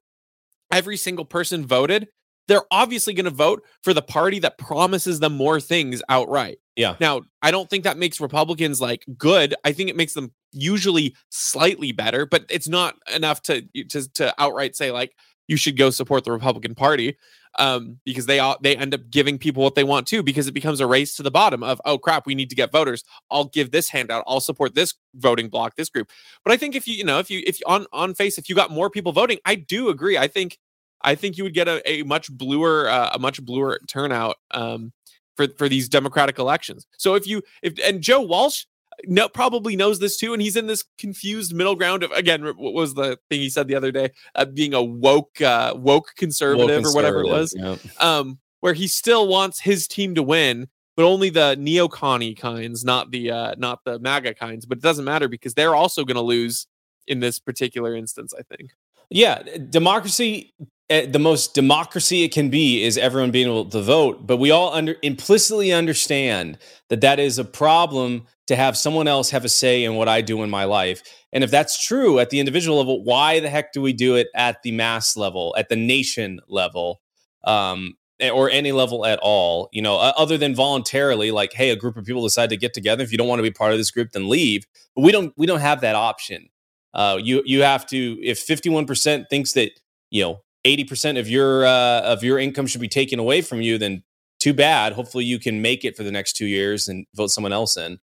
every 0.71 0.97
single 0.97 1.25
person 1.25 1.65
voted 1.65 2.07
they're 2.47 2.65
obviously 2.71 3.13
going 3.13 3.25
to 3.25 3.31
vote 3.31 3.63
for 3.83 3.93
the 3.93 4.01
party 4.01 4.39
that 4.39 4.57
promises 4.57 5.19
them 5.19 5.33
more 5.33 5.59
things 5.59 6.01
outright. 6.09 6.59
Yeah. 6.75 6.95
Now, 6.99 7.21
I 7.41 7.51
don't 7.51 7.69
think 7.69 7.83
that 7.83 7.97
makes 7.97 8.19
Republicans 8.19 8.81
like 8.81 9.05
good. 9.17 9.55
I 9.63 9.71
think 9.71 9.89
it 9.89 9.95
makes 9.95 10.13
them 10.13 10.31
usually 10.51 11.15
slightly 11.29 11.91
better, 11.91 12.25
but 12.25 12.45
it's 12.49 12.67
not 12.67 12.95
enough 13.13 13.41
to 13.43 13.61
to 13.89 14.13
to 14.13 14.33
outright 14.37 14.75
say 14.75 14.91
like 14.91 15.15
you 15.47 15.57
should 15.57 15.77
go 15.77 15.89
support 15.89 16.23
the 16.23 16.31
Republican 16.31 16.75
Party 16.75 17.17
um, 17.57 17.99
because 18.05 18.25
they 18.25 18.39
all 18.39 18.57
they 18.61 18.75
end 18.75 18.93
up 18.93 19.09
giving 19.09 19.37
people 19.37 19.63
what 19.63 19.75
they 19.75 19.83
want 19.83 20.07
to 20.07 20.23
because 20.23 20.47
it 20.47 20.53
becomes 20.53 20.79
a 20.79 20.87
race 20.87 21.15
to 21.15 21.23
the 21.23 21.31
bottom 21.31 21.63
of 21.63 21.81
oh 21.85 21.97
crap 21.97 22.25
we 22.25 22.35
need 22.35 22.49
to 22.49 22.55
get 22.55 22.71
voters. 22.71 23.03
I'll 23.31 23.45
give 23.45 23.71
this 23.71 23.89
handout. 23.89 24.23
I'll 24.27 24.39
support 24.39 24.75
this 24.75 24.93
voting 25.15 25.49
block 25.49 25.75
this 25.75 25.89
group. 25.89 26.09
But 26.43 26.53
I 26.53 26.57
think 26.57 26.75
if 26.75 26.87
you 26.87 26.95
you 26.95 27.03
know 27.03 27.19
if 27.19 27.29
you 27.29 27.43
if 27.45 27.59
you 27.59 27.65
on 27.67 27.85
on 27.93 28.13
face 28.13 28.37
if 28.37 28.49
you 28.49 28.55
got 28.55 28.71
more 28.71 28.89
people 28.89 29.11
voting 29.11 29.39
I 29.45 29.55
do 29.55 29.89
agree. 29.89 30.17
I 30.17 30.27
think 30.27 30.57
I 31.01 31.15
think 31.15 31.37
you 31.37 31.43
would 31.43 31.53
get 31.53 31.67
a, 31.67 31.87
a 31.89 32.03
much 32.03 32.31
bluer 32.31 32.89
uh, 32.89 33.11
a 33.13 33.19
much 33.19 33.43
bluer 33.43 33.79
turnout 33.87 34.37
um, 34.51 34.91
for 35.35 35.47
for 35.57 35.69
these 35.69 35.87
democratic 35.89 36.39
elections. 36.39 36.85
So 36.97 37.15
if 37.15 37.27
you 37.27 37.41
if 37.61 37.73
and 37.83 38.01
Joe 38.01 38.21
Walsh 38.21 38.65
no, 39.05 39.27
probably 39.27 39.75
knows 39.75 39.99
this 39.99 40.17
too, 40.17 40.33
and 40.33 40.41
he's 40.41 40.55
in 40.55 40.67
this 40.67 40.83
confused 40.97 41.53
middle 41.53 41.75
ground 41.75 42.03
of 42.03 42.11
again 42.11 42.43
what 42.43 42.73
was 42.73 42.93
the 42.93 43.17
thing 43.29 43.41
he 43.41 43.49
said 43.49 43.67
the 43.67 43.75
other 43.75 43.91
day 43.91 44.11
uh, 44.35 44.45
being 44.45 44.73
a 44.73 44.83
woke 44.83 45.41
uh, 45.41 45.73
woke 45.75 46.13
conservative, 46.15 46.83
woke 46.83 46.91
or 46.91 46.95
whatever 46.95 47.21
it 47.21 47.27
was, 47.27 47.53
yeah. 47.57 47.75
um, 47.99 48.39
where 48.61 48.73
he 48.73 48.87
still 48.87 49.27
wants 49.27 49.59
his 49.59 49.87
team 49.87 50.15
to 50.15 50.23
win, 50.23 50.67
but 50.95 51.05
only 51.05 51.29
the 51.29 51.55
neocon 51.59 52.37
kinds, 52.37 52.83
not 52.83 53.11
the 53.11 53.31
uh, 53.31 53.55
not 53.57 53.83
the 53.85 53.99
MAGA 53.99 54.33
kinds. 54.35 54.65
But 54.65 54.79
it 54.79 54.83
doesn't 54.83 55.05
matter 55.05 55.27
because 55.27 55.53
they're 55.53 55.75
also 55.75 56.03
going 56.03 56.15
to 56.15 56.21
lose 56.21 56.67
in 57.07 57.19
this 57.19 57.39
particular 57.39 57.95
instance. 57.95 58.33
I 58.37 58.43
think. 58.43 58.71
Yeah, 59.09 59.43
democracy 59.69 60.53
the 60.89 61.19
most 61.19 61.55
democracy 61.55 62.23
it 62.23 62.31
can 62.31 62.49
be 62.49 62.83
is 62.83 62.97
everyone 62.97 63.31
being 63.31 63.47
able 63.47 63.65
to 63.65 63.81
vote 63.81 64.27
but 64.27 64.37
we 64.37 64.51
all 64.51 64.73
under 64.73 64.95
implicitly 65.01 65.71
understand 65.71 66.57
that 66.89 67.01
that 67.01 67.19
is 67.19 67.39
a 67.39 67.45
problem 67.45 68.25
to 68.47 68.55
have 68.55 68.77
someone 68.77 69.07
else 69.07 69.31
have 69.31 69.45
a 69.45 69.49
say 69.49 69.83
in 69.83 69.95
what 69.95 70.07
i 70.07 70.21
do 70.21 70.43
in 70.43 70.49
my 70.49 70.63
life. 70.63 71.01
And 71.33 71.43
if 71.43 71.51
that's 71.51 71.83
true 71.83 72.19
at 72.19 72.29
the 72.29 72.39
individual 72.39 72.77
level 72.77 73.03
why 73.03 73.39
the 73.39 73.49
heck 73.49 73.73
do 73.73 73.81
we 73.81 73.93
do 73.93 74.15
it 74.15 74.27
at 74.35 74.61
the 74.63 74.71
mass 74.71 75.17
level 75.17 75.55
at 75.57 75.69
the 75.69 75.75
nation 75.75 76.39
level 76.47 77.01
um, 77.43 77.95
eh, 78.19 78.29
or 78.29 78.49
any 78.49 78.71
level 78.71 79.05
at 79.05 79.19
all? 79.21 79.69
You 79.71 79.81
know 79.81 79.97
other 79.97 80.37
than 80.37 80.53
voluntarily 80.53 81.31
like 81.31 81.53
hey 81.53 81.71
a 81.71 81.75
group 81.75 81.97
of 81.97 82.05
people 82.05 82.23
decide 82.23 82.49
to 82.51 82.57
get 82.57 82.73
together. 82.73 83.03
If 83.03 83.11
you 83.11 83.17
don't 83.17 83.27
want 83.27 83.39
to 83.39 83.43
be 83.43 83.51
part 83.51 83.71
of 83.71 83.79
this 83.79 83.91
group 83.91 84.11
then 84.11 84.29
leave. 84.29 84.65
But 84.95 85.01
we 85.01 85.11
don't 85.11 85.33
we 85.35 85.47
don't 85.47 85.61
have 85.61 85.81
that 85.81 85.95
option. 85.95 86.49
Uh, 86.93 87.19
you 87.21 87.41
you 87.45 87.63
have 87.63 87.85
to 87.87 88.17
if 88.23 88.45
51% 88.45 89.25
thinks 89.29 89.51
that 89.53 89.71
you 90.11 90.23
know 90.23 90.39
80% 90.65 91.19
of 91.19 91.29
your 91.29 91.65
uh, 91.65 92.01
of 92.01 92.23
your 92.23 92.39
income 92.39 92.67
should 92.67 92.81
be 92.81 92.87
taken 92.87 93.19
away 93.19 93.41
from 93.41 93.61
you 93.61 93.77
then 93.77 94.03
too 94.39 94.53
bad. 94.53 94.93
Hopefully 94.93 95.25
you 95.25 95.39
can 95.39 95.61
make 95.61 95.85
it 95.85 95.95
for 95.95 96.03
the 96.03 96.11
next 96.11 96.33
2 96.33 96.45
years 96.45 96.87
and 96.87 97.05
vote 97.15 97.31
someone 97.31 97.53
else 97.53 97.77
in. 97.77 97.99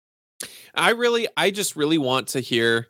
I 0.74 0.90
really 0.90 1.26
i 1.36 1.50
just 1.50 1.74
really 1.74 1.98
want 1.98 2.28
to 2.28 2.40
hear 2.40 2.88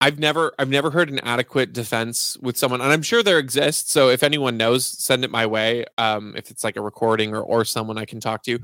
i've 0.00 0.18
never 0.18 0.54
i've 0.58 0.70
never 0.70 0.90
heard 0.90 1.10
an 1.10 1.18
adequate 1.18 1.74
defense 1.74 2.38
with 2.40 2.56
someone 2.56 2.80
and 2.80 2.90
i'm 2.90 3.02
sure 3.02 3.22
there 3.22 3.38
exists 3.38 3.92
so 3.92 4.08
if 4.08 4.22
anyone 4.22 4.56
knows 4.56 4.86
send 4.86 5.24
it 5.24 5.30
my 5.30 5.44
way 5.44 5.84
um, 5.98 6.34
if 6.36 6.50
it's 6.50 6.64
like 6.64 6.76
a 6.76 6.80
recording 6.80 7.34
or 7.34 7.42
or 7.42 7.66
someone 7.66 7.98
i 7.98 8.06
can 8.06 8.20
talk 8.20 8.42
to 8.44 8.58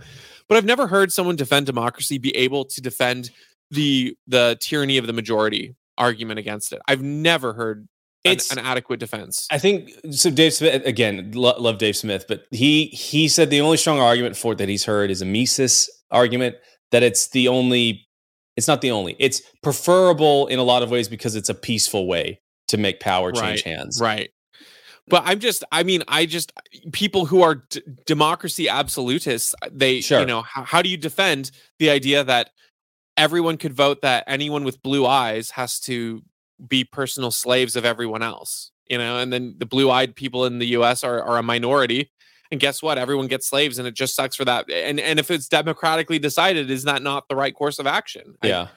but 0.48 0.56
i've 0.56 0.64
never 0.64 0.86
heard 0.86 1.12
someone 1.12 1.36
defend 1.36 1.66
democracy 1.66 2.16
be 2.16 2.34
able 2.34 2.64
to 2.64 2.80
defend 2.80 3.30
the 3.70 4.16
the 4.26 4.56
tyranny 4.60 4.96
of 4.96 5.06
the 5.06 5.12
majority 5.12 5.74
argument 5.98 6.38
against 6.38 6.72
it. 6.72 6.80
I've 6.88 7.02
never 7.02 7.52
heard 7.52 7.88
it's 8.24 8.52
an, 8.52 8.58
an, 8.58 8.66
adequate 8.66 9.00
defense. 9.00 9.46
I 9.50 9.58
think 9.58 9.90
so. 10.10 10.30
Dave 10.30 10.54
Smith 10.54 10.84
again, 10.86 11.32
lo- 11.34 11.56
love 11.58 11.78
Dave 11.78 11.96
Smith, 11.96 12.24
but 12.26 12.46
he 12.50 12.86
he 12.86 13.28
said 13.28 13.50
the 13.50 13.60
only 13.60 13.76
strong 13.76 14.00
argument 14.00 14.36
for 14.36 14.52
it 14.52 14.58
that 14.58 14.68
he's 14.68 14.84
heard 14.84 15.10
is 15.10 15.22
a 15.22 15.26
Mises 15.26 15.90
argument 16.10 16.56
that 16.90 17.02
it's 17.02 17.28
the 17.28 17.48
only. 17.48 18.06
It's 18.56 18.68
not 18.68 18.82
the 18.82 18.92
only. 18.92 19.16
It's 19.18 19.42
preferable 19.62 20.46
in 20.46 20.60
a 20.60 20.62
lot 20.62 20.84
of 20.84 20.90
ways 20.90 21.08
because 21.08 21.34
it's 21.34 21.48
a 21.48 21.54
peaceful 21.54 22.06
way 22.06 22.40
to 22.68 22.76
make 22.76 23.00
power 23.00 23.32
change 23.32 23.62
hands. 23.62 24.00
Right. 24.00 24.30
But 25.08 25.24
I'm 25.26 25.38
just, 25.38 25.64
I 25.70 25.82
mean, 25.82 26.02
I 26.08 26.24
just, 26.24 26.52
people 26.92 27.26
who 27.26 27.42
are 27.42 27.56
d- 27.68 27.82
democracy 28.06 28.68
absolutists, 28.68 29.54
uh, 29.60 29.68
they, 29.70 30.00
sure. 30.00 30.20
you 30.20 30.26
know, 30.26 30.42
how, 30.42 30.62
how 30.62 30.82
do 30.82 30.88
you 30.88 30.96
defend 30.96 31.50
the 31.78 31.90
idea 31.90 32.24
that 32.24 32.50
everyone 33.16 33.58
could 33.58 33.74
vote 33.74 34.02
that 34.02 34.24
anyone 34.26 34.64
with 34.64 34.82
blue 34.82 35.06
eyes 35.06 35.50
has 35.50 35.78
to 35.80 36.22
be 36.68 36.84
personal 36.84 37.30
slaves 37.30 37.76
of 37.76 37.84
everyone 37.84 38.22
else 38.22 38.70
you 38.88 38.98
know 38.98 39.18
and 39.18 39.32
then 39.32 39.54
the 39.58 39.66
blue-eyed 39.66 40.14
people 40.14 40.44
in 40.44 40.58
the 40.58 40.66
us 40.66 41.04
are, 41.04 41.22
are 41.22 41.38
a 41.38 41.42
minority 41.42 42.10
and 42.50 42.60
guess 42.60 42.82
what 42.82 42.98
everyone 42.98 43.26
gets 43.26 43.48
slaves 43.48 43.78
and 43.78 43.88
it 43.88 43.94
just 43.94 44.14
sucks 44.14 44.36
for 44.36 44.44
that 44.44 44.70
and 44.70 45.00
and 45.00 45.18
if 45.18 45.30
it's 45.30 45.48
democratically 45.48 46.18
decided 46.18 46.70
is 46.70 46.84
that 46.84 47.02
not 47.02 47.28
the 47.28 47.36
right 47.36 47.54
course 47.54 47.78
of 47.78 47.86
action 47.86 48.34
yeah 48.42 48.68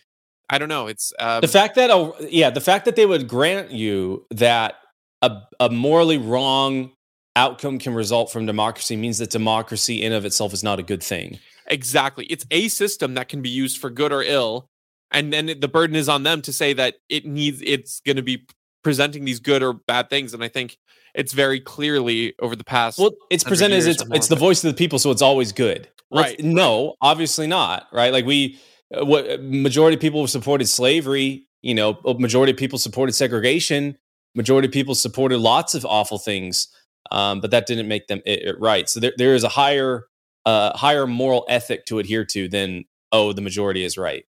i, 0.50 0.56
I 0.56 0.58
don't 0.58 0.70
know 0.70 0.88
it's 0.88 1.14
um, 1.20 1.42
the 1.42 1.48
fact 1.48 1.76
that 1.76 1.90
oh 1.90 2.16
yeah 2.22 2.50
the 2.50 2.62
fact 2.62 2.86
that 2.86 2.96
they 2.96 3.06
would 3.06 3.28
grant 3.28 3.72
you 3.72 4.26
that 4.32 4.76
a, 5.22 5.42
a 5.60 5.70
morally 5.70 6.18
wrong 6.18 6.92
outcome 7.38 7.78
can 7.78 7.94
result 7.94 8.32
from 8.32 8.46
democracy 8.46 8.96
means 8.96 9.20
that 9.20 9.30
democracy 9.30 10.02
in 10.02 10.12
of 10.12 10.26
itself 10.26 10.54
is 10.54 10.64
not 10.64 10.80
a 10.80 10.84
good 10.84 11.04
thing. 11.04 11.40
Exactly. 11.68 12.26
It's 12.26 12.46
a 12.50 12.68
system 12.68 13.14
that 13.14 13.30
can 13.30 13.42
be 13.42 13.50
used 13.50 13.78
for 13.78 13.90
good 13.90 14.12
or 14.12 14.24
ill. 14.24 14.70
And 15.12 15.32
then 15.32 15.50
it- 15.50 15.62
the 15.62 15.68
burden 15.68 15.96
is 15.96 16.10
on 16.10 16.24
them 16.24 16.42
to 16.44 16.54
say 16.54 16.74
that 16.74 16.96
it 17.10 17.26
needs, 17.26 17.62
it's 17.66 18.02
going 18.02 18.18
to 18.18 18.22
be 18.22 18.46
presenting 18.84 19.26
these 19.26 19.40
good 19.40 19.64
or 19.64 19.74
bad 19.74 20.10
things. 20.10 20.34
And 20.34 20.44
I 20.44 20.48
think 20.48 20.78
it's 21.16 21.34
very 21.34 21.60
clearly 21.60 22.34
over 22.40 22.56
the 22.56 22.64
past. 22.64 23.00
Well, 23.00 23.12
it's 23.30 23.44
presented 23.44 23.78
as 23.78 23.88
it's 23.88 24.04
it's 24.14 24.28
the 24.28 24.36
voice 24.36 24.64
of 24.64 24.72
the 24.72 24.78
people, 24.78 25.00
so 25.00 25.12
it's 25.12 25.22
always 25.22 25.52
good. 25.52 25.90
Well, 26.10 26.24
Right. 26.24 26.40
No, 26.40 26.96
obviously 27.02 27.48
not. 27.48 27.88
Right? 27.92 28.14
Like 28.14 28.26
we, 28.26 28.60
uh, 28.96 29.04
what 29.04 29.42
majority 29.42 29.96
of 29.96 30.02
people 30.02 30.26
supported 30.28 30.68
slavery. 30.68 31.48
You 31.64 31.74
know, 31.74 32.00
majority 32.20 32.52
of 32.52 32.58
people 32.58 32.78
supported 32.78 33.14
segregation. 33.14 33.98
Majority 34.36 34.68
of 34.68 34.72
people 34.72 34.94
supported 34.94 35.40
lots 35.40 35.74
of 35.74 35.84
awful 35.86 36.20
things, 36.20 36.68
um, 37.12 37.42
but 37.42 37.50
that 37.52 37.66
didn't 37.66 37.88
make 37.88 38.08
them 38.08 38.22
it, 38.26 38.44
it 38.44 38.56
right. 38.60 38.88
So 38.88 39.00
there, 39.00 39.14
there 39.18 39.34
is 39.34 39.44
a 39.44 39.50
higher, 39.50 40.06
uh, 40.46 40.78
higher 40.78 41.08
moral 41.08 41.46
ethic 41.50 41.86
to 41.88 41.98
adhere 41.98 42.24
to 42.26 42.48
than 42.48 42.86
oh, 43.12 43.34
the 43.34 43.42
majority 43.42 43.84
is 43.84 43.98
right. 43.98 44.26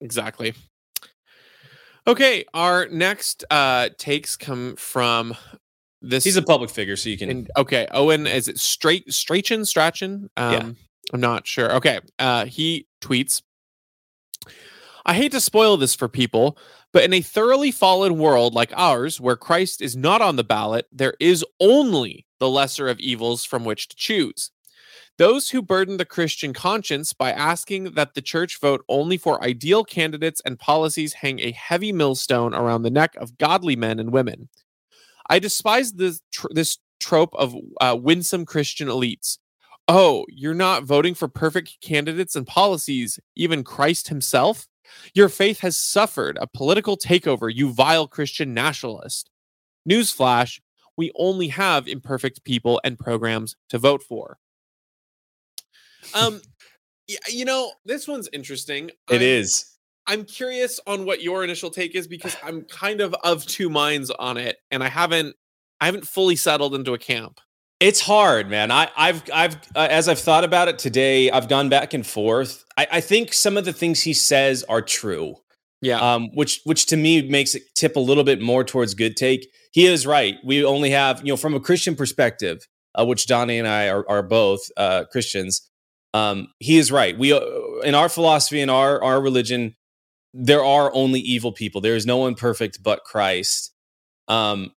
Exactly. 0.00 0.54
Okay, 2.06 2.44
our 2.54 2.86
next 2.88 3.44
uh 3.50 3.90
takes 3.98 4.36
come 4.36 4.76
from 4.76 5.34
this. 6.00 6.24
He's 6.24 6.36
a 6.36 6.42
public 6.42 6.70
figure, 6.70 6.96
so 6.96 7.08
you 7.10 7.18
can. 7.18 7.30
and, 7.30 7.50
okay, 7.56 7.86
Owen 7.90 8.26
is 8.26 8.48
it 8.48 8.58
straight 8.58 9.12
Strachan 9.12 9.64
Strachan? 9.64 10.30
Um 10.36 10.52
Yeah. 10.52 10.70
I'm 11.12 11.20
not 11.20 11.46
sure. 11.46 11.74
Okay. 11.76 12.00
Uh 12.18 12.46
he 12.46 12.86
tweets 13.00 13.42
I 15.04 15.14
hate 15.14 15.32
to 15.32 15.40
spoil 15.40 15.76
this 15.78 15.94
for 15.94 16.06
people, 16.08 16.58
but 16.92 17.02
in 17.02 17.14
a 17.14 17.22
thoroughly 17.22 17.70
fallen 17.70 18.18
world 18.18 18.52
like 18.54 18.72
ours, 18.76 19.18
where 19.18 19.36
Christ 19.36 19.80
is 19.80 19.96
not 19.96 20.20
on 20.20 20.36
the 20.36 20.44
ballot, 20.44 20.86
there 20.92 21.14
is 21.18 21.44
only 21.60 22.26
the 22.40 22.48
lesser 22.48 22.88
of 22.88 23.00
evils 23.00 23.42
from 23.44 23.64
which 23.64 23.88
to 23.88 23.96
choose. 23.96 24.50
Those 25.18 25.50
who 25.50 25.62
burden 25.62 25.96
the 25.96 26.04
Christian 26.04 26.52
conscience 26.52 27.12
by 27.12 27.32
asking 27.32 27.92
that 27.92 28.14
the 28.14 28.22
church 28.22 28.60
vote 28.60 28.84
only 28.88 29.16
for 29.16 29.42
ideal 29.42 29.84
candidates 29.84 30.40
and 30.44 30.58
policies 30.58 31.12
hang 31.12 31.40
a 31.40 31.50
heavy 31.50 31.92
millstone 31.92 32.54
around 32.54 32.82
the 32.82 32.90
neck 32.90 33.16
of 33.16 33.36
godly 33.36 33.74
men 33.74 33.98
and 33.98 34.12
women. 34.12 34.48
I 35.28 35.40
despise 35.40 35.92
this, 35.92 36.20
this 36.50 36.78
trope 37.00 37.34
of 37.34 37.54
uh, 37.80 37.96
winsome 38.00 38.46
Christian 38.46 38.86
elites. 38.86 39.38
Oh, 39.88 40.24
you're 40.28 40.54
not 40.54 40.84
voting 40.84 41.14
for 41.14 41.28
perfect 41.28 41.80
candidates 41.80 42.36
and 42.36 42.46
policies, 42.46 43.18
even 43.34 43.64
Christ 43.64 44.08
himself? 44.08 44.68
Your 45.14 45.28
faith 45.28 45.60
has 45.60 45.76
suffered 45.76 46.38
a 46.40 46.46
political 46.46 46.96
takeover, 46.96 47.52
you 47.52 47.72
vile 47.72 48.06
Christian 48.06 48.54
nationalist. 48.54 49.30
Newsflash 49.88 50.60
we 50.98 51.12
only 51.14 51.48
have 51.48 51.86
imperfect 51.86 52.42
people 52.44 52.80
and 52.82 52.98
programs 52.98 53.54
to 53.68 53.78
vote 53.78 54.02
for. 54.02 54.36
Um, 56.14 56.40
you 57.28 57.44
know, 57.44 57.72
this 57.84 58.06
one's 58.06 58.28
interesting. 58.32 58.90
It 59.10 59.14
I'm- 59.14 59.22
is. 59.22 59.64
I'm 60.10 60.24
curious 60.24 60.80
on 60.86 61.04
what 61.04 61.22
your 61.22 61.44
initial 61.44 61.68
take 61.68 61.94
is 61.94 62.06
because 62.06 62.34
I'm 62.42 62.62
kind 62.62 63.00
of 63.02 63.14
of 63.22 63.44
two 63.46 63.68
minds 63.68 64.10
on 64.10 64.36
it, 64.38 64.56
and 64.70 64.82
I 64.82 64.88
haven't, 64.88 65.36
I 65.80 65.86
haven't 65.86 66.06
fully 66.06 66.34
settled 66.36 66.74
into 66.74 66.94
a 66.94 66.98
camp. 66.98 67.40
It's 67.80 68.00
hard, 68.00 68.48
man. 68.50 68.72
I, 68.72 68.88
I've, 68.96 69.22
I've, 69.32 69.54
uh, 69.76 69.86
as 69.88 70.08
I've 70.08 70.18
thought 70.18 70.42
about 70.42 70.66
it 70.66 70.80
today, 70.80 71.30
I've 71.30 71.48
gone 71.48 71.68
back 71.68 71.94
and 71.94 72.04
forth. 72.04 72.64
I, 72.76 72.88
I 72.92 73.00
think 73.00 73.32
some 73.32 73.56
of 73.56 73.64
the 73.64 73.72
things 73.72 74.02
he 74.02 74.14
says 74.14 74.64
are 74.68 74.82
true, 74.82 75.36
Yeah, 75.80 76.00
um, 76.00 76.30
which, 76.34 76.60
which 76.64 76.86
to 76.86 76.96
me 76.96 77.22
makes 77.28 77.54
it 77.54 77.62
tip 77.76 77.94
a 77.94 78.00
little 78.00 78.24
bit 78.24 78.40
more 78.40 78.64
towards 78.64 78.94
good 78.94 79.16
take. 79.16 79.46
He 79.70 79.86
is 79.86 80.08
right. 80.08 80.34
We 80.44 80.64
only 80.64 80.90
have, 80.90 81.20
you 81.24 81.32
know, 81.32 81.36
from 81.36 81.54
a 81.54 81.60
Christian 81.60 81.94
perspective, 81.94 82.66
uh, 82.98 83.04
which 83.06 83.26
Donnie 83.28 83.60
and 83.60 83.68
I 83.68 83.88
are, 83.90 84.04
are 84.08 84.24
both 84.24 84.62
uh, 84.76 85.04
Christians. 85.12 85.70
Um, 86.14 86.48
he 86.58 86.78
is 86.78 86.90
right. 86.90 87.16
We, 87.18 87.32
uh, 87.32 87.40
in 87.84 87.94
our 87.94 88.08
philosophy, 88.08 88.60
in 88.60 88.70
our, 88.70 89.02
our 89.02 89.20
religion, 89.20 89.76
there 90.32 90.64
are 90.64 90.92
only 90.94 91.20
evil 91.20 91.52
people. 91.52 91.80
There 91.80 91.96
is 91.96 92.06
no 92.06 92.18
one 92.18 92.34
perfect 92.34 92.82
but 92.82 93.04
Christ. 93.04 93.72
Um, 94.26 94.72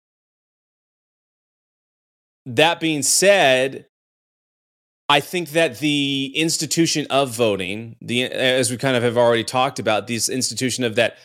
that 2.47 2.81
being 2.81 3.03
said, 3.03 3.87
I 5.09 5.21
think 5.21 5.51
that 5.51 5.81
the 5.81 6.33
institution 6.37 7.07
of 7.11 7.31
voting, 7.31 7.97
the 8.01 8.25
as 8.25 8.71
we 8.71 8.77
kind 8.77 8.97
of 8.97 9.03
have 9.03 9.17
already 9.17 9.45
talked 9.45 9.79
about, 9.79 10.07
this 10.07 10.29
institution 10.29 10.85
of 10.85 10.95
that, 10.95 11.17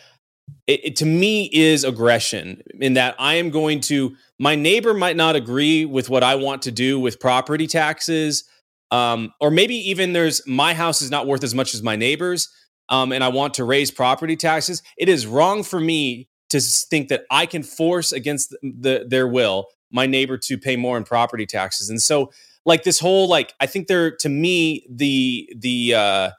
it, 0.66 0.86
it 0.86 0.96
to 0.98 1.06
me 1.06 1.50
is 1.54 1.84
aggression. 1.84 2.64
In 2.80 2.96
that 2.96 3.16
I 3.20 3.36
am 3.36 3.52
going 3.52 3.82
to, 3.82 4.16
my 4.40 4.56
neighbor 4.56 4.94
might 4.94 5.16
not 5.16 5.36
agree 5.36 5.86
with 5.86 6.10
what 6.10 6.24
I 6.24 6.36
want 6.36 6.64
to 6.64 6.72
do 6.72 7.00
with 7.00 7.20
property 7.20 7.68
taxes, 7.68 8.44
um, 8.92 9.34
or 9.40 9.52
maybe 9.52 9.76
even 9.90 10.14
there's 10.14 10.46
my 10.48 10.74
house 10.74 11.02
is 11.02 11.12
not 11.12 11.28
worth 11.28 11.44
as 11.44 11.56
much 11.56 11.74
as 11.74 11.84
my 11.84 11.96
neighbor's, 11.96 12.50
um, 12.90 13.12
and 13.12 13.24
I 13.24 13.30
want 13.30 13.56
to 13.56 13.64
raise 13.64 13.92
property 13.92 14.36
taxes. 14.36 14.82
It 14.98 15.10
is 15.10 15.26
wrong 15.26 15.64
for 15.64 15.80
me 15.80 16.30
to 16.50 16.60
think 16.60 17.10
that 17.10 17.24
I 17.32 17.46
can 17.46 17.64
force 17.64 18.12
against 18.12 18.52
the, 18.52 18.58
the 18.62 19.06
their 19.08 19.28
will 19.28 19.68
my 19.92 20.06
neighbor 20.06 20.38
to 20.38 20.58
pay 20.58 20.76
more 20.76 20.98
in 20.98 21.04
property 21.04 21.46
taxes. 21.46 21.90
And 21.90 22.02
so 22.02 22.32
like 22.66 22.84
this 22.84 23.00
whole 23.00 23.28
like 23.28 23.54
I 23.60 23.66
think 23.66 23.88
there 23.88 24.16
to 24.18 24.30
me 24.30 24.86
the 24.90 25.50
the 25.56 25.94
uh 25.94 26.30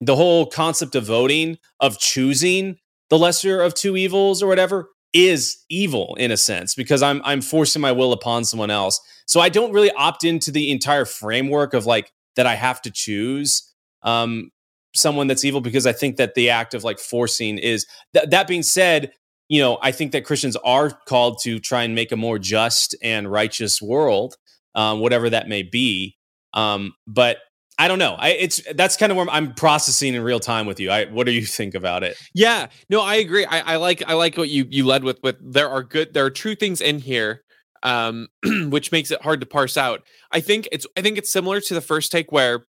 the 0.00 0.16
whole 0.16 0.46
concept 0.46 0.94
of 0.94 1.04
voting 1.04 1.58
of 1.80 1.98
choosing 1.98 2.76
the 3.08 3.18
lesser 3.18 3.60
of 3.60 3.74
two 3.74 3.96
evils 3.96 4.42
or 4.42 4.46
whatever 4.48 4.90
is 5.12 5.58
evil 5.68 6.14
in 6.18 6.30
a 6.30 6.36
sense 6.36 6.74
because 6.74 7.02
I'm 7.02 7.20
I'm 7.24 7.40
forcing 7.42 7.82
my 7.82 7.92
will 7.92 8.12
upon 8.12 8.44
someone 8.44 8.70
else. 8.70 9.00
So 9.26 9.40
I 9.40 9.48
don't 9.48 9.72
really 9.72 9.90
opt 9.92 10.24
into 10.24 10.50
the 10.50 10.70
entire 10.70 11.04
framework 11.04 11.74
of 11.74 11.86
like 11.86 12.12
that 12.36 12.46
I 12.46 12.54
have 12.54 12.80
to 12.82 12.90
choose 12.90 13.70
um 14.02 14.50
someone 14.94 15.26
that's 15.26 15.44
evil 15.44 15.60
because 15.60 15.86
I 15.86 15.92
think 15.92 16.16
that 16.16 16.34
the 16.34 16.50
act 16.50 16.74
of 16.74 16.84
like 16.84 16.98
forcing 16.98 17.58
is 17.58 17.86
th- 18.14 18.28
that 18.30 18.46
being 18.46 18.62
said, 18.62 19.12
you 19.48 19.60
know, 19.60 19.78
I 19.82 19.92
think 19.92 20.12
that 20.12 20.24
Christians 20.24 20.56
are 20.64 20.90
called 21.06 21.38
to 21.42 21.58
try 21.58 21.82
and 21.82 21.94
make 21.94 22.12
a 22.12 22.16
more 22.16 22.38
just 22.38 22.94
and 23.02 23.30
righteous 23.30 23.80
world, 23.80 24.36
um, 24.74 25.00
whatever 25.00 25.30
that 25.30 25.48
may 25.48 25.62
be. 25.62 26.16
Um, 26.54 26.92
but 27.06 27.38
I 27.82 27.88
don't 27.88 27.98
know. 27.98 28.14
I 28.16 28.28
it's 28.28 28.60
that's 28.76 28.96
kind 28.96 29.10
of 29.10 29.16
where 29.18 29.28
I'm 29.28 29.54
processing 29.54 30.14
in 30.14 30.22
real 30.22 30.38
time 30.38 30.66
with 30.66 30.78
you. 30.78 30.92
I 30.92 31.06
what 31.06 31.26
do 31.26 31.32
you 31.32 31.44
think 31.44 31.74
about 31.74 32.04
it? 32.04 32.16
yeah. 32.32 32.68
No, 32.88 33.00
I 33.00 33.16
agree. 33.16 33.44
I, 33.44 33.72
I 33.72 33.76
like, 33.76 34.04
I 34.06 34.12
like 34.14 34.36
what 34.36 34.48
you 34.48 34.68
you 34.70 34.86
led 34.86 35.02
with. 35.02 35.20
With 35.24 35.36
there 35.40 35.68
are 35.68 35.82
good, 35.82 36.14
there 36.14 36.24
are 36.24 36.30
true 36.30 36.54
things 36.54 36.80
in 36.80 37.00
here, 37.00 37.42
um, 37.82 38.28
which 38.68 38.92
makes 38.92 39.10
it 39.10 39.20
hard 39.20 39.40
to 39.40 39.46
parse 39.46 39.76
out. 39.76 40.04
I 40.30 40.38
think 40.38 40.68
it's, 40.70 40.86
I 40.96 41.02
think 41.02 41.18
it's 41.18 41.32
similar 41.32 41.60
to 41.60 41.74
the 41.74 41.80
first 41.80 42.12
take 42.12 42.30
where, 42.30 42.66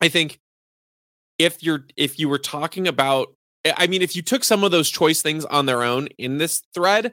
I 0.00 0.08
think, 0.08 0.40
if 1.38 1.62
you're 1.62 1.84
if 1.98 2.18
you 2.18 2.30
were 2.30 2.38
talking 2.38 2.88
about 2.88 3.28
I- 3.76 3.88
mean, 3.88 4.00
if 4.00 4.16
you 4.16 4.22
took 4.22 4.42
some 4.42 4.64
of 4.64 4.70
those 4.70 4.88
choice 4.88 5.20
things 5.20 5.44
on 5.44 5.66
their 5.66 5.82
own 5.82 6.06
in 6.16 6.38
this 6.38 6.62
thread, 6.72 7.12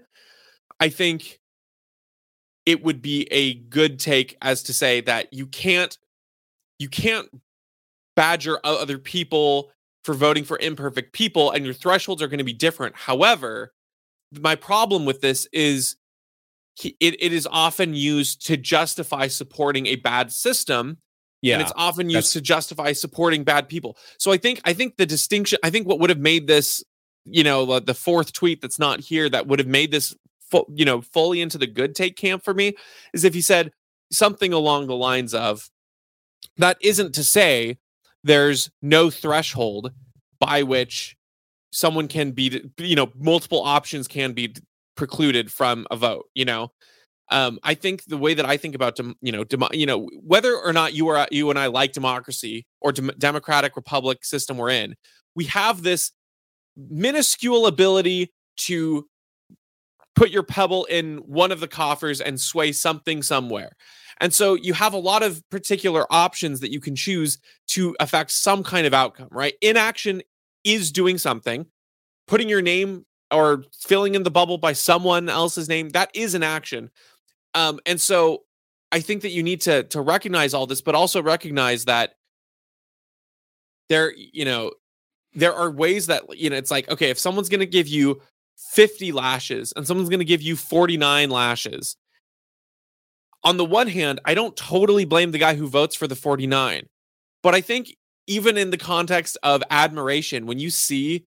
I 0.79 0.87
think 0.87 1.41
it 2.65 2.85
would 2.85 3.01
be 3.01 3.27
a 3.31 3.55
good 3.55 3.99
take 3.99 4.37
as 4.41 4.63
to 4.63 4.73
say 4.73 5.01
that 5.01 5.33
you 5.33 5.45
can't 5.45 5.97
you 6.79 6.89
can't 6.89 7.27
badger 8.15 8.59
other 8.63 8.97
people 8.97 9.71
for 10.03 10.13
voting 10.13 10.43
for 10.43 10.57
imperfect 10.59 11.13
people 11.13 11.51
and 11.51 11.65
your 11.65 11.73
thresholds 11.73 12.21
are 12.21 12.27
going 12.27 12.37
to 12.37 12.43
be 12.43 12.53
different. 12.53 12.95
However, 12.95 13.73
my 14.31 14.55
problem 14.55 15.05
with 15.05 15.21
this 15.21 15.47
is 15.51 15.97
it, 16.83 16.95
it 16.99 17.33
is 17.33 17.47
often 17.51 17.93
used 17.93 18.45
to 18.47 18.57
justify 18.57 19.27
supporting 19.27 19.87
a 19.87 19.95
bad 19.97 20.31
system 20.31 20.97
Yeah, 21.41 21.55
and 21.55 21.61
it's 21.61 21.73
often 21.75 22.09
used 22.09 22.33
to 22.33 22.41
justify 22.41 22.93
supporting 22.93 23.43
bad 23.43 23.67
people. 23.67 23.97
So 24.17 24.31
I 24.31 24.37
think 24.37 24.61
I 24.63 24.73
think 24.73 24.97
the 24.97 25.05
distinction 25.05 25.59
I 25.63 25.69
think 25.69 25.87
what 25.87 25.99
would 25.99 26.09
have 26.09 26.19
made 26.19 26.47
this 26.47 26.83
you 27.25 27.43
know 27.43 27.79
the, 27.79 27.93
fourth 27.93 28.33
tweet 28.33 28.61
that's 28.61 28.79
not 28.79 28.99
here 28.99 29.29
that 29.29 29.47
would 29.47 29.59
have 29.59 29.67
made 29.67 29.91
this 29.91 30.15
you 30.69 30.85
know 30.85 31.01
fully 31.01 31.41
into 31.41 31.57
the 31.57 31.67
good 31.67 31.93
take 31.93 32.15
camp 32.15 32.43
for 32.43 32.53
me 32.53 32.75
is 33.13 33.23
if 33.23 33.33
he 33.33 33.41
said 33.41 33.71
something 34.11 34.53
along 34.53 34.87
the 34.87 34.95
lines 34.95 35.33
of 35.33 35.69
that 36.57 36.77
isn't 36.81 37.13
to 37.15 37.23
say 37.23 37.77
there's 38.23 38.69
no 38.81 39.09
threshold 39.09 39.91
by 40.39 40.63
which 40.63 41.15
someone 41.71 42.07
can 42.07 42.31
be 42.31 42.61
you 42.79 42.95
know 42.95 43.11
multiple 43.17 43.61
options 43.61 44.07
can 44.07 44.33
be 44.33 44.55
precluded 44.95 45.51
from 45.51 45.85
a 45.91 45.95
vote 45.95 46.25
you 46.33 46.45
know 46.45 46.71
um, 47.29 47.59
I 47.63 47.73
think 47.73 48.05
the 48.05 48.17
way 48.17 48.33
that 48.33 48.45
I 48.45 48.55
think 48.55 48.73
about 48.73 48.95
dem- 48.95 49.15
you 49.21 49.31
know 49.31 49.43
demo- 49.43 49.69
you 49.73 49.85
know 49.85 50.09
whether 50.21 50.55
or 50.55 50.71
not 50.71 50.93
you 50.93 51.09
are 51.09 51.27
you 51.29 51.49
and 51.49 51.59
I 51.59 51.67
like 51.67 51.91
democracy 51.91 52.65
or 52.81 52.91
dem- 52.91 53.11
democratic 53.17 53.75
republic 53.75 54.23
system 54.23 54.57
we're 54.57 54.69
in, 54.69 54.95
we 55.35 55.45
have 55.45 55.83
this 55.83 56.11
minuscule 56.77 57.67
ability 57.67 58.31
to 58.57 59.07
put 60.15 60.29
your 60.31 60.43
pebble 60.43 60.85
in 60.85 61.17
one 61.17 61.51
of 61.51 61.59
the 61.59 61.67
coffers 61.67 62.21
and 62.21 62.39
sway 62.39 62.71
something 62.71 63.21
somewhere. 63.21 63.75
And 64.19 64.33
so 64.33 64.55
you 64.55 64.73
have 64.73 64.93
a 64.93 64.97
lot 64.97 65.23
of 65.23 65.47
particular 65.49 66.05
options 66.11 66.59
that 66.61 66.71
you 66.71 66.79
can 66.79 66.95
choose 66.95 67.39
to 67.67 67.95
affect 67.99 68.31
some 68.31 68.63
kind 68.63 68.87
of 68.87 68.93
outcome, 68.93 69.29
right? 69.31 69.55
Inaction 69.61 70.23
is 70.63 70.91
doing 70.91 71.17
something, 71.17 71.67
putting 72.27 72.49
your 72.49 72.61
name 72.61 73.05
or 73.31 73.63
filling 73.87 74.15
in 74.15 74.23
the 74.23 74.31
bubble 74.31 74.57
by 74.57 74.73
someone 74.73 75.29
else's 75.29 75.69
name, 75.69 75.89
that 75.89 76.09
is 76.13 76.33
an 76.35 76.43
action 76.43 76.89
Um, 77.53 77.79
and 77.85 77.99
so 78.01 78.43
I 78.91 79.01
think 79.01 79.23
that 79.23 79.31
you 79.31 79.43
need 79.43 79.61
to 79.61 79.83
to 79.83 80.01
recognize 80.01 80.53
all 80.53 80.67
this, 80.67 80.81
but 80.81 80.95
also 80.95 81.21
recognize 81.23 81.85
that 81.85 82.15
there, 83.89 84.13
you 84.15 84.45
know, 84.45 84.71
there 85.33 85.53
are 85.53 85.71
ways 85.71 86.07
that 86.07 86.23
you 86.37 86.49
know 86.49 86.57
it's 86.57 86.71
like 86.71 86.89
okay, 86.89 87.09
if 87.09 87.19
someone's 87.19 87.49
to 87.49 87.65
give 87.65 87.87
you 87.87 88.21
50 88.57 89.11
lashes 89.11 89.73
and 89.75 89.87
someone's 89.87 90.09
going 90.09 90.19
to 90.19 90.25
give 90.25 90.41
you 90.41 90.55
49 90.55 91.29
lashes. 91.29 91.97
On 93.43 93.57
the 93.57 93.65
one 93.65 93.87
hand, 93.87 94.19
I 94.25 94.33
don't 94.33 94.55
totally 94.55 95.05
blame 95.05 95.31
the 95.31 95.37
guy 95.37 95.55
who 95.55 95.67
votes 95.67 95.95
for 95.95 96.07
the 96.07 96.15
49. 96.15 96.87
But 97.43 97.55
I 97.55 97.61
think 97.61 97.95
even 98.25 98.57
in 98.57 98.71
the 98.71 98.77
context 98.77 99.37
of 99.43 99.63
admiration, 99.69 100.45
when 100.45 100.59
you 100.59 100.69
see 100.69 101.25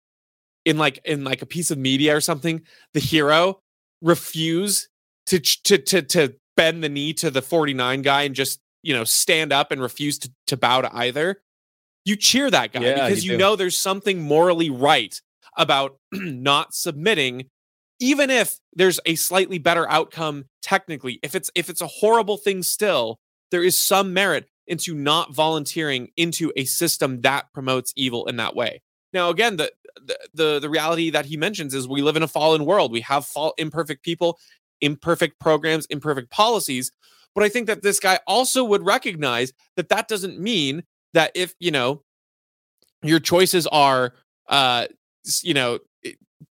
in 0.64 0.76
like 0.76 1.00
in 1.04 1.24
like 1.24 1.42
a 1.42 1.46
piece 1.46 1.70
of 1.70 1.78
media 1.78 2.14
or 2.14 2.20
something, 2.20 2.62
the 2.92 3.00
hero 3.00 3.61
refuse 4.02 4.88
to 5.26 5.38
to 5.38 5.78
to 5.78 6.02
to 6.02 6.34
bend 6.56 6.84
the 6.84 6.88
knee 6.88 7.14
to 7.14 7.30
the 7.30 7.40
49 7.40 8.02
guy 8.02 8.22
and 8.22 8.34
just, 8.34 8.61
you 8.82 8.92
know, 8.92 9.04
stand 9.04 9.52
up 9.52 9.70
and 9.72 9.80
refuse 9.80 10.18
to, 10.18 10.30
to 10.46 10.56
bow 10.56 10.82
to 10.82 10.94
either, 10.94 11.40
you 12.04 12.16
cheer 12.16 12.50
that 12.50 12.72
guy 12.72 12.82
Yeah, 12.82 12.94
because 12.94 13.24
you 13.24 13.32
you 13.32 13.38
know 13.38 13.56
there's 13.56 13.78
something 13.78 14.20
morally 14.20 14.68
right 14.68 15.18
about 15.56 15.96
not 16.12 16.74
submitting 16.74 17.46
even 18.01 18.30
if 18.30 18.59
there's 18.74 18.98
a 19.07 19.14
slightly 19.14 19.59
better 19.59 19.88
outcome 19.88 20.46
technically 20.62 21.20
if 21.22 21.34
it's 21.34 21.51
if 21.55 21.68
it's 21.68 21.80
a 21.80 21.86
horrible 21.86 22.36
thing 22.36 22.62
still 22.62 23.20
there 23.51 23.62
is 23.62 23.76
some 23.76 24.12
merit 24.12 24.48
into 24.66 24.94
not 24.94 25.34
volunteering 25.34 26.09
into 26.16 26.53
a 26.57 26.64
system 26.64 27.20
that 27.22 27.53
promotes 27.53 27.92
evil 27.96 28.26
in 28.26 28.36
that 28.36 28.55
way. 28.55 28.80
Now 29.12 29.28
again 29.28 29.57
the 29.57 29.72
the 30.07 30.18
the, 30.32 30.59
the 30.61 30.70
reality 30.70 31.11
that 31.11 31.26
he 31.26 31.36
mentions 31.36 31.74
is 31.74 31.88
we 31.88 32.03
live 32.03 32.16
in 32.16 32.22
a 32.22 32.28
fallen 32.28 32.64
world. 32.64 32.92
We 32.92 33.01
have 33.03 33.26
fall 33.26 33.53
imperfect 33.59 34.05
people 34.05 34.38
imperfect 34.80 35.38
programs 35.40 35.86
imperfect 35.86 36.30
policies. 36.30 36.92
But 37.34 37.44
i 37.44 37.48
think 37.48 37.66
that 37.66 37.82
this 37.82 38.01
guy 38.01 38.18
also 38.26 38.64
would 38.64 38.84
recognize 38.84 39.53
that 39.76 39.88
that 39.88 40.09
doesn't 40.09 40.40
mean 40.40 40.84
that 41.14 41.32
if 41.34 41.55
you 41.59 41.70
know 41.70 42.03
your 43.03 43.20
choices 43.20 43.66
are 43.66 44.14
uh 44.48 44.86
you 45.42 45.55
know 45.55 45.78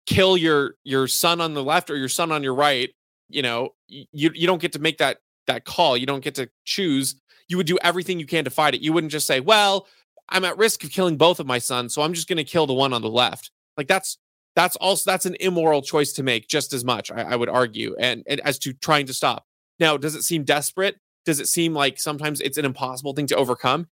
kill 0.07 0.37
your 0.37 0.75
your 0.85 1.07
son 1.07 1.41
on 1.41 1.55
the 1.55 1.63
left 1.63 1.91
or 1.91 1.97
your 1.97 2.09
son 2.09 2.33
on 2.33 2.43
your 2.43 2.55
right 2.55 2.91
you 3.29 3.43
know 3.43 3.71
you 3.89 4.31
you 4.35 4.47
don't 4.47 4.61
get 4.61 4.73
to 4.73 4.79
make 4.79 4.99
that 4.99 5.19
that 5.47 5.65
call. 5.65 5.97
You 5.97 6.07
don't 6.07 6.23
get 6.23 6.37
to 6.37 6.49
choose. 6.65 7.17
You 7.49 7.57
would 7.57 7.67
do 7.67 7.79
everything 7.83 8.21
you 8.21 8.27
can 8.27 8.45
to 8.45 8.51
fight 8.51 8.75
it. 8.75 8.81
You 8.81 8.93
wouldn't 8.93 9.13
just 9.13 9.27
say 9.27 9.41
well 9.41 9.87
i'm 10.29 10.45
at 10.45 10.57
risk 10.57 10.85
of 10.85 10.91
killing 10.91 11.17
both 11.17 11.41
of 11.41 11.47
my 11.49 11.59
sons 11.59 11.93
so 11.93 12.01
i'm 12.01 12.15
just 12.15 12.29
going 12.29 12.37
to 12.37 12.45
kill 12.45 12.67
the 12.67 12.73
one 12.73 12.93
on 12.93 13.03
the 13.03 13.11
left. 13.11 13.51
Like 13.77 13.89
that's 13.89 14.19
that's 14.55 14.77
also 14.77 15.11
that's 15.11 15.27
an 15.27 15.37
immoral 15.41 15.83
choice 15.83 16.13
to 16.13 16.23
make 16.23 16.47
just 16.49 16.73
as 16.73 16.85
much 16.85 17.11
i, 17.11 17.23
I 17.23 17.37
would 17.37 17.49
argue 17.49 17.97
and, 17.99 18.23
and 18.27 18.41
as 18.41 18.59
to 18.61 18.73
trying 18.73 19.07
to 19.07 19.15
stop. 19.15 19.45
Now 19.81 19.97
does 19.97 20.15
it 20.15 20.23
seem 20.23 20.45
desperate? 20.45 20.97
Does 21.25 21.41
it 21.41 21.49
seem 21.49 21.75
like 21.75 22.01
sometimes 22.01 22.41
it's 22.41 22.59
an 22.59 22.65
impossible 22.65 23.13
thing 23.15 23.27
to 23.29 23.37
overcome 23.37 23.89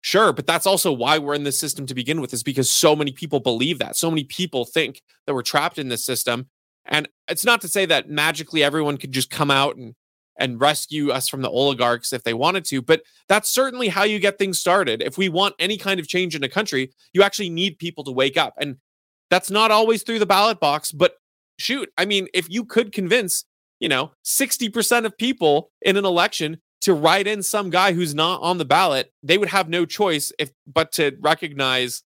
Sure, 0.00 0.32
but 0.32 0.46
that's 0.46 0.66
also 0.66 0.92
why 0.92 1.18
we're 1.18 1.34
in 1.34 1.42
this 1.44 1.58
system 1.58 1.86
to 1.86 1.94
begin 1.94 2.20
with, 2.20 2.32
is 2.32 2.42
because 2.42 2.70
so 2.70 2.94
many 2.94 3.12
people 3.12 3.40
believe 3.40 3.78
that. 3.80 3.96
So 3.96 4.10
many 4.10 4.24
people 4.24 4.64
think 4.64 5.02
that 5.26 5.34
we're 5.34 5.42
trapped 5.42 5.78
in 5.78 5.88
this 5.88 6.04
system. 6.04 6.48
And 6.86 7.08
it's 7.26 7.44
not 7.44 7.60
to 7.62 7.68
say 7.68 7.84
that 7.86 8.08
magically 8.08 8.62
everyone 8.62 8.96
could 8.96 9.12
just 9.12 9.30
come 9.30 9.50
out 9.50 9.76
and 9.76 9.94
and 10.38 10.60
rescue 10.60 11.10
us 11.10 11.28
from 11.28 11.42
the 11.42 11.50
oligarchs 11.50 12.12
if 12.12 12.22
they 12.22 12.32
wanted 12.32 12.64
to, 12.64 12.80
but 12.80 13.02
that's 13.28 13.50
certainly 13.50 13.88
how 13.88 14.04
you 14.04 14.18
get 14.18 14.38
things 14.38 14.58
started. 14.58 15.02
If 15.02 15.18
we 15.18 15.28
want 15.28 15.54
any 15.58 15.76
kind 15.76 16.00
of 16.00 16.08
change 16.08 16.34
in 16.34 16.44
a 16.44 16.48
country, 16.48 16.92
you 17.12 17.22
actually 17.22 17.50
need 17.50 17.78
people 17.78 18.04
to 18.04 18.12
wake 18.12 18.36
up. 18.36 18.54
And 18.60 18.76
that's 19.30 19.50
not 19.50 19.70
always 19.70 20.02
through 20.02 20.20
the 20.20 20.26
ballot 20.26 20.60
box, 20.60 20.92
but 20.92 21.14
shoot, 21.58 21.90
I 21.98 22.04
mean, 22.04 22.28
if 22.32 22.48
you 22.48 22.64
could 22.64 22.92
convince, 22.92 23.44
you 23.80 23.88
know, 23.88 24.12
60% 24.24 25.04
of 25.04 25.18
people 25.18 25.70
in 25.82 25.96
an 25.96 26.04
election 26.04 26.58
to 26.82 26.94
write 26.94 27.26
in 27.26 27.42
some 27.42 27.70
guy 27.70 27.92
who's 27.92 28.14
not 28.14 28.40
on 28.40 28.58
the 28.58 28.64
ballot, 28.64 29.12
they 29.22 29.38
would 29.38 29.48
have 29.48 29.68
no 29.68 29.84
choice 29.84 30.32
if 30.38 30.50
but 30.66 30.92
to 30.92 31.16
recognize 31.20 32.02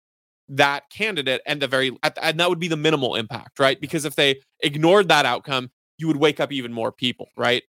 that 0.49 0.89
candidate 0.89 1.41
and 1.45 1.61
the 1.61 1.67
very 1.67 1.91
and 2.21 2.39
that 2.39 2.49
would 2.49 2.59
be 2.59 2.67
the 2.67 2.77
minimal 2.77 3.15
impact, 3.15 3.59
right? 3.59 3.79
Because 3.79 4.05
if 4.05 4.15
they 4.15 4.39
ignored 4.61 5.09
that 5.09 5.25
outcome, 5.25 5.69
you 5.97 6.07
would 6.07 6.17
wake 6.17 6.39
up 6.39 6.51
even 6.51 6.71
more 6.73 6.91
people, 6.91 7.27
right? 7.37 7.63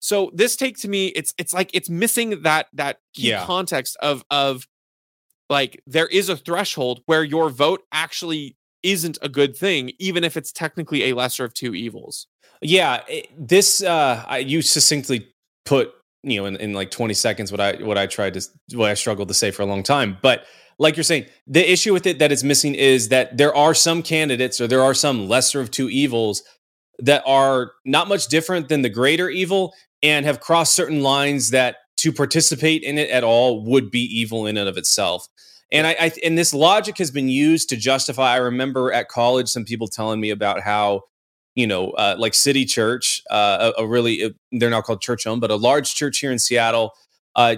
So 0.00 0.30
this 0.34 0.56
take 0.56 0.78
to 0.78 0.88
me, 0.88 1.08
it's 1.08 1.34
it's 1.38 1.52
like 1.52 1.70
it's 1.74 1.90
missing 1.90 2.42
that 2.42 2.68
that 2.72 2.98
key 3.14 3.28
Yeah. 3.28 3.44
context 3.44 3.96
of 4.00 4.24
of 4.30 4.66
like 5.48 5.82
there 5.86 6.06
is 6.06 6.28
a 6.28 6.36
threshold 6.36 7.02
where 7.06 7.24
your 7.24 7.50
vote 7.50 7.82
actually 7.92 8.56
isn't 8.82 9.18
a 9.20 9.28
good 9.28 9.56
thing, 9.56 9.92
even 9.98 10.24
if 10.24 10.36
it's 10.36 10.52
technically 10.52 11.04
a 11.10 11.14
lesser 11.14 11.44
of 11.44 11.52
two 11.52 11.74
evils. 11.74 12.26
Yeah, 12.62 13.02
it, 13.08 13.28
this 13.36 13.82
uh, 13.82 14.42
you 14.44 14.62
succinctly 14.62 15.28
put 15.64 15.92
you 16.22 16.40
know 16.40 16.46
in, 16.46 16.56
in 16.56 16.72
like 16.72 16.90
20 16.90 17.14
seconds 17.14 17.50
what 17.50 17.60
I 17.60 17.74
what 17.82 17.98
I 17.98 18.06
tried 18.06 18.34
to 18.34 18.48
what 18.74 18.90
I 18.90 18.94
struggled 18.94 19.28
to 19.28 19.34
say 19.34 19.50
for 19.50 19.62
a 19.62 19.66
long 19.66 19.82
time. 19.82 20.18
But 20.22 20.44
like 20.78 20.96
you're 20.96 21.04
saying, 21.04 21.26
the 21.46 21.70
issue 21.70 21.92
with 21.92 22.06
it 22.06 22.18
that 22.20 22.32
it's 22.32 22.42
missing 22.42 22.74
is 22.74 23.08
that 23.10 23.36
there 23.36 23.54
are 23.54 23.74
some 23.74 24.02
candidates 24.02 24.60
or 24.60 24.66
there 24.66 24.82
are 24.82 24.94
some 24.94 25.28
lesser 25.28 25.60
of 25.60 25.70
two 25.70 25.90
evils 25.90 26.42
that 26.98 27.22
are 27.26 27.72
not 27.84 28.08
much 28.08 28.28
different 28.28 28.68
than 28.68 28.82
the 28.82 28.88
greater 28.88 29.28
evil 29.28 29.74
and 30.02 30.24
have 30.24 30.40
crossed 30.40 30.74
certain 30.74 31.02
lines 31.02 31.50
that 31.50 31.76
to 31.98 32.12
participate 32.12 32.82
in 32.82 32.96
it 32.96 33.10
at 33.10 33.22
all 33.22 33.62
would 33.64 33.90
be 33.90 34.00
evil 34.00 34.46
in 34.46 34.56
and 34.56 34.68
of 34.68 34.78
itself. 34.78 35.28
And 35.70 35.86
I, 35.86 35.96
I 36.00 36.12
and 36.24 36.36
this 36.36 36.54
logic 36.54 36.96
has 36.98 37.10
been 37.10 37.28
used 37.28 37.68
to 37.68 37.76
justify. 37.76 38.32
I 38.32 38.36
remember 38.36 38.90
at 38.90 39.08
college 39.08 39.48
some 39.48 39.64
people 39.64 39.86
telling 39.86 40.18
me 40.18 40.30
about 40.30 40.62
how 40.62 41.02
you 41.54 41.66
know, 41.66 41.90
uh, 41.90 42.16
like 42.18 42.34
City 42.34 42.64
Church, 42.64 43.22
uh, 43.30 43.72
a, 43.76 43.82
a 43.82 43.86
really 43.86 44.24
uh, 44.24 44.30
they're 44.52 44.70
not 44.70 44.84
called 44.84 45.00
church 45.00 45.26
owned, 45.26 45.40
but 45.40 45.50
a 45.50 45.56
large 45.56 45.94
church 45.94 46.18
here 46.18 46.32
in 46.32 46.38
Seattle. 46.38 46.92
Uh, 47.34 47.56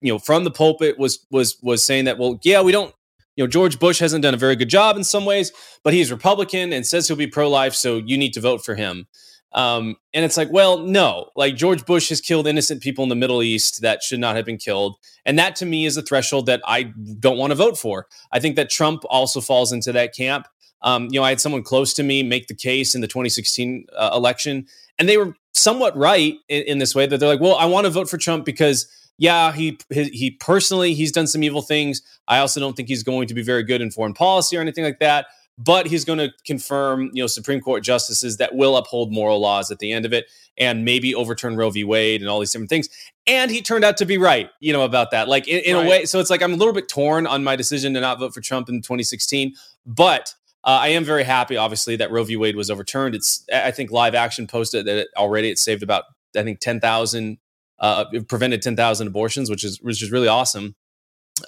you 0.00 0.12
know, 0.12 0.18
from 0.18 0.44
the 0.44 0.50
pulpit 0.50 0.98
was 0.98 1.26
was 1.30 1.58
was 1.62 1.82
saying 1.82 2.04
that 2.06 2.18
well, 2.18 2.38
yeah, 2.44 2.62
we 2.62 2.72
don't. 2.72 2.94
You 3.36 3.44
know, 3.44 3.48
George 3.48 3.78
Bush 3.78 3.98
hasn't 3.98 4.22
done 4.22 4.34
a 4.34 4.38
very 4.38 4.56
good 4.56 4.68
job 4.68 4.96
in 4.96 5.04
some 5.04 5.24
ways, 5.24 5.52
but 5.82 5.94
he's 5.94 6.10
Republican 6.12 6.70
and 6.70 6.86
says 6.86 7.08
he'll 7.08 7.16
be 7.16 7.26
pro 7.26 7.48
life, 7.48 7.74
so 7.74 7.96
you 7.96 8.18
need 8.18 8.34
to 8.34 8.40
vote 8.40 8.62
for 8.62 8.74
him. 8.74 9.06
Um, 9.54 9.96
and 10.14 10.24
it's 10.24 10.36
like, 10.36 10.50
well, 10.50 10.78
no, 10.78 11.30
like 11.36 11.56
George 11.56 11.84
Bush 11.84 12.08
has 12.08 12.20
killed 12.20 12.46
innocent 12.46 12.82
people 12.82 13.02
in 13.02 13.08
the 13.08 13.14
Middle 13.14 13.42
East 13.42 13.82
that 13.82 14.02
should 14.02 14.20
not 14.20 14.36
have 14.36 14.44
been 14.44 14.56
killed. 14.56 14.96
And 15.26 15.38
that 15.38 15.56
to 15.56 15.66
me 15.66 15.84
is 15.84 15.96
a 15.96 16.02
threshold 16.02 16.46
that 16.46 16.62
I 16.66 16.92
don't 17.20 17.38
want 17.38 17.50
to 17.50 17.54
vote 17.54 17.78
for. 17.78 18.06
I 18.32 18.40
think 18.40 18.56
that 18.56 18.70
Trump 18.70 19.02
also 19.08 19.40
falls 19.40 19.72
into 19.72 19.92
that 19.92 20.14
camp. 20.14 20.46
Um, 20.82 21.08
you 21.10 21.20
know, 21.20 21.24
I 21.24 21.30
had 21.30 21.40
someone 21.40 21.62
close 21.62 21.94
to 21.94 22.02
me 22.02 22.22
make 22.22 22.46
the 22.48 22.54
case 22.54 22.94
in 22.94 23.00
the 23.00 23.06
2016 23.08 23.86
uh, 23.96 24.10
election, 24.14 24.66
and 24.98 25.08
they 25.08 25.16
were 25.16 25.34
somewhat 25.52 25.96
right 25.96 26.34
in, 26.48 26.62
in 26.62 26.78
this 26.78 26.94
way 26.94 27.06
that 27.06 27.18
they're 27.18 27.28
like, 27.28 27.40
well, 27.40 27.56
I 27.56 27.66
want 27.66 27.84
to 27.84 27.90
vote 27.90 28.08
for 28.08 28.18
Trump 28.18 28.44
because, 28.44 28.86
yeah, 29.18 29.52
he, 29.52 29.78
he 29.90 30.04
he 30.04 30.30
personally 30.30 30.94
he's 30.94 31.12
done 31.12 31.26
some 31.26 31.42
evil 31.42 31.62
things. 31.62 32.02
I 32.26 32.38
also 32.38 32.58
don't 32.60 32.74
think 32.74 32.88
he's 32.88 33.02
going 33.02 33.28
to 33.28 33.34
be 33.34 33.42
very 33.42 33.62
good 33.62 33.80
in 33.80 33.90
foreign 33.90 34.14
policy 34.14 34.56
or 34.56 34.60
anything 34.60 34.84
like 34.84 34.98
that. 35.00 35.26
But 35.58 35.86
he's 35.86 36.06
going 36.06 36.18
to 36.18 36.32
confirm, 36.46 37.10
you 37.12 37.22
know, 37.22 37.26
Supreme 37.26 37.60
Court 37.60 37.84
justices 37.84 38.38
that 38.38 38.54
will 38.54 38.74
uphold 38.76 39.12
moral 39.12 39.38
laws 39.38 39.70
at 39.70 39.80
the 39.80 39.92
end 39.92 40.06
of 40.06 40.12
it, 40.14 40.24
and 40.56 40.82
maybe 40.84 41.14
overturn 41.14 41.56
Roe 41.56 41.68
v. 41.68 41.84
Wade 41.84 42.22
and 42.22 42.30
all 42.30 42.40
these 42.40 42.50
different 42.50 42.70
things. 42.70 42.88
And 43.26 43.50
he 43.50 43.60
turned 43.60 43.84
out 43.84 43.98
to 43.98 44.06
be 44.06 44.16
right, 44.16 44.48
you 44.60 44.72
know, 44.72 44.82
about 44.82 45.10
that. 45.10 45.28
Like 45.28 45.46
in, 45.46 45.62
in 45.62 45.76
Right. 45.76 45.86
a 45.86 45.88
way, 45.90 46.04
so 46.06 46.18
it's 46.20 46.30
like 46.30 46.42
I'm 46.42 46.54
a 46.54 46.56
little 46.56 46.72
bit 46.72 46.88
torn 46.88 47.26
on 47.26 47.44
my 47.44 47.54
decision 47.54 47.92
to 47.94 48.00
not 48.00 48.18
vote 48.18 48.32
for 48.32 48.40
Trump 48.40 48.70
in 48.70 48.76
2016, 48.80 49.54
but 49.84 50.34
uh, 50.64 50.78
I 50.82 50.88
am 50.88 51.04
very 51.04 51.24
happy, 51.24 51.56
obviously, 51.56 51.96
that 51.96 52.10
Roe 52.10 52.24
v. 52.24 52.36
Wade 52.36 52.56
was 52.56 52.70
overturned. 52.70 53.14
It's 53.14 53.44
I 53.52 53.70
think 53.72 53.90
Live 53.90 54.14
Action 54.14 54.46
posted 54.46 54.86
that 54.86 54.96
it, 54.96 55.08
already 55.16 55.50
it 55.50 55.58
saved 55.58 55.82
about 55.82 56.04
I 56.36 56.42
think 56.42 56.60
ten 56.60 56.80
thousand, 56.80 57.38
uh, 57.78 58.04
prevented 58.28 58.62
ten 58.62 58.76
thousand 58.76 59.08
abortions, 59.08 59.50
which 59.50 59.64
is 59.64 59.80
which 59.82 60.02
is 60.02 60.10
really 60.12 60.28
awesome. 60.28 60.76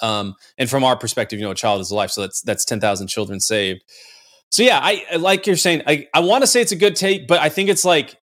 Um, 0.02 0.34
and 0.58 0.68
from 0.68 0.82
our 0.82 0.96
perspective, 0.96 1.38
you 1.38 1.44
know, 1.44 1.52
a 1.52 1.54
child 1.54 1.80
is 1.80 1.90
a 1.90 1.94
life, 1.94 2.10
so 2.10 2.22
that's 2.22 2.42
that's 2.42 2.64
ten 2.64 2.80
thousand 2.80 3.06
children 3.08 3.38
saved. 3.40 3.84
So 4.50 4.62
yeah, 4.62 4.80
I 4.82 5.04
I- 5.12 5.16
like 5.16 5.46
you're 5.46 5.56
saying. 5.56 5.82
I 5.86 6.08
I 6.12 6.20
want 6.20 6.42
to 6.42 6.46
say 6.46 6.60
it's 6.60 6.72
a 6.72 6.76
good 6.76 6.96
take, 6.96 7.28
but 7.28 7.38
I 7.40 7.48
think 7.48 7.68
it's 7.68 7.84
like 7.84 8.16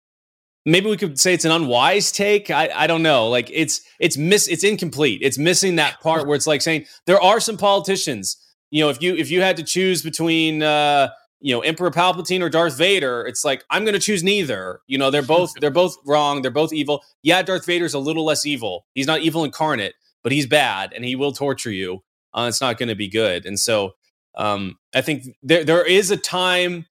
maybe 0.65 0.89
we 0.89 0.97
could 0.97 1.19
say 1.21 1.35
it's 1.35 1.45
an 1.45 1.53
unwise 1.53 2.13
take. 2.13 2.51
I 2.51 2.71
I 2.75 2.87
don't 2.87 3.03
know. 3.03 3.29
Like 3.29 3.51
it's 3.53 3.83
it's 4.01 4.17
miss 4.17 4.49
it's 4.49 4.65
incomplete. 4.65 5.21
It's 5.23 5.39
missing 5.39 5.77
that 5.77 6.01
part 6.01 6.27
where 6.27 6.37
it's 6.37 6.47
like 6.47 6.63
saying 6.63 6.87
there 7.07 7.21
are 7.21 7.41
some 7.41 7.57
politicians 7.59 8.37
you 8.71 8.83
know, 8.83 8.91
if 8.91 9.01
you 9.03 9.15
if 9.15 9.31
you 9.31 9.41
had 9.41 9.57
to 9.57 9.63
choose 9.63 10.03
between 10.03 10.63
uh, 10.63 11.09
you 11.41 11.55
know 11.55 11.61
Emperor 11.61 11.91
Palpatine 11.91 12.43
or 12.43 12.49
Darth 12.49 12.77
Vader, 12.77 13.27
it's 13.27 13.45
like 13.45 13.65
I'm 13.71 13.85
going 13.85 13.95
to 13.95 14.01
choose 14.01 14.23
neither. 14.23 14.81
You 14.87 14.99
know, 14.99 15.11
they're 15.11 15.23
both 15.23 15.55
they're 15.61 15.71
both 15.71 15.97
wrong. 16.07 16.43
They're 16.43 16.51
both 16.51 16.73
evil. 16.73 17.03
Yeah, 17.23 17.43
Darth 17.43 17.67
Vader's 17.67 17.95
a 17.95 17.99
little 17.99 18.25
less 18.25 18.45
evil. 18.47 18.87
He's 18.95 19.07
not 19.07 19.21
evil 19.21 19.45
incarnate, 19.45 19.95
but 20.23 20.33
he's 20.33 20.47
bad 20.47 20.93
and 20.93 21.05
he 21.05 21.17
will 21.17 21.33
torture 21.33 21.71
you. 21.71 22.03
Uh, 22.35 22.47
it's 22.49 22.61
not 22.61 22.79
going 22.79 22.89
to 22.89 22.95
be 22.95 23.09
good. 23.09 23.47
And 23.47 23.59
so 23.59 23.93
um, 24.37 24.77
I 24.95 25.01
think 25.01 25.25
there 25.43 25.65
there 25.65 25.85
is 25.85 26.11
a 26.11 26.17
time. 26.17 26.87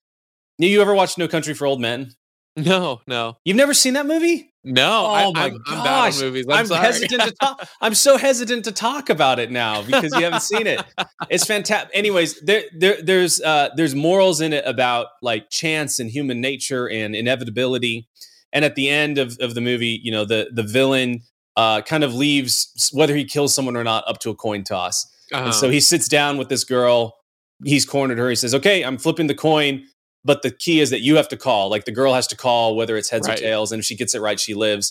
You 0.58 0.82
ever 0.82 0.96
watched 0.96 1.20
No 1.20 1.28
Country 1.28 1.54
for 1.54 1.68
Old 1.68 1.80
Men? 1.80 2.12
No, 2.56 3.02
no, 3.06 3.38
You've 3.46 3.56
never 3.56 3.76
seen 3.76 3.94
that 3.94 4.08
movie? 4.08 4.52
No. 4.68 5.06
Oh 5.06 5.08
I, 5.08 5.32
my 5.32 5.44
I'm, 5.46 5.54
I'm 5.66 5.78
bad 5.78 5.84
gosh. 5.84 6.22
movies. 6.22 6.46
I'm, 6.50 6.72
I'm, 6.72 6.82
hesitant 6.82 7.22
to 7.24 7.32
talk. 7.32 7.68
I'm 7.82 7.94
so 7.94 8.18
hesitant 8.18 8.66
to 8.66 8.72
talk 8.72 9.10
about 9.10 9.40
it 9.40 9.52
now 9.52 9.82
because 9.82 10.14
you 10.14 10.24
haven't 10.24 10.42
seen 10.42 10.68
it. 10.68 10.84
It's 11.30 11.46
fantastic. 11.46 11.90
Anyways, 11.94 12.40
there, 12.42 12.64
there, 12.78 13.02
there's, 13.02 13.42
uh, 13.42 13.70
there's 13.76 13.96
morals 13.96 14.42
in 14.42 14.54
it 14.54 14.64
about 14.66 15.08
like 15.22 15.50
chance 15.50 16.00
and 16.00 16.10
human 16.10 16.42
nature 16.42 16.90
and 16.90 17.16
inevitability. 17.16 18.08
and 18.54 18.66
at 18.66 18.76
the 18.76 18.90
end 18.90 19.18
of, 19.18 19.38
of 19.40 19.56
the 19.56 19.62
movie, 19.62 20.00
you 20.04 20.12
know, 20.12 20.26
the 20.26 20.50
the 20.54 20.64
villain 20.64 21.22
uh, 21.56 21.82
kind 21.82 22.04
of 22.04 22.14
leaves 22.14 22.90
whether 22.94 23.16
he 23.16 23.26
kills 23.26 23.54
someone 23.54 23.76
or 23.76 23.84
not 23.84 24.04
up 24.08 24.20
to 24.20 24.30
a 24.30 24.36
coin 24.36 24.64
toss. 24.64 25.06
Uh-huh. 25.34 25.46
And 25.46 25.54
so 25.54 25.70
he 25.70 25.80
sits 25.80 26.08
down 26.08 26.38
with 26.38 26.50
this 26.50 26.64
girl. 26.64 27.18
He's 27.64 27.86
cornered 27.86 28.18
her. 28.18 28.30
He 28.30 28.36
says, 28.36 28.54
"Okay, 28.54 28.84
I'm 28.84 28.98
flipping 28.98 29.28
the 29.28 29.36
coin, 29.36 29.86
but 30.28 30.42
the 30.44 30.52
key 30.52 30.80
is 30.82 30.90
that 30.92 31.02
you 31.02 31.16
have 31.16 31.30
to 31.30 31.38
call. 31.38 31.70
Like 31.70 31.86
the 31.86 31.92
girl 32.00 32.14
has 32.14 32.28
to 32.28 32.36
call 32.38 32.76
whether 32.76 32.96
it's 32.98 33.10
heads 33.10 33.28
Right. 33.28 33.40
or 33.40 33.42
tails, 33.42 33.72
and 33.72 33.80
if 33.80 33.86
she 33.86 33.96
gets 33.96 34.14
it 34.14 34.22
right, 34.22 34.40
she 34.40 34.54
lives." 34.54 34.86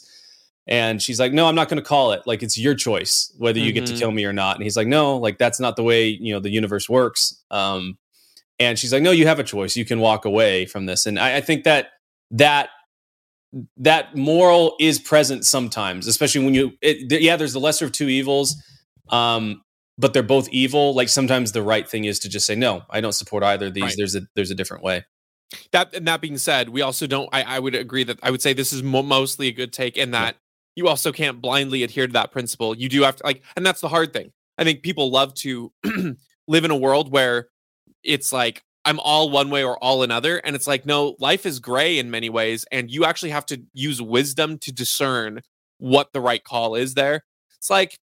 And 0.69 1.01
she's 1.01 1.21
like, 1.21 1.33
"No, 1.33 1.47
I'm 1.47 1.55
not 1.55 1.69
going 1.69 1.81
to 1.83 1.89
call 1.89 2.11
it. 2.13 2.23
Like 2.27 2.43
it's 2.43 2.59
your 2.59 2.75
choice 2.75 3.33
whether 3.39 3.61
you 3.61 3.71
get 3.73 3.87
to 3.87 3.93
Mhm. 3.93 3.99
kill 4.01 4.11
me 4.11 4.25
or 4.25 4.33
not." 4.33 4.57
And 4.57 4.65
he's 4.65 4.77
like, 4.77 4.89
"No, 4.89 5.17
like 5.19 5.39
that's 5.39 5.61
not 5.61 5.77
the 5.77 5.85
way 5.85 6.09
you 6.09 6.33
know 6.35 6.41
the 6.41 6.51
universe 6.51 6.89
works." 6.89 7.41
Um, 7.53 7.99
and 8.59 8.79
she's 8.79 8.93
like, 8.93 9.03
"No, 9.03 9.13
you 9.13 9.27
have 9.29 9.39
a 9.39 9.45
choice. 9.45 9.77
You 9.77 9.85
can 9.85 10.01
walk 10.01 10.25
away 10.25 10.67
from 10.67 10.87
this." 10.87 11.07
And 11.07 11.19
I, 11.21 11.37
I 11.37 11.41
think 11.41 11.63
that 11.65 11.91
that 12.33 12.71
that 13.77 14.17
moral 14.17 14.75
is 14.81 14.99
present 14.99 15.45
sometimes, 15.47 16.07
especially 16.07 16.45
when 16.45 16.55
you, 16.55 16.73
it, 16.83 17.09
th- 17.09 17.23
yeah, 17.23 17.37
there's 17.37 17.53
the 17.53 17.61
lesser 17.61 17.85
of 17.87 17.93
two 17.93 18.09
evils, 18.09 18.57
um, 19.11 19.63
but 19.99 20.13
they're 20.13 20.23
both 20.23 20.49
evil. 20.51 20.95
Like 20.95 21.09
sometimes 21.09 21.53
the 21.53 21.63
right 21.63 21.89
thing 21.89 22.05
is 22.05 22.19
to 22.21 22.29
just 22.29 22.45
say, 22.47 22.55
no, 22.55 22.83
I 22.91 23.01
don't 23.01 23.13
support 23.15 23.43
either 23.45 23.67
of 23.69 23.75
these. 23.75 23.85
Right. 23.85 23.95
There's 23.97 24.15
a 24.17 24.23
there's 24.35 24.51
a 24.51 24.55
different 24.55 24.83
way. 24.83 25.05
That 25.73 25.95
and 25.95 26.07
that 26.09 26.21
being 26.21 26.39
said, 26.39 26.69
we 26.69 26.83
also 26.83 27.07
don't. 27.07 27.29
I, 27.33 27.43
I 27.43 27.59
would 27.59 27.75
agree 27.75 28.05
that 28.05 28.19
I 28.23 28.31
would 28.31 28.43
say 28.43 28.53
this 28.53 28.73
is 28.73 28.83
mo- 28.83 29.03
mostly 29.03 29.49
a 29.49 29.53
good 29.53 29.73
take 29.73 29.97
in 29.97 30.11
that 30.11 30.37
you 30.75 30.89
also 30.89 31.13
can't 31.13 31.41
blindly 31.41 31.83
adhere 31.83 32.07
to 32.07 32.13
that 32.13 32.33
principle. 32.33 32.77
You 32.77 32.89
do 32.89 33.03
have 33.03 33.17
to 33.17 33.27
like, 33.27 33.43
and 33.57 33.65
that's 33.65 33.81
the 33.81 33.89
hard 33.89 34.13
thing. 34.13 34.33
I 34.59 34.65
think 34.65 34.83
people 34.83 35.11
love 35.11 35.35
to 35.35 35.73
live 36.49 36.65
in 36.65 36.71
a 36.71 36.77
world 36.77 37.11
where 37.11 37.49
it's 38.03 38.33
like 38.33 38.63
I'm 38.85 39.01
all 39.01 39.31
one 39.31 39.51
way 39.51 39.65
or 39.65 39.83
all 39.83 40.03
another, 40.03 40.39
and 40.39 40.55
it's 40.55 40.67
like 40.67 40.87
no, 40.87 41.17
life 41.19 41.47
is 41.47 41.59
gray 41.59 41.99
in 41.99 42.11
many 42.11 42.29
ways, 42.29 42.65
and 42.71 42.91
you 42.91 43.05
actually 43.05 43.31
have 43.31 43.47
to 43.47 43.63
use 43.73 44.01
wisdom 44.01 44.59
to 44.59 44.73
discern 44.73 45.41
what 45.79 46.13
the 46.13 46.21
right 46.21 46.45
call 46.45 46.75
is. 46.75 46.95
There, 46.95 47.25
it's 47.59 47.71
like 47.71 47.99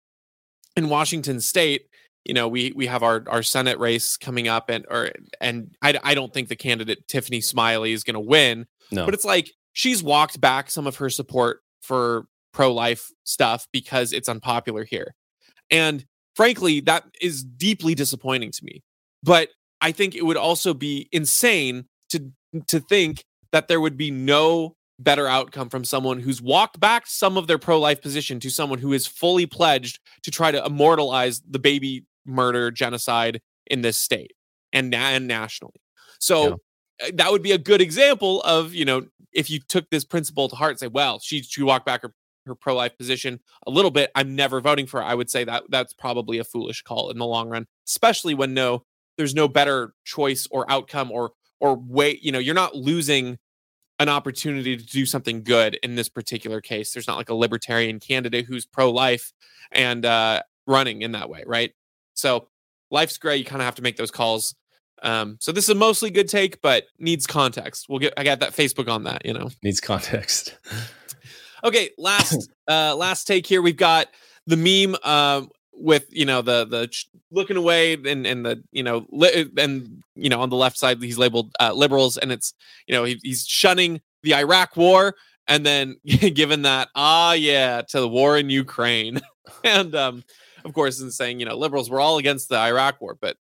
in 0.76 0.90
Washington 0.90 1.42
State. 1.42 1.88
You 2.30 2.36
know, 2.36 2.48
we 2.48 2.72
we 2.76 2.86
have 2.86 3.02
our 3.02 3.24
our 3.28 3.42
Senate 3.42 3.80
race 3.80 4.16
coming 4.16 4.48
up, 4.48 4.70
and 4.70 4.86
or 4.88 5.10
and 5.42 5.76
I 5.82 5.98
I 6.04 6.14
don't 6.14 6.32
think 6.32 6.48
the 6.48 6.56
candidate 6.56 7.08
Tiffany 7.08 7.42
Smiley 7.42 7.92
is 7.92 8.04
going 8.04 8.14
to 8.14 8.20
win, 8.20 8.68
No, 8.92 9.06
but 9.06 9.16
it's 9.16 9.26
like 9.26 9.50
she's 9.74 10.04
walked 10.04 10.40
back 10.40 10.70
some 10.70 10.86
of 10.86 10.98
her 10.98 11.10
support 11.10 11.62
for 11.82 12.26
pro 12.54 12.72
life 12.72 13.10
stuff 13.24 13.68
because 13.74 14.14
it's 14.14 14.30
unpopular 14.30 14.84
here. 14.84 15.16
And 15.72 16.06
frankly, 16.36 16.82
that 16.82 17.04
is 17.20 17.44
deeply 17.44 17.96
disappointing 17.96 18.52
to 18.52 18.64
me. 18.64 18.84
But 19.24 19.50
I 19.82 19.92
think 19.92 20.14
it 20.14 20.24
would 20.24 20.38
also 20.38 20.76
be 20.76 21.10
insane 21.12 21.86
to 22.10 22.32
to 22.68 22.80
think 22.80 23.24
that 23.52 23.68
there 23.68 23.82
would 23.82 23.98
be 23.98 24.12
no 24.12 24.76
better 25.00 25.28
outcome 25.28 25.70
from 25.70 25.84
someone 25.84 26.20
who's 26.20 26.42
walked 26.42 26.80
back 26.80 27.08
some 27.08 27.38
of 27.38 27.48
their 27.48 27.58
pro 27.58 27.80
life 27.80 28.02
position 28.02 28.40
to 28.42 28.50
someone 28.50 28.80
who 28.80 28.94
is 28.94 29.08
fully 29.08 29.46
pledged 29.46 30.00
to 30.24 30.30
try 30.30 30.52
to 30.52 30.64
immortalize 30.64 31.42
the 31.50 31.58
baby 31.58 32.06
murder 32.26 32.72
genocide 32.72 33.42
in 33.68 33.82
this 33.82 33.98
state 33.98 34.34
and, 34.74 34.94
and 34.94 35.28
nationally. 35.28 35.82
So 36.20 36.54
uh, 37.04 37.12
that 37.14 37.32
would 37.32 37.42
be 37.42 37.52
a 37.52 37.58
good 37.58 37.82
example 37.82 38.42
of 38.42 38.74
you 38.74 38.86
know 38.86 39.06
if 39.32 39.50
you 39.50 39.60
took 39.60 39.90
this 39.90 40.04
principle 40.04 40.50
to 40.50 40.56
heart 40.56 40.72
and 40.72 40.80
say 40.80 40.88
well 40.88 41.20
she 41.20 41.42
she 41.42 41.64
walked 41.64 41.86
back 41.86 42.02
her, 42.02 42.14
her 42.46 42.56
pro-life 42.56 42.98
position 42.98 43.40
a 43.66 43.72
little 43.72 43.92
bit. 43.92 44.12
I'm 44.16 44.36
never 44.36 44.60
voting 44.60 44.86
for 44.86 45.02
her. 45.02 45.08
I 45.08 45.16
would 45.16 45.30
say 45.30 45.44
that 45.46 45.64
that's 45.70 45.94
probably 45.94 46.40
a 46.40 46.44
foolish 46.44 46.82
call 46.82 47.10
in 47.10 47.18
the 47.18 47.26
long 47.26 47.50
run 47.50 47.68
especially 47.88 48.34
when 48.34 48.54
no 48.54 48.84
there's 49.18 49.36
no 49.36 49.48
better 49.48 49.94
choice 50.06 50.48
or 50.52 50.70
outcome 50.70 51.12
or 51.12 51.32
or 51.60 51.76
way 51.76 52.20
you 52.22 52.32
know 52.32 52.40
you're 52.40 52.56
not 52.56 52.76
losing 52.76 53.38
an 54.00 54.08
opportunity 54.10 54.78
to 54.78 54.86
do 54.86 55.06
something 55.06 55.44
good 55.44 55.78
in 55.84 55.96
this 55.96 56.08
particular 56.08 56.62
case. 56.62 56.94
There's 56.94 57.08
not 57.08 57.18
like 57.18 57.28
a 57.28 57.34
libertarian 57.34 58.00
candidate 58.00 58.46
who's 58.46 58.66
pro-life 58.66 59.34
and 59.72 60.06
uh 60.06 60.42
running 60.68 61.02
in 61.02 61.14
that 61.14 61.30
way 61.30 61.44
right 61.48 61.72
so 62.20 62.48
life's 62.92 63.18
gray 63.18 63.38
you 63.38 63.46
kind 63.46 63.62
of 63.62 63.66
have 63.66 63.76
to 63.76 63.82
make 63.82 63.98
those 63.98 64.12
calls 64.12 64.56
um, 65.02 65.38
so 65.40 65.52
this 65.52 65.66
is 65.66 65.70
a 65.70 65.76
mostly 65.76 66.10
good 66.10 66.28
take, 66.28 66.62
but 66.62 66.86
needs 66.98 67.26
context. 67.26 67.88
We'll 67.88 68.00
get 68.00 68.14
I 68.18 68.24
got 68.24 68.40
that 68.42 68.54
Facebook 68.54 68.90
on 68.90 69.04
that, 69.04 69.26
you 69.26 69.34
know. 69.34 69.50
needs 69.64 69.80
context. 69.80 70.58
Okay, 71.64 71.92
last 71.98 72.50
uh 72.68 72.96
last 72.96 73.26
take 73.26 73.46
here. 73.46 73.62
We've 73.62 73.78
got 73.78 74.08
the 74.46 74.58
meme 74.58 74.98
um 75.04 75.50
with 75.74 76.06
you 76.10 76.26
know 76.26 76.42
the 76.42 76.66
the 76.66 76.88
ch- 76.88 77.08
looking 77.32 77.58
away 77.58 77.94
and 77.94 78.26
and 78.26 78.46
the 78.46 78.64
you 78.72 78.84
know 78.84 79.06
li- 79.12 79.50
and 79.58 80.04
you 80.16 80.30
know 80.30 80.42
on 80.42 80.50
the 80.50 80.56
left 80.56 80.78
side 80.78 81.02
he's 81.02 81.18
labeled 81.18 81.54
uh, 81.60 81.72
liberals 81.74 82.18
and 82.18 82.32
it's 82.32 82.54
you 82.88 82.94
know 82.94 83.04
he, 83.06 83.20
he's 83.24 83.46
shunning 83.48 84.02
the 84.24 84.36
Iraq 84.36 84.76
war 84.76 85.16
and 85.48 85.66
then 85.66 85.96
given 86.34 86.64
that 86.64 86.90
ah 86.96 87.34
yeah 87.34 87.82
to 87.82 88.00
the 88.00 88.10
war 88.10 88.38
in 88.38 88.50
Ukraine 88.50 89.22
and 89.64 89.96
um 89.96 90.24
of 90.66 90.74
course 90.74 91.00
and 91.00 91.14
saying 91.14 91.40
you 91.40 91.46
know 91.46 91.58
liberals 91.58 91.90
were 91.90 92.00
all 92.00 92.18
against 92.18 92.50
the 92.50 92.58
Iraq 92.58 93.02
war 93.02 93.18
but 93.20 93.38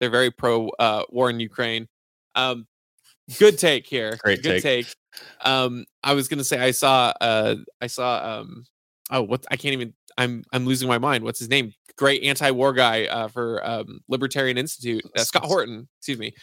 they're 0.00 0.10
very 0.10 0.30
pro 0.30 0.68
uh 0.78 1.04
war 1.08 1.30
in 1.30 1.40
Ukraine. 1.40 1.88
Um 2.34 2.66
good 3.38 3.58
take 3.58 3.86
here. 3.86 4.18
Great 4.22 4.42
good 4.42 4.62
take. 4.62 4.86
take. 4.86 4.96
Um 5.42 5.84
I 6.02 6.14
was 6.14 6.28
gonna 6.28 6.44
say 6.44 6.58
I 6.58 6.72
saw 6.72 7.12
uh 7.20 7.56
I 7.80 7.86
saw 7.86 8.40
um 8.40 8.64
oh 9.10 9.22
what 9.22 9.44
I 9.50 9.56
can't 9.56 9.74
even 9.74 9.94
I'm 10.18 10.44
I'm 10.52 10.66
losing 10.66 10.88
my 10.88 10.98
mind. 10.98 11.24
What's 11.24 11.38
his 11.38 11.48
name? 11.48 11.72
Great 11.96 12.22
anti-war 12.24 12.72
guy 12.72 13.04
uh, 13.04 13.28
for 13.28 13.64
um, 13.66 14.00
Libertarian 14.08 14.56
Institute 14.56 15.04
uh, 15.16 15.22
Scott 15.24 15.44
Horton 15.52 15.88
excuse 15.98 16.18
me. 16.18 16.34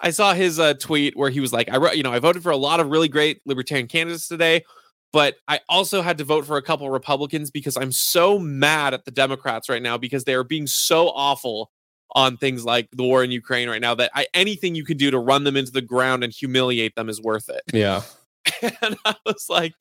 I 0.00 0.10
saw 0.10 0.34
his 0.34 0.60
uh, 0.60 0.74
tweet 0.74 1.16
where 1.16 1.30
he 1.30 1.40
was 1.40 1.52
like, 1.52 1.68
I 1.72 1.76
wrote, 1.76 1.96
you 1.96 2.04
know, 2.04 2.12
I 2.12 2.20
voted 2.20 2.42
for 2.42 2.50
a 2.50 2.56
lot 2.56 2.78
of 2.78 2.88
really 2.88 3.08
great 3.08 3.40
libertarian 3.46 3.88
candidates 3.88 4.28
today, 4.28 4.64
but 5.12 5.36
I 5.46 5.60
also 5.68 6.02
had 6.02 6.18
to 6.18 6.24
vote 6.24 6.46
for 6.46 6.56
a 6.56 6.62
couple 6.62 6.88
Republicans 6.90 7.50
because 7.50 7.76
I'm 7.76 7.92
so 7.92 8.38
mad 8.38 8.94
at 8.94 9.04
the 9.04 9.10
Democrats 9.10 9.68
right 9.68 9.82
now 9.82 9.96
because 9.96 10.24
they 10.24 10.34
are 10.34 10.44
being 10.44 10.66
so 10.66 11.08
awful 11.08 11.70
on 12.14 12.36
things 12.36 12.64
like 12.64 12.88
the 12.92 13.02
war 13.02 13.22
in 13.22 13.30
Ukraine 13.30 13.68
right 13.68 13.80
now 13.80 13.94
that 13.94 14.10
I, 14.14 14.26
anything 14.34 14.74
you 14.74 14.84
can 14.84 14.96
do 14.96 15.10
to 15.10 15.18
run 15.18 15.44
them 15.44 15.56
into 15.56 15.72
the 15.72 15.82
ground 15.82 16.24
and 16.24 16.32
humiliate 16.32 16.94
them 16.94 17.08
is 17.08 17.20
worth 17.20 17.48
it. 17.48 17.62
Yeah. 17.72 18.02
and 18.62 18.96
I 19.04 19.14
was 19.26 19.46
like, 19.48 19.74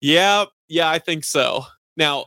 yeah, 0.00 0.44
yeah, 0.68 0.88
I 0.88 0.98
think 0.98 1.24
so. 1.24 1.64
Now, 1.96 2.26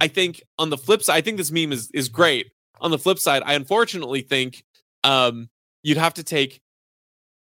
I 0.00 0.08
think 0.08 0.42
on 0.58 0.70
the 0.70 0.78
flip 0.78 1.02
side, 1.02 1.16
I 1.16 1.20
think 1.20 1.36
this 1.36 1.50
meme 1.50 1.72
is 1.72 1.90
is 1.92 2.08
great. 2.08 2.50
On 2.80 2.90
the 2.90 2.98
flip 2.98 3.18
side, 3.18 3.42
I 3.44 3.54
unfortunately 3.54 4.22
think 4.22 4.64
um 5.04 5.48
you'd 5.82 5.98
have 5.98 6.14
to 6.14 6.24
take 6.24 6.60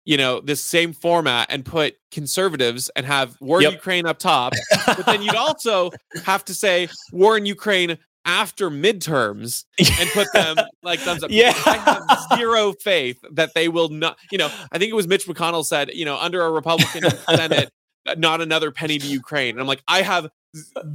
you 0.06 0.18
know 0.18 0.39
this 0.39 0.64
same 0.64 0.93
format 0.93 1.47
and 1.49 1.66
put 1.66 1.95
conservatives 2.12 2.89
and 2.95 3.06
have 3.06 3.36
war 3.41 3.58
in 3.60 3.64
Yep. 3.64 3.74
Ukraine 3.74 4.06
up 4.06 4.20
top, 4.20 4.53
but 4.86 5.06
then 5.06 5.22
you'd 5.22 5.36
also 5.36 5.91
have 6.24 6.45
to 6.45 6.53
say 6.53 6.88
war 7.12 7.38
in 7.38 7.45
Ukraine 7.45 7.97
after 8.28 8.72
midterms 8.72 9.66
and 9.99 10.10
put 10.12 10.28
them 10.34 10.58
like 10.82 10.99
thumbs 10.99 11.24
up. 11.24 11.30
Yeah. 11.32 11.53
I 11.68 11.78
have 11.78 12.39
zero 12.39 12.74
faith 12.74 13.20
that 13.34 13.53
they 13.53 13.68
will 13.68 13.89
not. 13.89 14.18
You 14.32 14.39
know, 14.39 14.49
I 14.72 14.80
think 14.80 14.89
it 14.89 14.95
was 14.95 15.08
Mitch 15.08 15.28
McConnell 15.28 15.64
said, 15.66 15.91
you 15.93 16.06
know, 16.06 16.18
under 16.18 16.41
a 16.43 16.49
Republican 16.51 17.03
Senate, 17.30 17.70
not 18.18 18.41
another 18.41 18.72
penny 18.72 18.97
to 18.97 19.06
Ukraine. 19.08 19.51
And 19.51 19.60
I'm 19.62 19.68
like, 19.68 19.84
I 19.88 20.01
have 20.01 20.30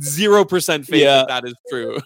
zero 0.02 0.44
percent 0.44 0.86
faith 0.86 1.02
Yeah. 1.02 1.18
that 1.18 1.28
that 1.28 1.44
is 1.44 1.54
true. 1.68 1.98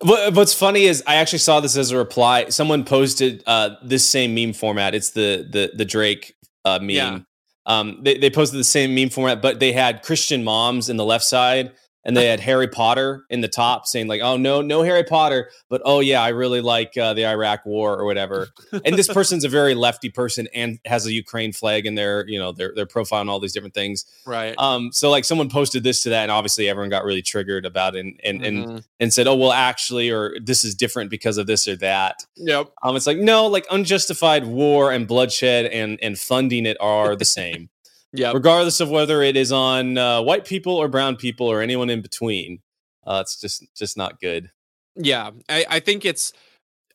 What, 0.00 0.34
what's 0.34 0.54
funny 0.54 0.84
is 0.84 1.02
I 1.06 1.16
actually 1.16 1.38
saw 1.38 1.60
this 1.60 1.76
as 1.76 1.90
a 1.90 1.96
reply. 1.96 2.48
Someone 2.48 2.84
posted 2.84 3.42
uh, 3.46 3.76
this 3.82 4.06
same 4.06 4.34
meme 4.34 4.52
format. 4.52 4.94
It's 4.94 5.10
the 5.10 5.46
the 5.48 5.72
the 5.76 5.84
Drake 5.84 6.34
uh, 6.64 6.78
meme. 6.78 6.90
Yeah. 6.90 7.18
Um, 7.64 7.98
they, 8.02 8.18
they 8.18 8.30
posted 8.30 8.58
the 8.58 8.64
same 8.64 8.94
meme 8.94 9.10
format, 9.10 9.40
but 9.40 9.60
they 9.60 9.72
had 9.72 10.02
Christian 10.02 10.42
moms 10.42 10.88
in 10.88 10.96
the 10.96 11.04
left 11.04 11.24
side, 11.24 11.72
and 12.04 12.16
they 12.16 12.26
had 12.26 12.40
Harry 12.40 12.66
Potter 12.68 13.24
in 13.30 13.40
the 13.42 13.48
top, 13.48 13.86
saying 13.86 14.08
like, 14.08 14.20
"Oh 14.22 14.36
no, 14.36 14.60
no 14.62 14.82
Harry 14.82 15.04
Potter," 15.04 15.50
but 15.68 15.82
oh 15.84 16.00
yeah, 16.00 16.22
I 16.22 16.28
really 16.28 16.60
like 16.60 16.96
uh, 16.96 17.14
the 17.14 17.26
Iraq 17.26 17.64
War 17.66 17.96
or 17.98 18.04
whatever. 18.04 18.48
and 18.84 18.96
this 18.98 19.08
person's 19.12 19.44
a 19.44 19.48
very 19.48 19.74
lefty 19.74 20.10
person 20.10 20.48
and 20.54 20.78
has 20.84 21.06
a 21.06 21.12
Ukraine 21.12 21.52
flag 21.52 21.86
in 21.86 21.94
their 21.94 22.26
you 22.28 22.38
know 22.38 22.52
their 22.52 22.72
their 22.74 22.86
profile 22.86 23.20
and 23.20 23.30
all 23.30 23.40
these 23.40 23.52
different 23.52 23.74
things. 23.74 24.04
Right. 24.26 24.54
Um, 24.58 24.90
so 24.92 25.10
like 25.10 25.24
someone 25.24 25.48
posted 25.48 25.82
this 25.82 26.02
to 26.02 26.08
that, 26.10 26.22
and 26.24 26.30
obviously 26.32 26.68
everyone 26.68 26.90
got 26.90 27.04
really 27.04 27.22
triggered 27.22 27.64
about 27.66 27.94
it 27.96 28.00
and 28.00 28.20
and, 28.24 28.44
and 28.44 28.66
Mhm. 28.66 28.84
and 29.00 29.12
said, 29.12 29.26
"Oh, 29.26 29.34
well, 29.36 29.52
actually, 29.52 30.10
or 30.10 30.36
this 30.42 30.64
is 30.64 30.74
different 30.74 31.10
because 31.10 31.38
of 31.38 31.46
this 31.46 31.66
or 31.68 31.76
that." 31.76 32.24
Yep. 32.36 32.70
Um, 32.82 32.96
it's 32.96 33.06
like 33.06 33.18
no, 33.18 33.46
like 33.46 33.66
unjustified 33.70 34.44
war 34.46 34.90
and 34.92 35.06
bloodshed 35.06 35.66
and 35.66 35.98
and 36.02 36.18
funding 36.18 36.66
it 36.66 36.76
are 36.80 37.16
the 37.16 37.24
same, 37.24 37.68
Yep. 38.14 38.34
regardless 38.34 38.80
of 38.80 38.90
whether 38.90 39.22
it 39.22 39.36
is 39.36 39.52
on 39.52 39.96
uh, 39.96 40.20
white 40.20 40.44
people 40.44 40.76
or 40.76 40.86
brown 40.86 41.16
people 41.16 41.46
or 41.46 41.62
anyone 41.62 41.88
in 41.88 42.02
between. 42.02 42.60
Uh, 43.06 43.20
it's 43.22 43.40
just 43.40 43.64
just 43.74 43.96
not 43.96 44.20
good. 44.20 44.50
Yeah, 44.94 45.30
I, 45.48 45.64
I 45.68 45.80
think 45.80 46.04
it's 46.04 46.32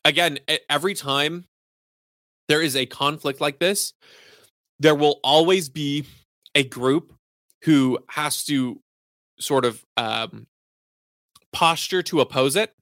again 0.04 0.38
every 0.70 0.94
time 0.94 1.44
there 2.48 2.62
is 2.62 2.76
a 2.76 2.86
conflict 2.86 3.40
like 3.40 3.58
this, 3.58 3.92
there 4.80 4.94
will 4.94 5.20
always 5.22 5.68
be 5.68 6.06
a 6.54 6.64
group 6.64 7.12
who 7.64 7.98
has 8.08 8.44
to 8.44 8.80
sort 9.38 9.64
of 9.64 9.84
um, 9.96 10.46
posture 11.52 12.02
to 12.04 12.20
oppose 12.20 12.56
it, 12.56 12.72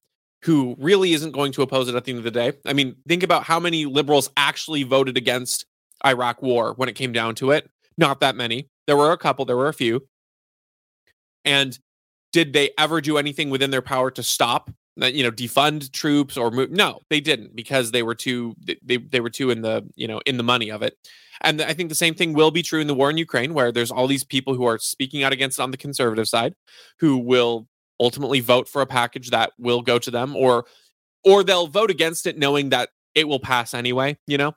who 0.45 0.77
really 0.79 1.13
isn't 1.13 1.33
going 1.33 1.53
to 1.53 1.63
oppose 1.63 1.89
it 1.89 1.95
at 1.95 2.05
the 2.05 2.13
end 2.13 2.19
of 2.19 2.25
the 2.25 2.31
day. 2.31 2.53
I 2.65 2.73
mean, 2.73 2.97
think 3.09 3.23
about 3.23 3.45
how 3.45 3.59
many 3.59 3.87
liberals 3.87 4.31
actually 4.37 4.83
voted 4.83 5.17
against 5.17 5.67
Iraq 6.05 6.43
war 6.43 6.75
when 6.75 6.89
it 6.89 6.95
came 6.95 7.13
down 7.13 7.35
to 7.37 7.51
it. 7.51 7.69
Not 7.99 8.21
that 8.21 8.37
many. 8.37 8.69
There 8.87 8.97
were 8.97 9.13
a 9.13 9.19
couple, 9.19 9.45
there 9.45 9.57
were 9.57 9.69
a 9.69 9.75
few. 9.75 10.07
And 11.45 11.79
did 12.33 12.53
they 12.53 12.71
ever 12.79 13.01
do 13.01 13.19
anything 13.19 13.51
within 13.51 13.71
their 13.71 13.83
power 13.83 14.11
to 14.11 14.23
stop 14.23 14.71
you 14.97 15.23
know 15.23 15.31
defund 15.31 15.93
troops 15.93 16.37
or 16.37 16.51
move 16.51 16.71
no 16.71 17.01
they 17.11 17.21
didn't 17.21 17.55
because 17.55 17.91
they 17.91 18.03
were 18.03 18.15
too 18.15 18.55
they, 18.83 18.97
they 18.97 19.21
were 19.21 19.31
too 19.31 19.51
in 19.51 19.61
the 19.61 19.87
you 19.95 20.09
know 20.09 20.21
in 20.25 20.37
the 20.37 20.43
money 20.43 20.71
of 20.71 20.83
it 20.83 20.97
and 21.43 21.61
i 21.61 21.75
think 21.75 21.89
the 21.89 21.95
same 21.95 22.15
thing 22.15 22.33
will 22.33 22.51
be 22.51 22.63
true 22.63 22.81
in 22.81 22.87
the 22.87 22.95
war 22.95 23.11
in 23.11 23.19
ukraine 23.19 23.53
where 23.53 23.71
there's 23.71 23.91
all 23.91 24.07
these 24.07 24.25
people 24.25 24.55
who 24.55 24.65
are 24.65 24.79
speaking 24.79 25.23
out 25.23 25.33
against 25.33 25.59
it 25.59 25.63
on 25.63 25.71
the 25.71 25.77
conservative 25.77 26.27
side 26.27 26.55
who 26.99 27.19
will 27.19 27.67
ultimately 28.01 28.41
vote 28.41 28.69
for 28.69 28.81
a 28.81 28.87
package 28.87 29.31
that 29.31 29.53
will 29.59 29.83
go 29.83 29.99
to 29.99 30.11
them 30.11 30.35
or 30.35 30.65
or 31.25 31.45
they'll 31.45 31.67
vote 31.67 31.91
against 31.91 32.27
it 32.27 32.39
knowing 32.39 32.71
that 32.71 32.89
it 33.15 33.29
will 33.29 33.41
pass 33.41 33.75
anyway 33.75 34.17
you 34.27 34.39
know 34.39 34.53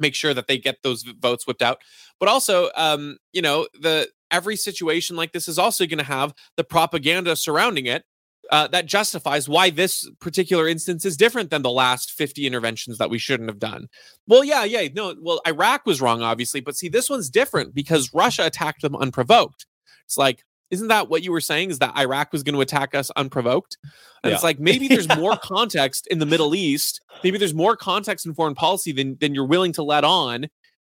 make 0.00 0.14
sure 0.14 0.34
that 0.34 0.46
they 0.46 0.58
get 0.58 0.82
those 0.82 1.02
votes 1.02 1.46
whipped 1.46 1.62
out 1.62 1.78
but 2.18 2.28
also 2.28 2.70
um 2.76 3.16
you 3.32 3.42
know 3.42 3.66
the 3.80 4.08
every 4.30 4.56
situation 4.56 5.16
like 5.16 5.32
this 5.32 5.48
is 5.48 5.58
also 5.58 5.86
going 5.86 5.98
to 5.98 6.04
have 6.04 6.32
the 6.56 6.64
propaganda 6.64 7.34
surrounding 7.36 7.86
it 7.86 8.04
uh, 8.50 8.66
that 8.68 8.86
justifies 8.86 9.48
why 9.48 9.70
this 9.70 10.08
particular 10.20 10.66
instance 10.66 11.04
is 11.04 11.16
different 11.16 11.50
than 11.50 11.62
the 11.62 11.70
last 11.70 12.10
50 12.12 12.46
interventions 12.46 12.98
that 12.98 13.10
we 13.10 13.18
shouldn't 13.18 13.48
have 13.48 13.60
done. 13.60 13.88
Well, 14.26 14.42
yeah, 14.42 14.64
yeah, 14.64 14.88
no, 14.92 15.14
well, 15.20 15.40
Iraq 15.46 15.86
was 15.86 16.00
wrong, 16.00 16.22
obviously, 16.22 16.60
but 16.60 16.76
see, 16.76 16.88
this 16.88 17.08
one's 17.08 17.30
different 17.30 17.74
because 17.74 18.12
Russia 18.12 18.44
attacked 18.44 18.82
them 18.82 18.96
unprovoked. 18.96 19.66
It's 20.04 20.18
like, 20.18 20.42
isn't 20.70 20.88
that 20.88 21.08
what 21.08 21.22
you 21.22 21.32
were 21.32 21.40
saying? 21.40 21.70
Is 21.70 21.78
that 21.80 21.96
Iraq 21.96 22.32
was 22.32 22.42
going 22.42 22.54
to 22.54 22.60
attack 22.60 22.94
us 22.94 23.10
unprovoked? 23.16 23.78
And 24.22 24.30
yeah. 24.30 24.34
it's 24.34 24.44
like 24.44 24.60
maybe 24.60 24.88
there's 24.88 25.08
more 25.16 25.36
context 25.36 26.06
in 26.06 26.18
the 26.18 26.26
Middle 26.26 26.54
East. 26.54 27.00
Maybe 27.24 27.38
there's 27.38 27.54
more 27.54 27.76
context 27.76 28.26
in 28.26 28.34
foreign 28.34 28.54
policy 28.54 28.92
than 28.92 29.16
than 29.20 29.34
you're 29.34 29.46
willing 29.46 29.72
to 29.74 29.82
let 29.82 30.04
on, 30.04 30.48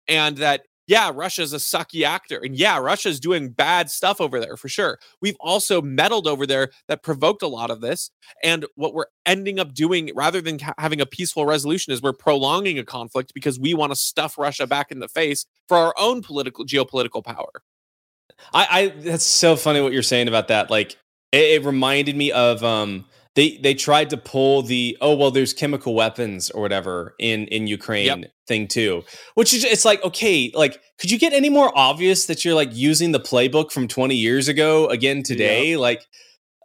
and 0.09 0.37
that 0.39 0.63
yeah, 0.87 1.11
Russia's 1.15 1.53
a 1.53 1.57
sucky 1.57 2.05
actor. 2.05 2.39
And 2.43 2.55
yeah, 2.55 2.79
Russia's 2.79 3.19
doing 3.19 3.51
bad 3.51 3.91
stuff 3.91 4.21
over 4.21 4.39
there 4.39 4.57
for 4.57 4.69
sure. 4.69 4.99
We've 5.21 5.37
also 5.41 5.81
meddled 5.81 6.27
over 6.27 6.47
there 6.47 6.71
that 6.89 7.03
provoked 7.03 7.43
a 7.43 7.49
lot 7.49 7.71
of 7.71 7.81
this. 7.81 8.11
And 8.43 8.67
what 8.75 8.93
we're 8.93 9.07
ending 9.25 9.59
up 9.59 9.73
doing 9.73 10.11
rather 10.15 10.41
than 10.41 10.59
having 10.79 11.01
a 11.01 11.07
peaceful 11.07 11.47
resolution 11.47 11.93
is 11.93 12.03
we're 12.03 12.13
prolonging 12.13 12.79
a 12.79 12.85
conflict 12.85 13.33
because 13.35 13.59
we 13.59 13.73
want 13.73 13.93
to 13.93 13.97
stuff 13.97 14.37
Russia 14.37 14.67
back 14.67 14.91
in 14.91 14.99
the 14.99 15.09
face 15.09 15.47
for 15.69 15.79
our 15.79 15.95
own 15.99 16.23
political 16.23 16.67
geopolitical 16.67 17.25
power. 17.25 17.63
I, 18.53 18.67
I 18.71 18.89
that's 18.89 19.25
so 19.25 19.57
funny 19.57 19.81
what 19.81 19.93
you're 19.93 20.03
saying 20.03 20.29
about 20.29 20.49
that. 20.49 20.71
Like 20.71 20.97
it, 21.33 21.63
it 21.63 21.65
reminded 21.65 22.17
me 22.17 22.33
of 22.33 22.63
um 22.63 23.07
they 23.35 23.59
they 23.59 23.75
tried 23.75 24.11
to 24.11 24.17
pull 24.17 24.63
the 24.63 24.97
oh 25.01 25.15
well 25.15 25.31
there's 25.31 25.53
chemical 25.53 25.95
weapons 25.95 26.51
or 26.51 26.63
whatever 26.63 27.15
in 27.19 27.47
in 27.49 27.67
Ukraine 27.67 28.07
yep. 28.07 28.33
thing 28.47 28.69
too 28.69 29.03
which 29.35 29.53
is 29.53 29.65
it's 29.65 29.85
like 29.85 30.03
okay 30.05 30.51
like 30.55 30.81
could 30.99 31.11
you 31.11 31.19
get 31.19 31.33
any 31.33 31.51
more 31.51 31.77
obvious 31.77 32.27
that 32.27 32.45
you're 32.45 32.55
like 32.55 32.75
using 32.75 33.13
the 33.13 33.21
playbook 33.21 33.73
from 33.73 33.89
20 33.89 34.15
years 34.15 34.49
ago 34.49 34.89
again 34.89 35.23
today 35.23 35.71
yep. 35.71 35.81
like 35.81 36.07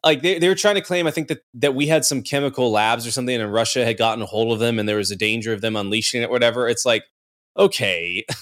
like 0.04 0.22
they, 0.22 0.40
they 0.40 0.48
were 0.48 0.56
trying 0.56 0.76
to 0.76 0.82
claim 0.82 1.08
i 1.08 1.12
think 1.12 1.28
that 1.28 1.40
that 1.54 1.76
we 1.76 1.88
had 1.88 2.06
some 2.06 2.22
chemical 2.22 2.72
labs 2.72 3.06
or 3.06 3.12
something 3.12 3.40
and 3.40 3.52
russia 3.52 3.84
had 3.84 3.98
gotten 3.98 4.22
a 4.22 4.26
hold 4.26 4.54
of 4.54 4.60
them 4.60 4.80
and 4.80 4.88
there 4.88 4.98
was 4.98 5.12
a 5.12 5.16
danger 5.16 5.52
of 5.54 5.62
them 5.62 5.76
unleashing 5.76 6.22
it 6.22 6.30
whatever 6.30 6.70
it's 6.70 6.86
like 6.86 7.04
okay. 7.60 8.26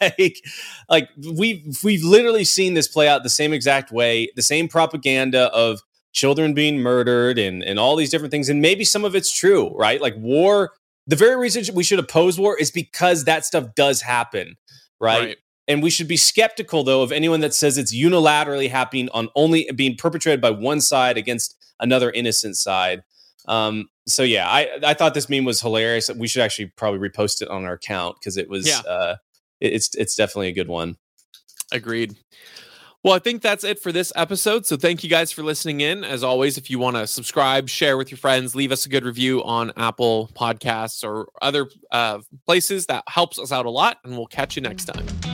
Like, 0.00 0.44
like 0.88 1.08
we've 1.34 1.78
we've 1.84 2.02
literally 2.02 2.44
seen 2.44 2.74
this 2.74 2.88
play 2.88 3.08
out 3.08 3.22
the 3.22 3.28
same 3.28 3.52
exact 3.52 3.92
way 3.92 4.30
the 4.36 4.42
same 4.42 4.68
propaganda 4.68 5.52
of 5.52 5.80
children 6.12 6.54
being 6.54 6.78
murdered 6.78 7.38
and 7.38 7.62
and 7.62 7.78
all 7.78 7.96
these 7.96 8.10
different 8.10 8.30
things 8.30 8.48
and 8.48 8.62
maybe 8.62 8.84
some 8.84 9.04
of 9.04 9.14
it's 9.14 9.32
true 9.32 9.74
right? 9.76 10.00
Like 10.00 10.14
war 10.16 10.72
the 11.06 11.16
very 11.16 11.36
reason 11.36 11.74
we 11.74 11.84
should 11.84 11.98
oppose 11.98 12.38
war 12.38 12.56
is 12.58 12.70
because 12.70 13.24
that 13.24 13.44
stuff 13.44 13.74
does 13.74 14.00
happen 14.00 14.56
right, 15.00 15.20
right. 15.20 15.36
and 15.68 15.82
we 15.82 15.90
should 15.90 16.08
be 16.08 16.16
skeptical 16.16 16.82
though 16.82 17.02
of 17.02 17.12
anyone 17.12 17.40
that 17.40 17.54
says 17.54 17.76
it's 17.76 17.94
unilaterally 17.94 18.70
happening 18.70 19.08
on 19.12 19.28
only 19.34 19.68
being 19.74 19.96
perpetrated 19.96 20.40
by 20.40 20.50
one 20.50 20.80
side 20.80 21.16
against 21.18 21.56
another 21.80 22.10
innocent 22.10 22.56
side 22.56 23.02
um 23.48 23.88
so 24.06 24.22
yeah 24.22 24.48
i 24.48 24.68
i 24.84 24.94
thought 24.94 25.14
this 25.14 25.28
meme 25.28 25.44
was 25.44 25.60
hilarious 25.60 26.10
we 26.16 26.28
should 26.28 26.42
actually 26.42 26.66
probably 26.76 27.00
repost 27.08 27.42
it 27.42 27.48
on 27.48 27.64
our 27.64 27.74
account 27.74 28.16
because 28.20 28.36
it 28.36 28.48
was 28.48 28.66
yeah. 28.66 28.80
uh 28.88 29.16
it, 29.60 29.72
it's 29.72 29.94
it's 29.96 30.14
definitely 30.14 30.48
a 30.48 30.52
good 30.52 30.68
one 30.68 30.96
agreed 31.72 32.16
well, 33.02 33.14
I 33.14 33.18
think 33.18 33.40
that's 33.40 33.64
it 33.64 33.78
for 33.80 33.92
this 33.92 34.12
episode. 34.14 34.66
So 34.66 34.76
thank 34.76 35.02
you 35.02 35.08
guys 35.08 35.32
for 35.32 35.42
listening 35.42 35.80
in. 35.80 36.04
As 36.04 36.22
always, 36.22 36.58
if 36.58 36.68
you 36.68 36.78
want 36.78 36.96
to 36.96 37.06
subscribe, 37.06 37.68
share 37.68 37.96
with 37.96 38.10
your 38.10 38.18
friends, 38.18 38.54
leave 38.54 38.72
us 38.72 38.84
a 38.84 38.90
good 38.90 39.04
review 39.04 39.42
on 39.42 39.72
Apple 39.76 40.30
Podcasts 40.34 41.02
or 41.02 41.28
other 41.40 41.66
uh, 41.90 42.18
places, 42.44 42.86
that 42.86 43.04
helps 43.08 43.38
us 43.38 43.52
out 43.52 43.64
a 43.64 43.70
lot. 43.70 43.98
And 44.04 44.18
we'll 44.18 44.26
catch 44.26 44.54
you 44.54 44.60
next 44.60 44.84
time. 44.84 45.29